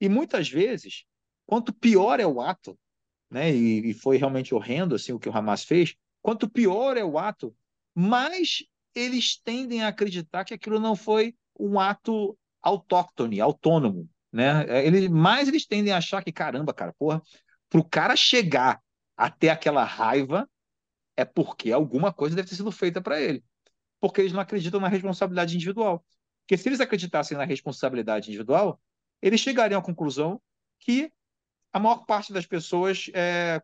[0.01, 1.05] E muitas vezes,
[1.45, 2.77] quanto pior é o ato,
[3.29, 7.03] né, e, e foi realmente horrendo assim o que o Hamas fez, quanto pior é
[7.03, 7.55] o ato,
[7.95, 8.65] mais
[8.95, 14.65] eles tendem a acreditar que aquilo não foi um ato autóctone, autônomo, né?
[14.67, 17.21] É, ele, mais eles tendem a achar que, caramba, cara, porra,
[17.69, 18.81] pro cara chegar
[19.17, 20.49] até aquela raiva
[21.15, 23.43] é porque alguma coisa deve ter sido feita para ele.
[23.99, 26.03] Porque eles não acreditam na responsabilidade individual.
[26.41, 28.79] Porque se eles acreditassem na responsabilidade individual,
[29.21, 30.41] eles chegariam à conclusão
[30.79, 31.11] que
[31.71, 33.61] a maior parte das pessoas é,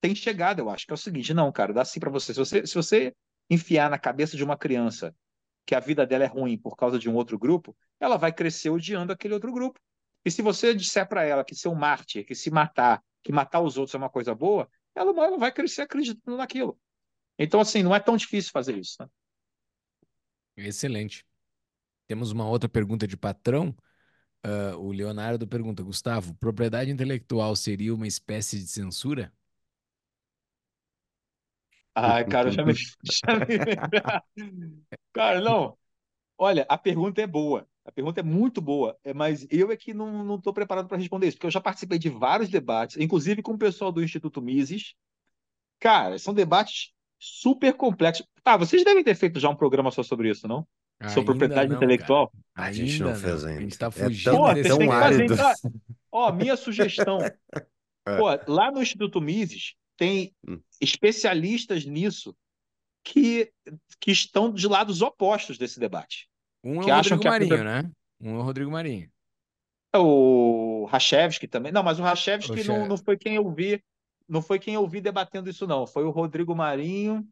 [0.00, 2.32] tem chegado, eu acho, que é o seguinte, não, cara, dá assim para você.
[2.32, 3.14] Se você, se você
[3.50, 5.14] enfiar na cabeça de uma criança
[5.66, 8.70] que a vida dela é ruim por causa de um outro grupo, ela vai crescer
[8.70, 9.80] odiando aquele outro grupo.
[10.24, 13.60] E se você disser para ela que ser um mártir, que se matar, que matar
[13.60, 16.78] os outros é uma coisa boa, ela, vai crescer acreditando naquilo.
[17.38, 18.96] Então, assim, não é tão difícil fazer isso.
[19.00, 19.08] Né?
[20.56, 21.26] Excelente.
[22.06, 23.74] Temos uma outra pergunta de patrão.
[24.46, 29.32] Uh, o Leonardo pergunta: Gustavo, propriedade intelectual seria uma espécie de censura?
[31.94, 32.72] Ai, cara, já me,
[33.04, 34.82] já me...
[35.12, 35.76] Cara, não.
[36.36, 37.66] Olha, a pergunta é boa.
[37.84, 41.26] A pergunta é muito boa, é, mas eu é que não estou preparado para responder
[41.28, 44.94] isso, porque eu já participei de vários debates, inclusive com o pessoal do Instituto Mises.
[45.78, 48.26] Cara, são debates super complexos.
[48.42, 50.66] Ah, vocês devem ter feito já um programa só sobre isso, não?
[51.08, 52.32] Sobre Ainda propriedade não, intelectual.
[52.54, 53.60] A gente não Ainda fez A ainda.
[53.60, 55.22] gente tá É fugindo tão- Pô, desse têm que tão fazer.
[55.22, 55.34] árido.
[55.34, 55.52] Então,
[56.10, 57.18] ó, minha sugestão.
[58.06, 58.18] É.
[58.18, 60.60] Pô, lá no Instituto Mises tem Hum.
[60.80, 62.36] especialistas nisso
[63.02, 63.52] que,
[64.00, 66.28] que estão de lados opostos desse debate.
[66.62, 67.90] Um é que o acham Rodrigo Marinho, né?
[68.20, 69.10] Um é o Rodrigo Marinho.
[69.92, 71.70] É O Rachevski também.
[71.72, 73.82] Não, mas o Rachevski não, Che- não foi quem eu vi,
[74.28, 75.86] não foi quem eu vi debatendo isso, não.
[75.86, 77.26] Foi o Rodrigo Marinho.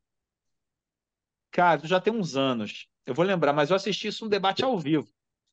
[1.50, 2.86] Cara, já tem uns anos.
[3.04, 5.08] Eu vou lembrar, mas eu assisti isso um debate ao vivo.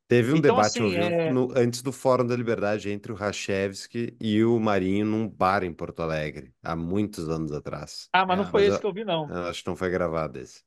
[0.10, 4.18] Teve um Então, debate assim, é- no- antes do Fórum da Liberdade entre o Rachevski
[4.22, 8.12] e o Marinho num bar em Porto Alegre, há muitos anos atrás.
[8.14, 9.36] Ah, mas não É, foi mas esse eu- que eu vi, não.
[9.38, 10.64] Eu acho que não foi gravado esse.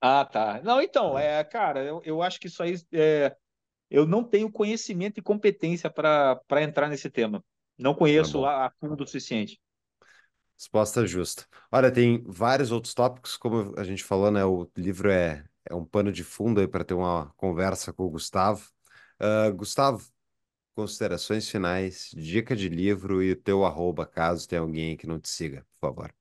[0.00, 0.60] Ah, tá.
[0.62, 1.18] Não, então, Ah.
[1.18, 3.36] é, cara, eu, eu acho que isso aí é,
[3.90, 7.44] eu não tenho conhecimento e competência para entrar nesse tema.
[7.78, 9.60] Não conheço Tá a, a fundo o suficiente.
[10.58, 11.46] Resposta justa.
[11.70, 14.44] Olha, tem vários outros tópicos, como a gente falou, né?
[14.44, 18.10] O livro é, é um pano de fundo aí para ter uma conversa com o
[18.10, 18.70] Gustavo.
[19.18, 20.10] Ah, Gustavo,
[20.76, 25.28] considerações finais, dica de livro e o teu arroba, caso tenha alguém que não te
[25.30, 26.14] siga, por favor.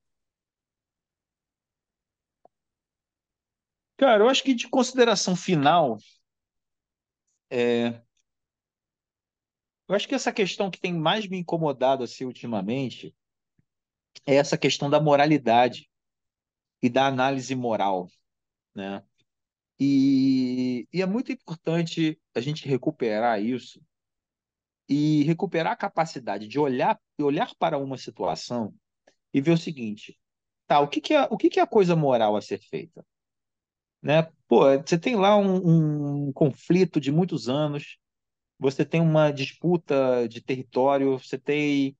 [3.97, 5.97] Cara, eu acho que de consideração final,
[7.49, 8.03] é,
[9.87, 13.15] eu acho que essa questão que tem mais me incomodado assim ultimamente
[14.25, 15.89] é essa questão da moralidade
[16.81, 18.09] e da análise moral,
[18.75, 19.03] né?
[19.79, 23.81] E, e é muito importante a gente recuperar isso
[24.87, 28.73] e recuperar a capacidade de olhar, olhar para uma situação
[29.33, 30.17] e ver o seguinte,
[30.67, 33.05] tá, o que que é, o que que é a coisa moral a ser feita?
[34.01, 34.31] Né?
[34.47, 37.97] Pô, você tem lá um, um conflito de muitos anos,
[38.59, 41.97] você tem uma disputa de território, você tem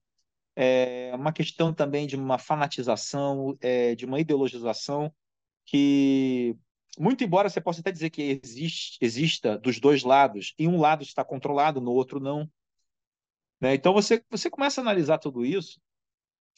[0.56, 5.14] é, uma questão também de uma fanatização, é, de uma ideologização
[5.66, 6.56] que,
[6.98, 11.04] muito embora você possa até dizer que existe, exista dos dois lados, e um lado
[11.04, 12.50] está controlado, no outro não.
[13.60, 13.76] Né?
[13.76, 15.80] Então você, você começa a analisar tudo isso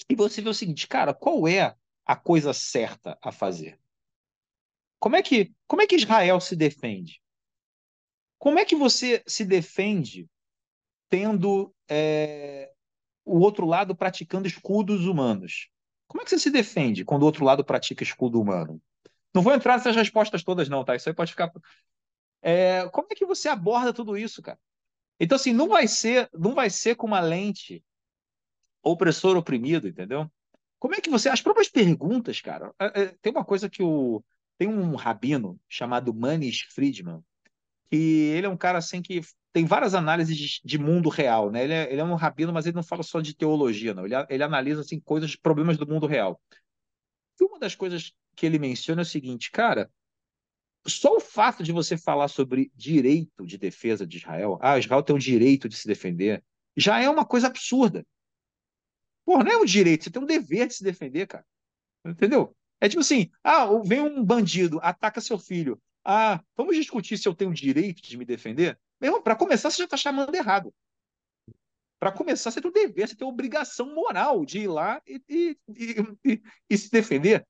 [0.09, 3.79] e você vê o seguinte, cara, qual é a coisa certa a fazer?
[4.99, 7.21] Como é que, como é que Israel se defende?
[8.39, 10.27] Como é que você se defende
[11.09, 12.71] tendo é,
[13.25, 15.69] o outro lado praticando escudos humanos?
[16.07, 18.81] Como é que você se defende quando o outro lado pratica escudo humano?
[19.37, 20.95] Não vou entrar nessas respostas todas, não, tá?
[20.95, 21.51] Isso aí pode ficar.
[22.41, 24.57] É, como é que você aborda tudo isso, cara?
[25.19, 27.85] Então, assim, não vai ser, não vai ser com uma lente
[28.81, 30.27] opressor oprimido, entendeu?
[30.79, 31.29] Como é que você.
[31.29, 32.73] As próprias perguntas, cara.
[32.79, 34.23] é, é, tem uma coisa que o.
[34.57, 37.23] Tem um rabino chamado Manis Friedman,
[37.91, 39.21] que ele é um cara assim que
[39.53, 41.63] tem várias análises de, mundo real, né?
[41.63, 44.03] Ele é, ele é, um rabino, mas ele não fala só de teologia, não.
[44.03, 46.41] Ele, ele analisa assim coisas, problemas do mundo real.
[47.39, 49.91] E uma das coisas que ele menciona é o seguinte, cara,
[50.85, 55.15] só o fato de você falar sobre direito de defesa de Israel, ah, Israel tem
[55.15, 56.43] o direito de se defender,
[56.77, 58.05] já é uma coisa absurda.
[59.25, 61.45] Pô, não é um direito, você tem um dever de se defender, cara.
[62.05, 62.55] Entendeu?
[62.79, 65.81] É tipo assim, ah, vem um bandido, ataca seu filho.
[66.05, 68.79] Ah, vamos discutir se eu tenho o direito de me defender?
[69.01, 70.73] Meu para começar, você já está chamando errado.
[71.99, 75.21] Para começar, você tem o dever, você tem a obrigação moral de ir lá e,
[75.27, 75.57] e,
[76.23, 77.45] e, e se defender.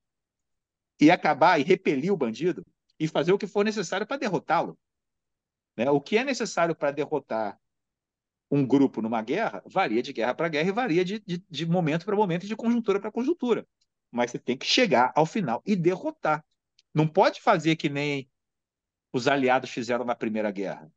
[1.00, 2.66] E acabar e repelir o bandido
[2.98, 4.78] e fazer o que for necessário para derrotá-lo.
[5.76, 5.90] Né?
[5.90, 7.58] O que é necessário para derrotar
[8.50, 12.04] um grupo numa guerra varia de guerra para guerra e varia de, de, de momento
[12.04, 13.66] para momento e de conjuntura para conjuntura.
[14.10, 16.44] Mas você tem que chegar ao final e derrotar.
[16.94, 18.28] Não pode fazer que nem
[19.12, 20.90] os aliados fizeram na Primeira Guerra,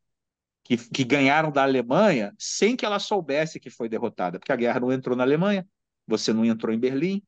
[0.63, 4.79] que, que ganharam da Alemanha sem que ela soubesse que foi derrotada, porque a guerra
[4.79, 5.67] não entrou na Alemanha,
[6.07, 7.21] você não entrou em Berlim.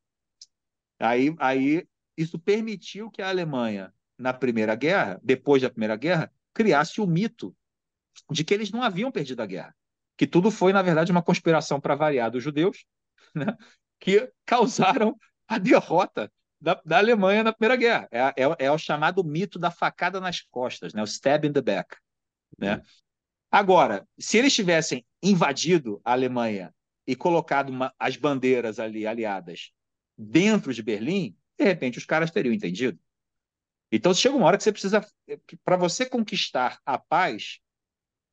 [0.98, 7.00] Aí, aí isso permitiu que a Alemanha, na Primeira Guerra, depois da Primeira Guerra, criasse
[7.00, 7.54] o mito
[8.30, 9.74] de que eles não haviam perdido a guerra,
[10.16, 12.86] que tudo foi, na verdade, uma conspiração para variar dos judeus,
[13.34, 13.56] né,
[13.98, 15.16] que causaram
[15.48, 16.30] a derrota
[16.60, 18.08] da, da Alemanha na Primeira Guerra.
[18.10, 21.60] É, é, é, o chamado mito da facada nas costas, né, o stab in the
[21.60, 21.96] back.
[22.58, 22.80] Né?
[23.50, 26.72] Agora, se eles tivessem invadido a Alemanha
[27.06, 29.72] e colocado uma, as bandeiras ali aliadas
[30.16, 32.98] dentro de Berlim, de repente os caras teriam entendido.
[33.90, 35.06] Então chega uma hora que você precisa,
[35.64, 37.60] para você conquistar a paz,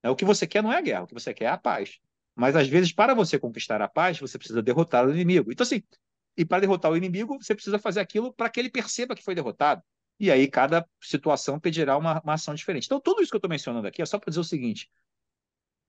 [0.03, 1.57] né, o que você quer não é a guerra, o que você quer é a
[1.57, 1.99] paz.
[2.35, 5.51] Mas às vezes, para você conquistar a paz, você precisa derrotar o inimigo.
[5.51, 5.83] Então, assim,
[6.37, 9.35] e para derrotar o inimigo, você precisa fazer aquilo para que ele perceba que foi
[9.35, 9.83] derrotado.
[10.19, 12.85] E aí cada situação pedirá uma, uma ação diferente.
[12.85, 14.89] Então, tudo isso que eu estou mencionando aqui é só para dizer o seguinte: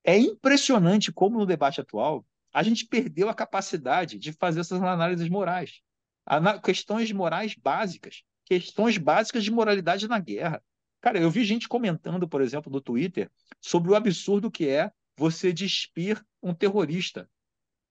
[0.05, 5.29] é impressionante como no debate atual a gente perdeu a capacidade de fazer essas análises
[5.29, 5.81] morais,
[6.63, 8.23] questões morais básicas
[8.53, 10.63] questões básicas de moralidade na guerra.
[11.01, 13.31] Cara, eu vi gente comentando, por exemplo, no Twitter,
[13.61, 17.29] sobre o absurdo que é você despir um terrorista.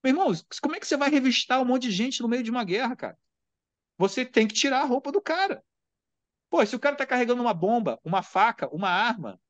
[0.04, 2.50] Meu irmão, como é que você vai revistar um monte de gente no meio de
[2.50, 3.18] uma guerra, cara?
[3.98, 5.62] Você tem que tirar a roupa do cara.
[6.48, 9.40] Pô, se o cara tá carregando uma bomba, uma faca, uma arma.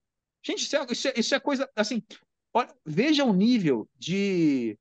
[0.42, 1.70] Gente, isso é, isso é, isso é coisa.
[1.76, 2.02] Assim,
[2.52, 4.78] olha, veja o nível de,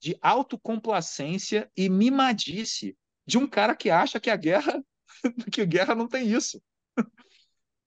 [0.00, 2.96] de autocomplacência e mimadice
[3.26, 4.82] de um cara que acha que a guerra
[5.52, 6.62] que guerra não tem isso.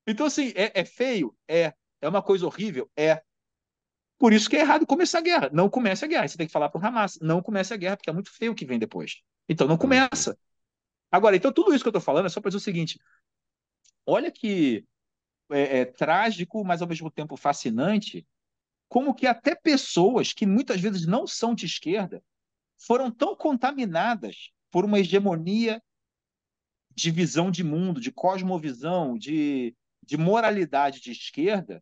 [0.08, 1.36] Então, assim, é, é, feio?
[1.48, 1.74] É.
[2.02, 2.90] É uma coisa horrível?
[2.96, 3.24] É.
[4.18, 5.50] Por isso que é errado começar a guerra.
[5.52, 6.28] Não comece a guerra.
[6.28, 7.18] Você tem que falar para o Hamas.
[7.20, 9.22] Não comece a guerra, porque é muito feio o que vem depois.
[9.50, 10.38] Então, não começa.
[11.12, 13.00] Agora, então, tudo isso que eu estou falando é só para dizer o seguinte.
[14.06, 14.86] Olha que
[15.50, 18.26] é, é, trágico, mas ao mesmo tempo fascinante,
[18.88, 22.24] como que até pessoas que muitas vezes não são de esquerda
[22.78, 25.82] foram tão contaminadas por uma hegemonia
[26.94, 29.74] de visão de mundo, de cosmovisão, de,
[30.04, 31.82] de moralidade de esquerda,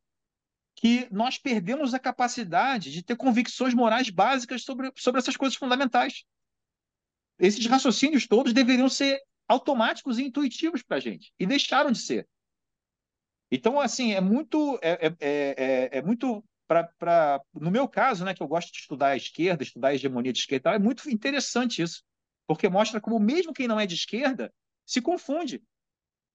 [0.75, 6.23] que nós perdemos a capacidade de ter convicções morais básicas sobre, sobre essas coisas fundamentais.
[7.39, 12.29] Esses raciocínios todos deveriam ser automáticos e intuitivos para a gente, e deixaram de ser.
[13.49, 14.77] Então, assim, é muito.
[14.83, 18.77] É, é, é, é muito pra, pra, no meu caso, né, que eu gosto de
[18.77, 22.03] estudar a esquerda, estudar a hegemonia de esquerda, é muito interessante isso,
[22.47, 24.53] porque mostra como, mesmo quem não é de esquerda,
[24.85, 25.63] se confunde.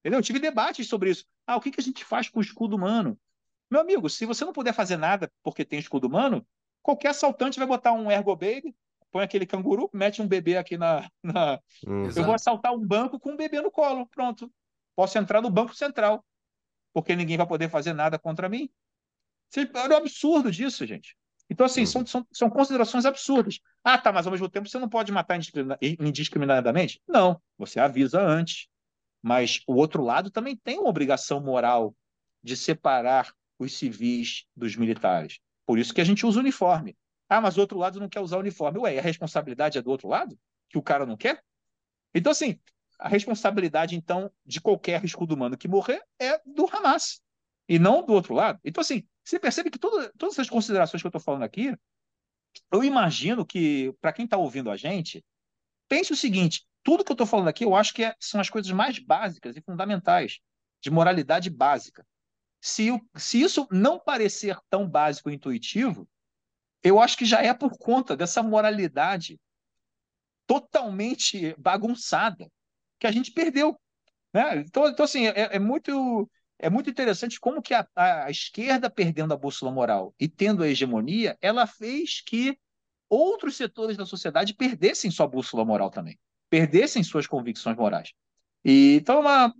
[0.00, 0.18] Entendeu?
[0.18, 1.24] Eu tive debates sobre isso.
[1.46, 3.18] Ah, o que, que a gente faz com o escudo humano?
[3.70, 6.46] Meu amigo, se você não puder fazer nada porque tem escudo humano,
[6.82, 8.74] qualquer assaltante vai botar um ergo baby,
[9.10, 11.08] põe aquele canguru, mete um bebê aqui na.
[11.22, 11.60] na...
[11.86, 14.06] Hum, eu vou assaltar um banco com um bebê no colo.
[14.06, 14.50] Pronto.
[14.96, 16.24] Posso entrar no Banco Central.
[16.92, 18.70] Porque ninguém vai poder fazer nada contra mim.
[19.74, 21.16] Olha o absurdo disso, gente.
[21.50, 23.60] Então, assim, são, são, são considerações absurdas.
[23.82, 25.38] Ah, tá, mas ao mesmo tempo você não pode matar
[26.00, 27.00] indiscriminadamente?
[27.08, 28.68] Não, você avisa antes.
[29.22, 31.94] Mas o outro lado também tem uma obrigação moral
[32.42, 35.40] de separar os civis dos militares.
[35.66, 36.96] Por isso que a gente usa uniforme.
[37.28, 38.78] Ah, mas o outro lado não quer usar uniforme.
[38.78, 40.38] Ué, a responsabilidade é do outro lado?
[40.68, 41.42] Que o cara não quer?
[42.14, 42.58] Então, assim,
[42.98, 47.20] a responsabilidade, então, de qualquer escudo humano que morrer é do Hamas
[47.68, 48.58] e não do outro lado.
[48.64, 51.76] Então, assim, você percebe que todas essas considerações que eu estou falando aqui,
[52.72, 55.22] eu imagino que, para quem está ouvindo a gente,
[55.86, 58.48] pense o seguinte: tudo que eu estou falando aqui, eu acho que é, são as
[58.48, 60.38] coisas mais básicas e fundamentais,
[60.80, 62.06] de moralidade básica.
[62.60, 66.08] Se, se isso não parecer tão básico e intuitivo,
[66.82, 69.38] eu acho que já é por conta dessa moralidade
[70.46, 72.50] totalmente bagunçada
[72.98, 73.78] que a gente perdeu.
[74.32, 74.60] Né?
[74.60, 76.28] Então, então assim, é, é muito
[76.58, 80.68] é muito interessante como que a, a, esquerda perdendo a bússola moral e tendo a
[80.68, 82.58] hegemonia, ela fez que
[83.08, 86.18] outros setores da sociedade perdessem sua bússola moral também,
[86.50, 88.12] perdessem suas convicções morais.
[88.64, 89.54] E, então, uma,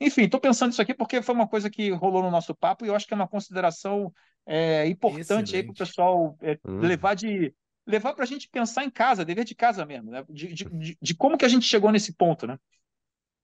[0.00, 2.88] enfim, estou pensando isso aqui porque foi uma coisa que rolou no nosso papo e
[2.88, 4.12] eu acho que é uma consideração
[4.46, 6.78] é, importante aí para o pessoal é, hum.
[6.78, 7.52] levar de
[7.86, 10.24] levar para a gente pensar em casa, dever de casa mesmo, né?
[10.30, 12.58] De, de, de, de, como que a gente chegou nesse ponto, né?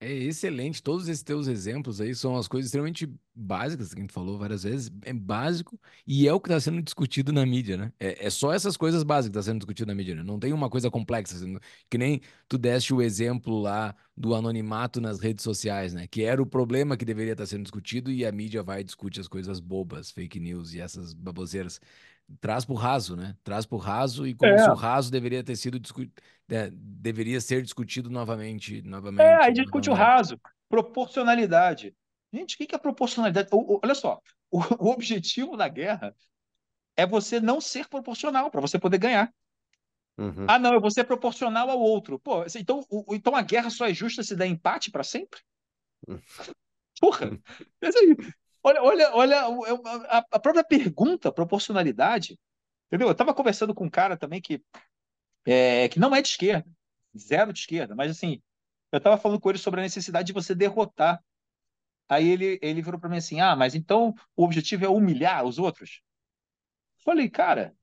[0.03, 0.83] É excelente.
[0.83, 4.63] Todos esses teus exemplos aí são as coisas extremamente básicas que a gente falou várias
[4.63, 4.91] vezes.
[5.03, 7.93] É básico e é o que está sendo discutido na mídia, né?
[8.01, 10.23] É, é só essas coisas básicas que estão tá sendo discutido na mídia, né?
[10.23, 11.37] Não tem uma coisa complexa.
[11.37, 11.59] Assim,
[11.91, 16.07] que nem tu deste o exemplo lá do anonimato nas redes sociais, né?
[16.07, 18.85] Que era o problema que deveria estar tá sendo discutido e a mídia vai e
[18.85, 21.79] discute as coisas bobas, fake news e essas baboseiras
[22.41, 23.37] traz para o raso, né?
[23.43, 24.59] Traz para o raso e como é.
[24.59, 26.13] se o raso deveria ter sido discutido,
[26.49, 29.23] é, deveria ser discutido novamente, novamente.
[29.23, 31.95] É, aí discute o raso, proporcionalidade.
[32.33, 33.49] Gente, o que é proporcionalidade?
[33.53, 34.21] O, o, olha só,
[34.51, 36.15] o, o, objetivo da guerra
[36.97, 39.33] é você não ser proporcional para você poder ganhar.
[40.19, 40.45] Uhum.
[40.47, 42.19] Ah, não, eu vou ser proporcional ao outro.
[42.19, 45.41] Pô, então, então a guerra só é justa se der empate para sempre?
[47.01, 47.31] Porra!
[48.63, 49.41] Olha, olha, olha
[50.09, 52.39] a, a própria pergunta, proporcionalidade.
[52.87, 53.09] Entendeu?
[53.09, 54.63] Eu estava conversando com um cara também que,
[55.47, 56.69] é, que não é de esquerda,
[57.17, 58.43] zero de esquerda, mas assim,
[58.93, 61.23] eu estava falando com ele sobre a necessidade de você derrotar.
[62.09, 65.59] Aí ele, ele virou para mim assim: ah, mas então o objetivo é humilhar os
[65.59, 66.03] outros?
[67.05, 67.75] Falei, cara,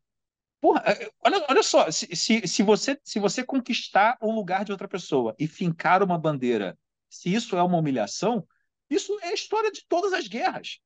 [0.60, 4.72] porra, é, olha, olha só, se, se, se, você, se você conquistar o lugar de
[4.72, 6.78] outra pessoa e fincar uma bandeira,
[7.10, 8.45] se isso é uma humilhação,
[8.89, 10.80] isso é a história de todas as guerras.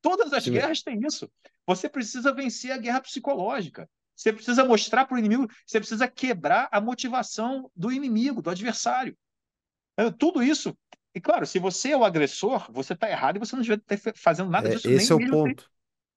[0.00, 0.52] Todas as Sim.
[0.52, 1.30] guerras têm isso.
[1.66, 3.88] Você precisa vencer a guerra psicológica.
[4.14, 9.16] Você precisa mostrar para o inimigo, você precisa quebrar a motivação do inimigo, do adversário.
[9.96, 10.76] É, tudo isso.
[11.14, 14.12] E claro, se você é o agressor, você está errado e você não devia estar
[14.16, 14.90] fazendo nada é, disso.
[14.90, 15.70] Esse é o ponto.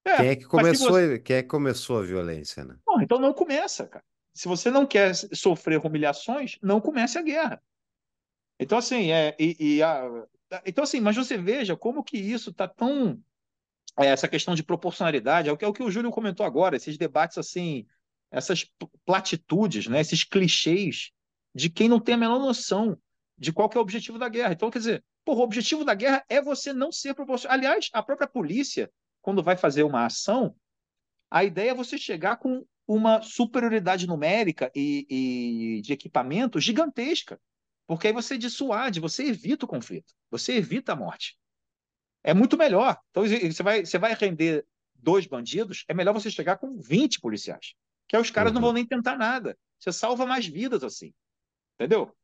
[0.04, 1.18] É, quem, é que começou, você...
[1.18, 2.64] quem é que começou a violência?
[2.64, 2.76] Né?
[2.86, 4.04] Não, então não começa, cara.
[4.32, 7.62] Se você não quer sofrer humilhações, não comece a guerra.
[8.60, 10.08] Então, assim, é, e, e a,
[10.64, 13.20] então, assim, mas você veja como que isso está tão.
[13.98, 16.76] É, essa questão de proporcionalidade, é o que, é o que o Júlio comentou agora,
[16.76, 17.84] esses debates assim,
[18.30, 18.64] essas
[19.04, 21.10] platitudes, né, esses clichês
[21.54, 22.96] de quem não tem a menor noção
[23.36, 24.52] de qual é o objetivo da guerra.
[24.52, 27.56] Então, quer dizer, porra, o objetivo da guerra é você não ser proporcional.
[27.56, 30.54] Aliás, a própria polícia, quando vai fazer uma ação,
[31.30, 35.06] a ideia é você chegar com uma superioridade numérica e,
[35.78, 37.38] e de equipamento gigantesca.
[37.88, 41.38] Porque aí você dissuade, você evita o conflito, você evita a morte.
[42.22, 42.98] É muito melhor.
[43.10, 47.74] Então, você vai, você vai render dois bandidos, é melhor você chegar com 20 policiais.
[48.06, 48.56] Que aí os caras uhum.
[48.56, 49.56] não vão nem tentar nada.
[49.80, 51.14] Você salva mais vidas assim.
[51.74, 52.14] Entendeu?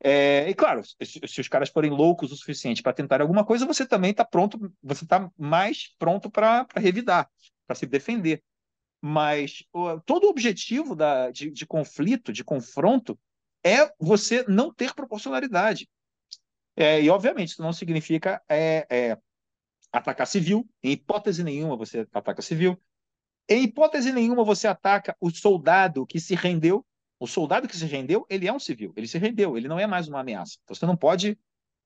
[0.00, 3.66] É, e claro, se, se, os caras forem loucos o suficiente para tentar alguma coisa,
[3.66, 7.28] você também está pronto, você está mais pronto para revidar,
[7.66, 8.44] para se defender.
[9.00, 13.18] Mas o, todo o objetivo da, de, de conflito, de confronto,
[13.64, 15.88] é você não ter proporcionalidade.
[16.76, 19.18] É, e, obviamente, isso não significa é, é,
[19.92, 20.68] atacar civil.
[20.82, 22.80] Em hipótese nenhuma você ataca civil.
[23.48, 26.86] Em hipótese nenhuma você ataca o soldado que se rendeu.
[27.18, 28.92] O soldado que se rendeu, ele é um civil.
[28.96, 29.56] Ele se rendeu.
[29.56, 30.56] Ele não é mais uma ameaça.
[30.62, 31.36] Então, você não pode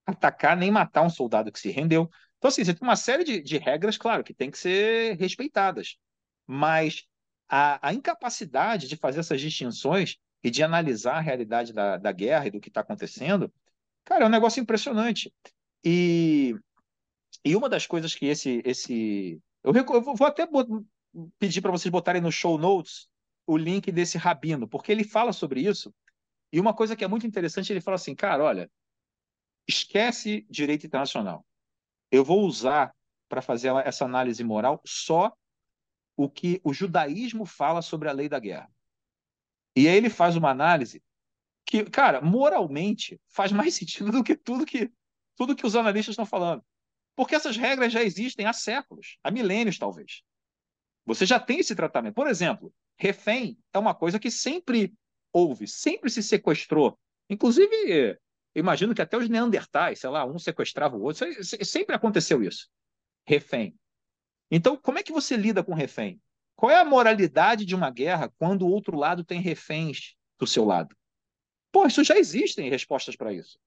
[0.04, 2.10] atacar nem matar um soldado que se rendeu.
[2.36, 5.96] Então, assim, você tem uma série de, de regras, claro, que tem que ser respeitadas.
[6.46, 7.06] Mas
[7.48, 12.46] a, a incapacidade de fazer essas distinções e de analisar a realidade da, da guerra
[12.46, 13.52] e do que está acontecendo,
[14.04, 15.32] cara, é um negócio impressionante.
[15.84, 16.56] E,
[17.44, 18.62] e uma das coisas que esse.
[18.64, 20.48] esse eu, eu vou até
[21.38, 23.08] pedir para vocês botarem no show notes
[23.46, 25.94] o link desse rabino, porque ele fala sobre isso.
[26.52, 28.70] E uma coisa que é muito interessante, ele fala assim, cara, olha,
[29.66, 31.44] esquece direito internacional.
[32.10, 32.94] Eu vou usar
[33.28, 35.32] para fazer essa análise moral só
[36.16, 38.70] o que o judaísmo fala sobre a lei da guerra.
[39.76, 41.02] E aí ele faz uma análise
[41.66, 44.90] que, cara, moralmente faz mais sentido do que tudo que
[45.36, 46.62] tudo que os analistas estão falando.
[47.16, 50.22] Porque essas regras já existem há séculos, há milênios talvez.
[51.04, 52.14] Você já tem esse tratamento.
[52.14, 54.94] Por exemplo, refém é uma coisa que sempre
[55.32, 56.98] houve, sempre se sequestrou.
[57.28, 58.18] Inclusive,
[58.54, 61.26] imagino que até os neandertais, sei lá, um sequestrava o outro,
[61.64, 62.68] sempre aconteceu isso.
[63.26, 63.74] Refém.
[64.50, 66.20] Então, como é que você lida com refém?
[66.56, 70.64] Qual é a moralidade de uma guerra quando o outro lado tem reféns do seu
[70.64, 70.96] lado?
[71.72, 73.58] Pô, isso já existem respostas para isso.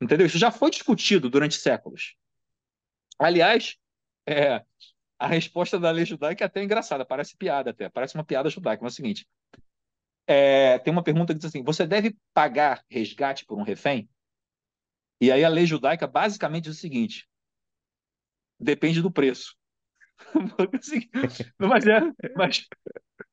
[0.00, 0.26] Entendeu?
[0.26, 2.16] Isso já foi discutido durante séculos.
[3.18, 3.76] Aliás,
[4.26, 4.64] é,
[5.18, 8.82] a resposta da lei judaica é até engraçada, parece piada até, parece uma piada judaica,
[8.82, 9.28] mas é o seguinte:
[10.26, 14.08] é, tem uma pergunta que diz assim: você deve pagar resgate por um refém?
[15.20, 17.28] E aí a lei judaica basicamente diz o seguinte:
[18.58, 19.59] depende do preço.
[21.58, 22.00] Mas, é,
[22.36, 22.66] mas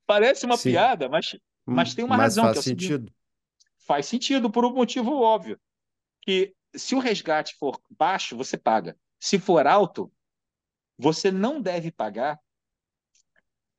[0.06, 0.72] parece uma Sim.
[0.72, 1.36] piada, mas,
[1.66, 2.46] mas tem uma Mas razão.
[2.46, 3.14] faz que é sentido.
[3.78, 5.60] faz sentido por um motivo óbvio.
[6.22, 8.98] Que se o resgate for baixo, você paga.
[9.20, 10.12] Se for alto,
[10.98, 12.40] você não deve pagar,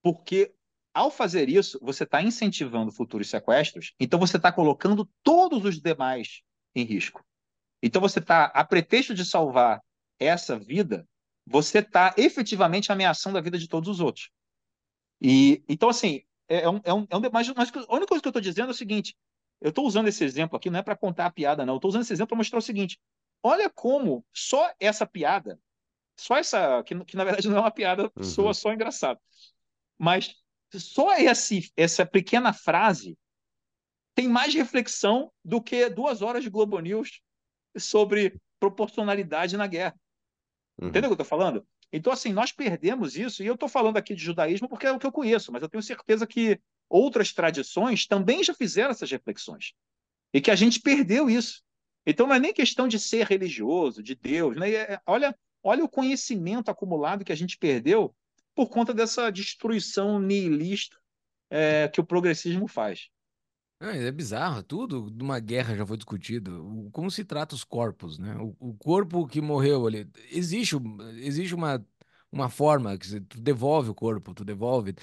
[0.02, 0.54] porque
[0.94, 6.42] ao fazer isso, você está incentivando futuros sequestros, então você está colocando todos os demais
[6.74, 7.24] em risco.
[7.82, 9.80] Então você está, a pretexto de salvar
[10.18, 11.06] essa vida,
[11.48, 14.30] você está efetivamente ameaçando a vida de todos os outros.
[15.20, 18.22] E então assim, é, é um, é um, é um mas, mas a única coisa
[18.22, 19.16] que eu estou dizendo é o seguinte:
[19.60, 21.74] eu estou usando esse exemplo aqui não é para contar a piada, não.
[21.74, 23.00] Eu estou usando esse exemplo para mostrar o seguinte:
[23.42, 25.58] olha como só essa piada,
[26.16, 28.24] só essa que, que na verdade não é uma piada, Uhum.
[28.24, 29.18] soa só engraçado,
[29.98, 30.34] mas
[30.74, 33.16] só esse, essa pequena frase
[34.14, 37.20] tem mais reflexão do que duas horas de Globo News
[37.76, 39.94] sobre proporcionalidade na guerra.
[40.80, 40.88] Uhum.
[40.88, 41.66] Entendeu o que eu estou falando?
[41.92, 44.98] Então, assim, nós perdemos isso, e eu estou falando aqui de judaísmo porque é o
[44.98, 49.72] que eu conheço, mas eu tenho certeza que outras tradições também já fizeram essas reflexões.
[50.32, 51.62] E que a gente perdeu isso.
[52.06, 54.56] Então, não é nem questão de ser religioso, de Deus.
[54.56, 54.72] Né?
[54.72, 58.14] É, olha, olha o conhecimento acumulado que a gente perdeu
[58.54, 60.96] por conta dessa destruição nihilista
[61.50, 63.08] é, que o progressismo faz.
[63.80, 66.88] Ah, é bizarro, tudo de uma guerra já foi discutido.
[66.92, 68.36] Como se trata os corpos, né?
[68.58, 70.76] O, corpo que morreu ali, existe,
[71.18, 71.84] existe uma,
[72.30, 74.94] uma forma que tu devolve o corpo, tu devolve.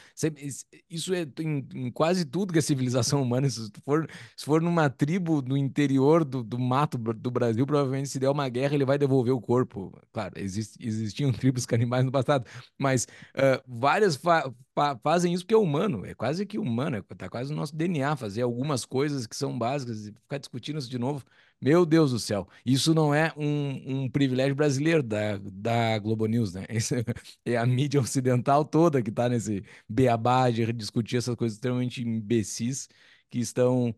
[0.89, 3.49] Isso é em, em quase tudo que é civilização humana.
[3.49, 8.19] Se for, se for numa tribo no interior do, do mato do Brasil, provavelmente se
[8.19, 9.91] der uma guerra, ele vai devolver o corpo.
[10.11, 12.45] Claro, existiam tribos canibais no passado,
[12.77, 17.01] mas ah, várias fa- fa- fazem isso porque é humano, é quase que humano, é,
[17.15, 20.89] tá quase no nosso DNA fazer algumas coisas que são básicas e ficar discutindo isso
[20.89, 21.23] de novo.
[21.65, 26.53] Meu Deus do céu, isso não é um, um privilégio brasileiro da, da Globo News,
[26.53, 26.63] né?
[26.69, 27.03] Esse
[27.43, 32.87] é a mídia ocidental toda que tá nesse beabá de discutir essas coisas extremamente imbecis
[33.31, 33.95] que estão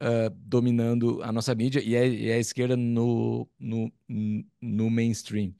[0.00, 3.92] ah, dominando a nossa mídia e a, e a esquerda no, no,
[4.60, 5.54] no mainstream.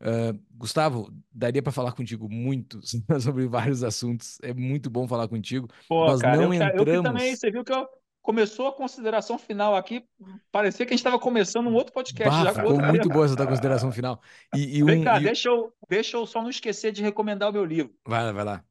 [0.00, 2.80] Ah, Gustavo, daria para falar contigo muito
[3.20, 4.38] sobre vários assuntos.
[4.42, 5.68] É muito bom falar contigo.
[5.88, 7.38] Pô, Nós cara, não eu, eu que também, entramos.
[7.38, 7.88] você viu que eu,
[8.26, 10.04] começou a consideração final aqui,
[10.50, 13.08] parecia que a gente estava começando um outro podcast Bah, já com ficou outro muito
[13.08, 14.20] boa essa tua consideração final.
[14.52, 15.04] E, e Vem um.
[15.04, 17.94] cá, e- deixa eu, deixa eu só não esquecer de recomendar o meu livro.
[18.04, 18.64] Vai lá, vai lá.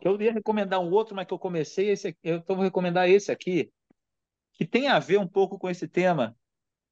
[0.00, 2.64] Que eu ia recomendar um outro, mas que eu comecei esse aqui, eu então vou
[2.64, 3.70] recomendar esse aqui,
[4.54, 6.34] que tem a ver um pouco com esse tema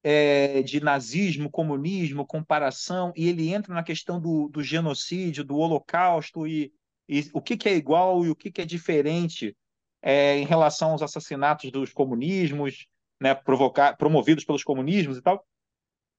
[0.03, 6.45] é, de nazismo, comunismo, comparação, e ele entra na questão do, do genocídio, do holocausto,
[6.45, 6.71] e,
[7.07, 9.55] e o que, que é igual e o que, que é diferente
[10.01, 12.87] é, em relação aos assassinatos dos comunismos,
[13.19, 15.45] né, provocar, promovidos pelos comunismos e tal.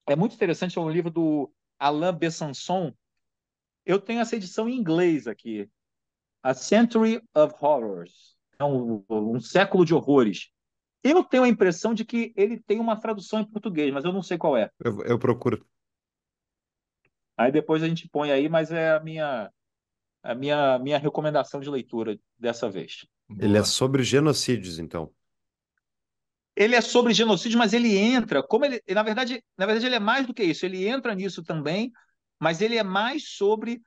[0.06, 2.92] É muito interessante, é um livro do Alain Besançon.
[3.86, 5.68] Eu tenho essa edição em inglês aqui,
[6.42, 10.50] A Century of Horrors, é um, um século de horrores.
[11.02, 14.22] Eu tenho a impressão de que ele tem uma tradução em português, mas eu não
[14.22, 14.70] sei qual é.
[14.84, 15.66] eu, eu procuro.
[17.38, 19.50] Aí depois a gente põe aí, mas é a minha
[20.22, 23.06] a minha minha recomendação de leitura dessa vez.
[23.38, 25.12] Ele é sobre genocídios, então.
[26.56, 29.98] Ele é sobre genocídio, mas ele entra, como ele, na verdade, na verdade ele é
[30.00, 30.66] mais do que isso.
[30.66, 31.92] Ele entra nisso também,
[32.38, 33.80] mas ele é mais sobre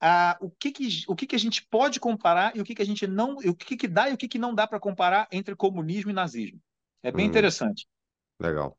[0.00, 2.82] a, o que que, o que que a gente pode comparar e o que que
[2.82, 5.28] a gente não, o que que dá e o que que não dá para comparar
[5.32, 6.60] entre comunismo e nazismo.
[7.02, 7.28] É bem Hum.
[7.28, 7.86] interessante.
[8.40, 8.76] Legal.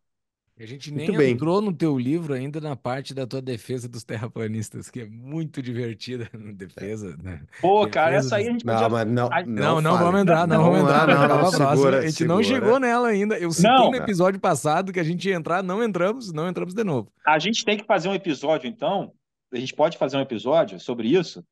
[0.59, 1.31] A gente Muito nem bem.
[1.33, 5.61] entrou no teu livro ainda na parte da tua defesa dos terraplanistas, que é muito
[5.61, 6.27] divertida.
[6.55, 7.43] Defesa, né?
[7.61, 10.21] Pô, cara, Defesa essa aí a gente Não, podia mas não, não, Não, não vamos
[10.21, 11.07] entrar, não, Não, vamos entrar.
[11.07, 11.69] não, Vamos não, próxima.
[11.75, 13.37] segura, a gente não chegou nela ainda.
[13.37, 13.91] Eu citei Não.
[13.91, 17.11] no episódio passado que a gente ia entrar, não entramos, não entramos de novo.
[17.25, 19.11] A gente tem que fazer um episódio, então.
[19.53, 21.43] A gente pode fazer um episódio sobre isso,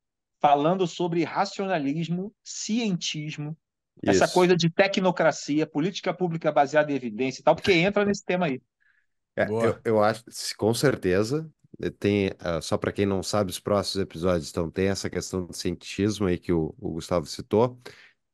[0.41, 3.55] falando sobre racionalismo, cientismo,
[4.03, 4.33] essa Isso.
[4.33, 8.59] coisa de tecnocracia, política pública baseada em evidência e tal, porque entra nesse tema aí.
[9.35, 10.23] É, eu, eu acho,
[10.57, 11.49] com certeza,
[11.81, 15.45] eh, tem, ah, só para quem não sabe, os próximos episódios, então tem essa questão
[15.45, 17.77] do cientismo aí que o, o Gustavo citou,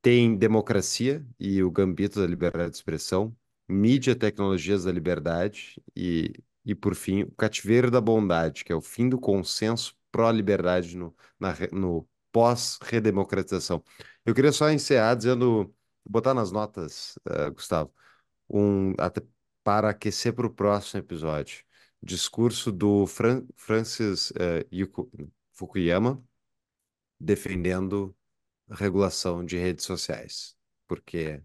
[0.02, 3.36] tem democracia e o gambito da liberdade de expressão,
[3.68, 6.34] mídia, tecnologias da liberdade e,
[6.66, 11.16] e por fim, o cativeiro da bondade, que é o fim do consenso pró-liberdade no,
[11.40, 13.84] na no pós-redemocratização.
[14.26, 15.74] Eu queria só encerrar dizendo,
[16.08, 17.94] botar nas notas, ah, Gustavo,
[18.50, 19.22] um, até
[19.64, 21.64] para aquecer para o próximo episódio.
[22.02, 24.66] Discurso do Fran Francis eh,
[25.54, 26.24] Fukuyama
[27.20, 28.16] defendendo
[28.70, 30.56] regulação de redes sociais.
[30.88, 31.42] Porque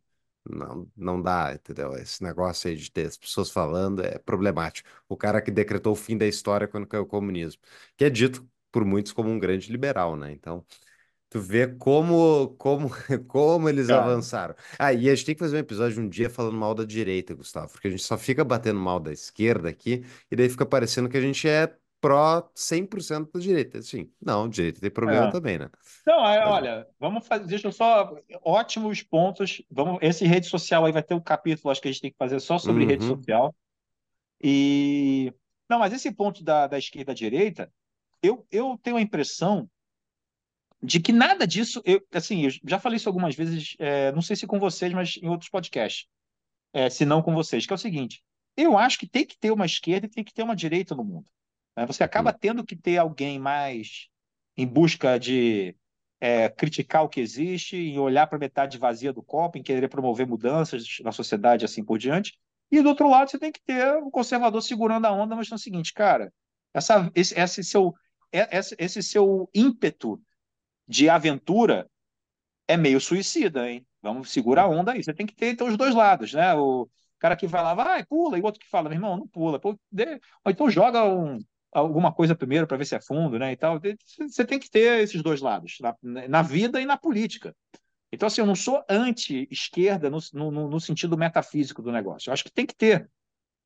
[0.49, 1.93] não, não dá, entendeu?
[1.95, 4.89] Esse negócio aí de ter as pessoas falando é problemático.
[5.09, 7.61] O cara que decretou o fim da história quando caiu o comunismo.
[7.97, 10.33] Que é dito por muitos como um grande liberal, né?
[10.33, 10.65] Então,
[11.29, 12.89] tu vê como, como,
[13.29, 14.03] como eles Cara.
[14.03, 14.55] avançaram.
[14.79, 17.35] Ah, e a gente tem que fazer um episódio um dia falando mal da direita,
[17.35, 21.09] Gustavo, porque a gente só fica batendo mal da esquerda aqui, e daí fica parecendo
[21.09, 23.79] que a gente é pró 100% da direita.
[23.79, 25.31] Assim, não, direita tem problema É.
[25.33, 25.69] também, né?
[26.07, 30.85] Não, é, Mas- olha, vamos fazer, deixa eu só, ótimos pontos, vamos, esse rede social
[30.85, 33.05] aí vai ter um capítulo, acho que a gente tem que fazer só sobre rede
[33.05, 33.17] Uhum.
[33.17, 33.55] social,
[34.43, 35.33] e,
[35.69, 37.73] não, mas esse ponto da, da esquerda à direita,
[38.23, 39.69] eu, eu tenho a impressão
[40.83, 44.37] de que nada disso, eu, assim, eu já falei isso algumas vezes, é, não sei
[44.37, 46.07] se com vocês, mas em outros podcasts,
[46.73, 48.23] é, se não com vocês, que é o seguinte,
[48.57, 51.05] eu acho que tem que ter uma esquerda e tem que ter uma direita no
[51.05, 51.27] mundo,
[51.77, 51.87] né?
[51.87, 54.09] Você acaba tendo que ter alguém mais
[54.57, 55.77] em busca de
[56.21, 59.89] é, criticar o que existe, em olhar para a metade vazia do copo, em querer
[59.89, 62.39] promover mudanças na sociedade e assim por diante.
[62.71, 65.59] E do outro lado, você tem que ter o conservador segurando a onda, mas no
[65.59, 66.33] seguinte, cara,
[66.75, 67.95] essa, esse, esse, seu,
[68.33, 70.21] é- esse, esse seu ímpeto
[70.89, 71.89] de aventura
[72.69, 73.87] é meio suicida, hein?
[74.03, 75.03] Vamos segurar a onda aí.
[75.03, 76.55] Você tem que ter então os dois lados, né?
[76.55, 76.89] O
[77.19, 79.59] cara que vai lá, vai, pula, e o outro que fala, meu irmão, não pula.
[79.61, 79.71] Pô,
[80.45, 81.39] Ou então joga um-
[81.73, 83.53] alguma coisa primeiro para ver se é fundo, né?
[83.53, 83.81] E tal.
[84.21, 85.95] Você tem que ter esses dois lados, na,
[86.29, 87.55] na vida e na política.
[88.13, 92.31] Então, assim, eu não sou anti-esquerda no, no, no sentido metafísico do negócio.
[92.31, 93.11] Eu acho que tem que ter.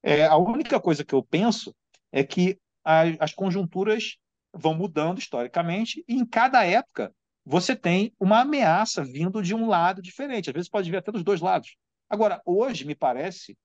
[0.03, 1.75] É, a única coisa que eu penso
[2.13, 4.17] é que a- as conjunturas
[4.53, 7.15] vão mudando historicamente e em cada época
[7.45, 10.51] você tem uma ameaça vindo de um lado diferente.
[10.51, 11.77] Às vezes pode vir até dos dois lados.
[12.09, 13.57] Agora, hoje me parece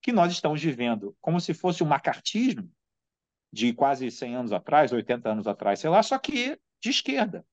[0.00, 2.70] que nós estamos vivendo como se fosse um macartismo
[3.52, 7.44] de quase 100 anos atrás, 80 anos atrás, sei lá, só que de esquerda.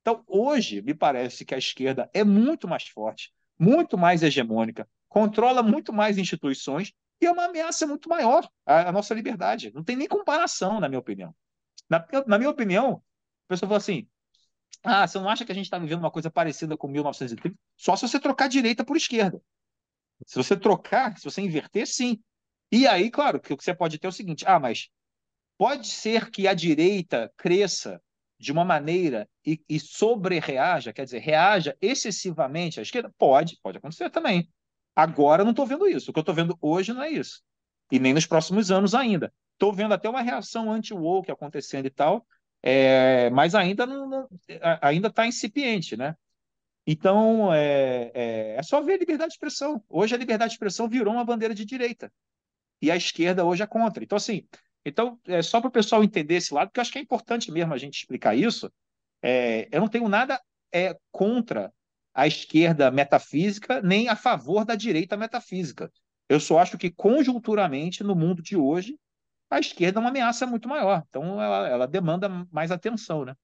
[0.00, 5.62] Então, hoje, me parece que a esquerda é muito mais forte, muito mais hegemônica, controla
[5.62, 9.70] muito mais instituições e é uma ameaça muito maior à, à nossa liberdade.
[9.74, 11.34] Não tem nem comparação, na minha opinião.
[11.90, 13.02] Na, na minha opinião,
[13.46, 14.08] a pessoa fala assim:
[14.82, 17.58] ah, você não acha que a gente está vivendo uma coisa parecida com 1930?
[17.76, 19.42] Só se você trocar direita por esquerda.
[20.26, 22.22] Se você trocar, se você inverter, sim.
[22.70, 24.88] E aí, claro, que o que você pode ter é o seguinte: ah, mas
[25.58, 28.00] pode ser que a direita cresça
[28.38, 33.12] de uma maneira e, e sobre-reaja, quer dizer, reaja excessivamente à esquerda?
[33.18, 34.48] Pode, pode acontecer também.
[34.96, 36.10] Agora não estou vendo isso.
[36.10, 37.42] O que eu estou vendo hoje não é isso.
[37.92, 39.32] E nem nos próximos anos ainda.
[39.60, 42.26] Estou vendo até uma reação anti-woke acontecendo e tal,
[42.62, 44.28] é, mas ainda não, não-
[44.80, 46.16] ainda está incipiente, né?
[46.86, 49.84] Então, é, é, é só ver liberdade de expressão.
[49.88, 52.10] Hoje a liberdade de expressão virou uma bandeira de direita.
[52.82, 54.02] E a esquerda hoje é contra.
[54.02, 54.46] Então, assim,
[54.84, 57.52] então, é só para o pessoal entender esse lado, porque eu acho que é importante
[57.52, 58.72] mesmo a gente explicar isso.
[59.22, 60.40] É, eu não tenho nada
[60.72, 61.72] é, contra
[62.14, 65.92] a esquerda metafísica, nem a favor da direita metafísica.
[66.28, 68.98] Eu só acho que, conjunturamente, no mundo de hoje,
[69.50, 71.04] a esquerda é uma ameaça muito maior.
[71.08, 73.34] Então, ela, ela demanda mais atenção, né?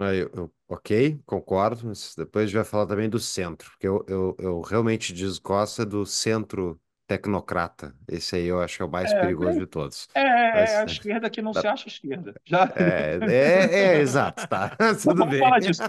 [0.00, 4.04] Eu- eu- ok, concordo, mas depois a gente vai falar também do centro, porque eu,
[4.08, 7.96] eu, eu realmente desgosto do centro tecnocrata.
[8.08, 10.08] Esse aí eu acho que é o mais É, perigoso de todos.
[10.14, 12.36] É, é Mas, a né, esquerda que não dá- se acha esquerda.
[12.44, 12.66] Já...
[12.76, 14.76] É, é, é, exato, tá.
[15.02, 15.38] Tudo Vamos bem.
[15.38, 15.84] falar disso.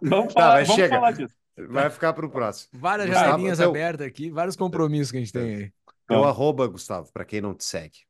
[0.00, 0.88] Vamos Tá, falar, vamos chega.
[0.88, 1.34] falar disso.
[1.56, 2.70] Vai ficar para o próximo.
[2.72, 5.72] Várias janelinhas abertas aqui, vários compromissos que a gente tem aí.
[6.08, 6.30] Vamos.
[6.30, 8.00] arroba, Gustavo, para quem não te segue.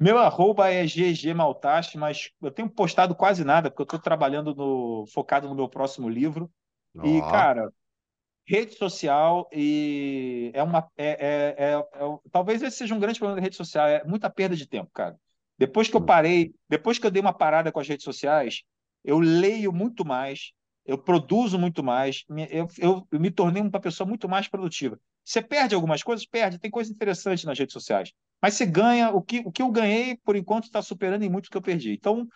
[0.00, 4.54] Meu arroba é GG Maltache, mas eu tenho postado quase nada, porque eu estou trabalhando
[4.54, 6.50] no, focado no meu próximo livro.
[7.02, 7.70] E, Ó, cara,
[8.46, 10.90] rede social e é uma.
[10.96, 14.30] É, é, é- é- talvez esse seja um grande problema da rede social, é muita
[14.30, 15.18] perda de tempo, cara.
[15.58, 16.06] Depois que eu Hum.
[16.06, 18.62] parei, depois que eu dei uma parada com as redes sociais,
[19.04, 20.52] eu leio muito mais,
[20.86, 24.98] eu produzo muito mais, eu, eu, eu me tornei uma pessoa muito mais produtiva.
[25.24, 26.26] Você perde algumas coisas?
[26.26, 28.12] Perde, tem coisa interessante nas redes sociais.
[28.40, 31.46] Mas você ganha, o que, o que eu ganhei, por enquanto, está superando em muito
[31.46, 31.92] o que eu perdi.
[31.92, 32.26] Então,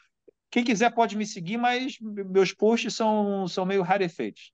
[0.50, 4.52] quem quiser pode me seguir, mas meus posts são, são meio rarefeitos.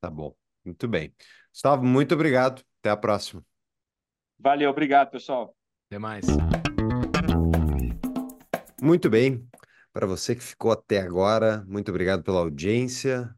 [0.00, 0.34] tá bom.
[0.64, 1.12] Muito bem.
[1.52, 2.62] Gustavo, muito obrigado.
[2.80, 3.42] Até a próxima.
[4.38, 5.56] Valeu, obrigado, pessoal.
[5.90, 6.24] Até mais.
[8.80, 9.44] Muito bem.
[9.92, 13.34] Para você que ficou até agora, muito obrigado pela audiência.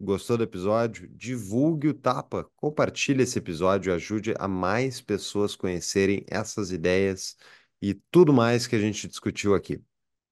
[0.00, 1.08] Gostou do episódio?
[1.08, 7.36] Divulgue o Tapa, compartilhe esse episódio, ajude a mais pessoas conhecerem essas ideias
[7.80, 9.82] e tudo mais que a gente discutiu aqui.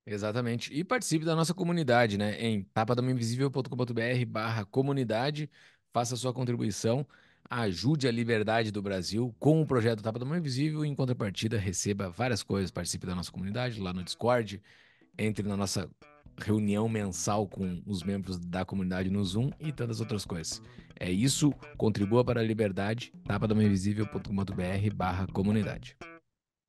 [0.06, 0.72] Exatamente.
[0.72, 2.40] E participe da nossa comunidade, né?
[2.40, 5.50] Em tapadamainvisível.com.br barra comunidade.
[5.92, 7.06] Faça sua contribuição.
[7.48, 10.84] Ajude a liberdade do Brasil com o projeto Tapa da Mão Invisível.
[10.84, 12.70] Em contrapartida, receba várias coisas.
[12.70, 14.60] Participe da nossa comunidade lá no Discord.
[15.18, 15.88] Entre na nossa
[16.38, 20.62] reunião mensal com os membros da comunidade no Zoom e tantas outras coisas.
[20.98, 21.52] É isso.
[21.76, 23.12] Contribua para a liberdade.
[23.24, 25.96] tapadamainvisível.com.br barra comunidade.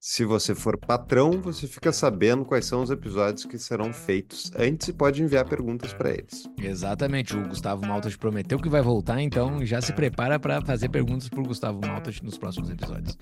[0.05, 4.89] Se você for patrão, você fica sabendo quais são os episódios que serão feitos antes
[4.89, 6.43] e pode enviar perguntas para eles.
[6.59, 7.37] Exatamente.
[7.37, 11.39] O Gustavo Maltas prometeu que vai voltar, então já se prepara para fazer perguntas para
[11.39, 13.17] o Gustavo Maltas nos próximos episódios.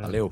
[0.00, 0.28] Valeu!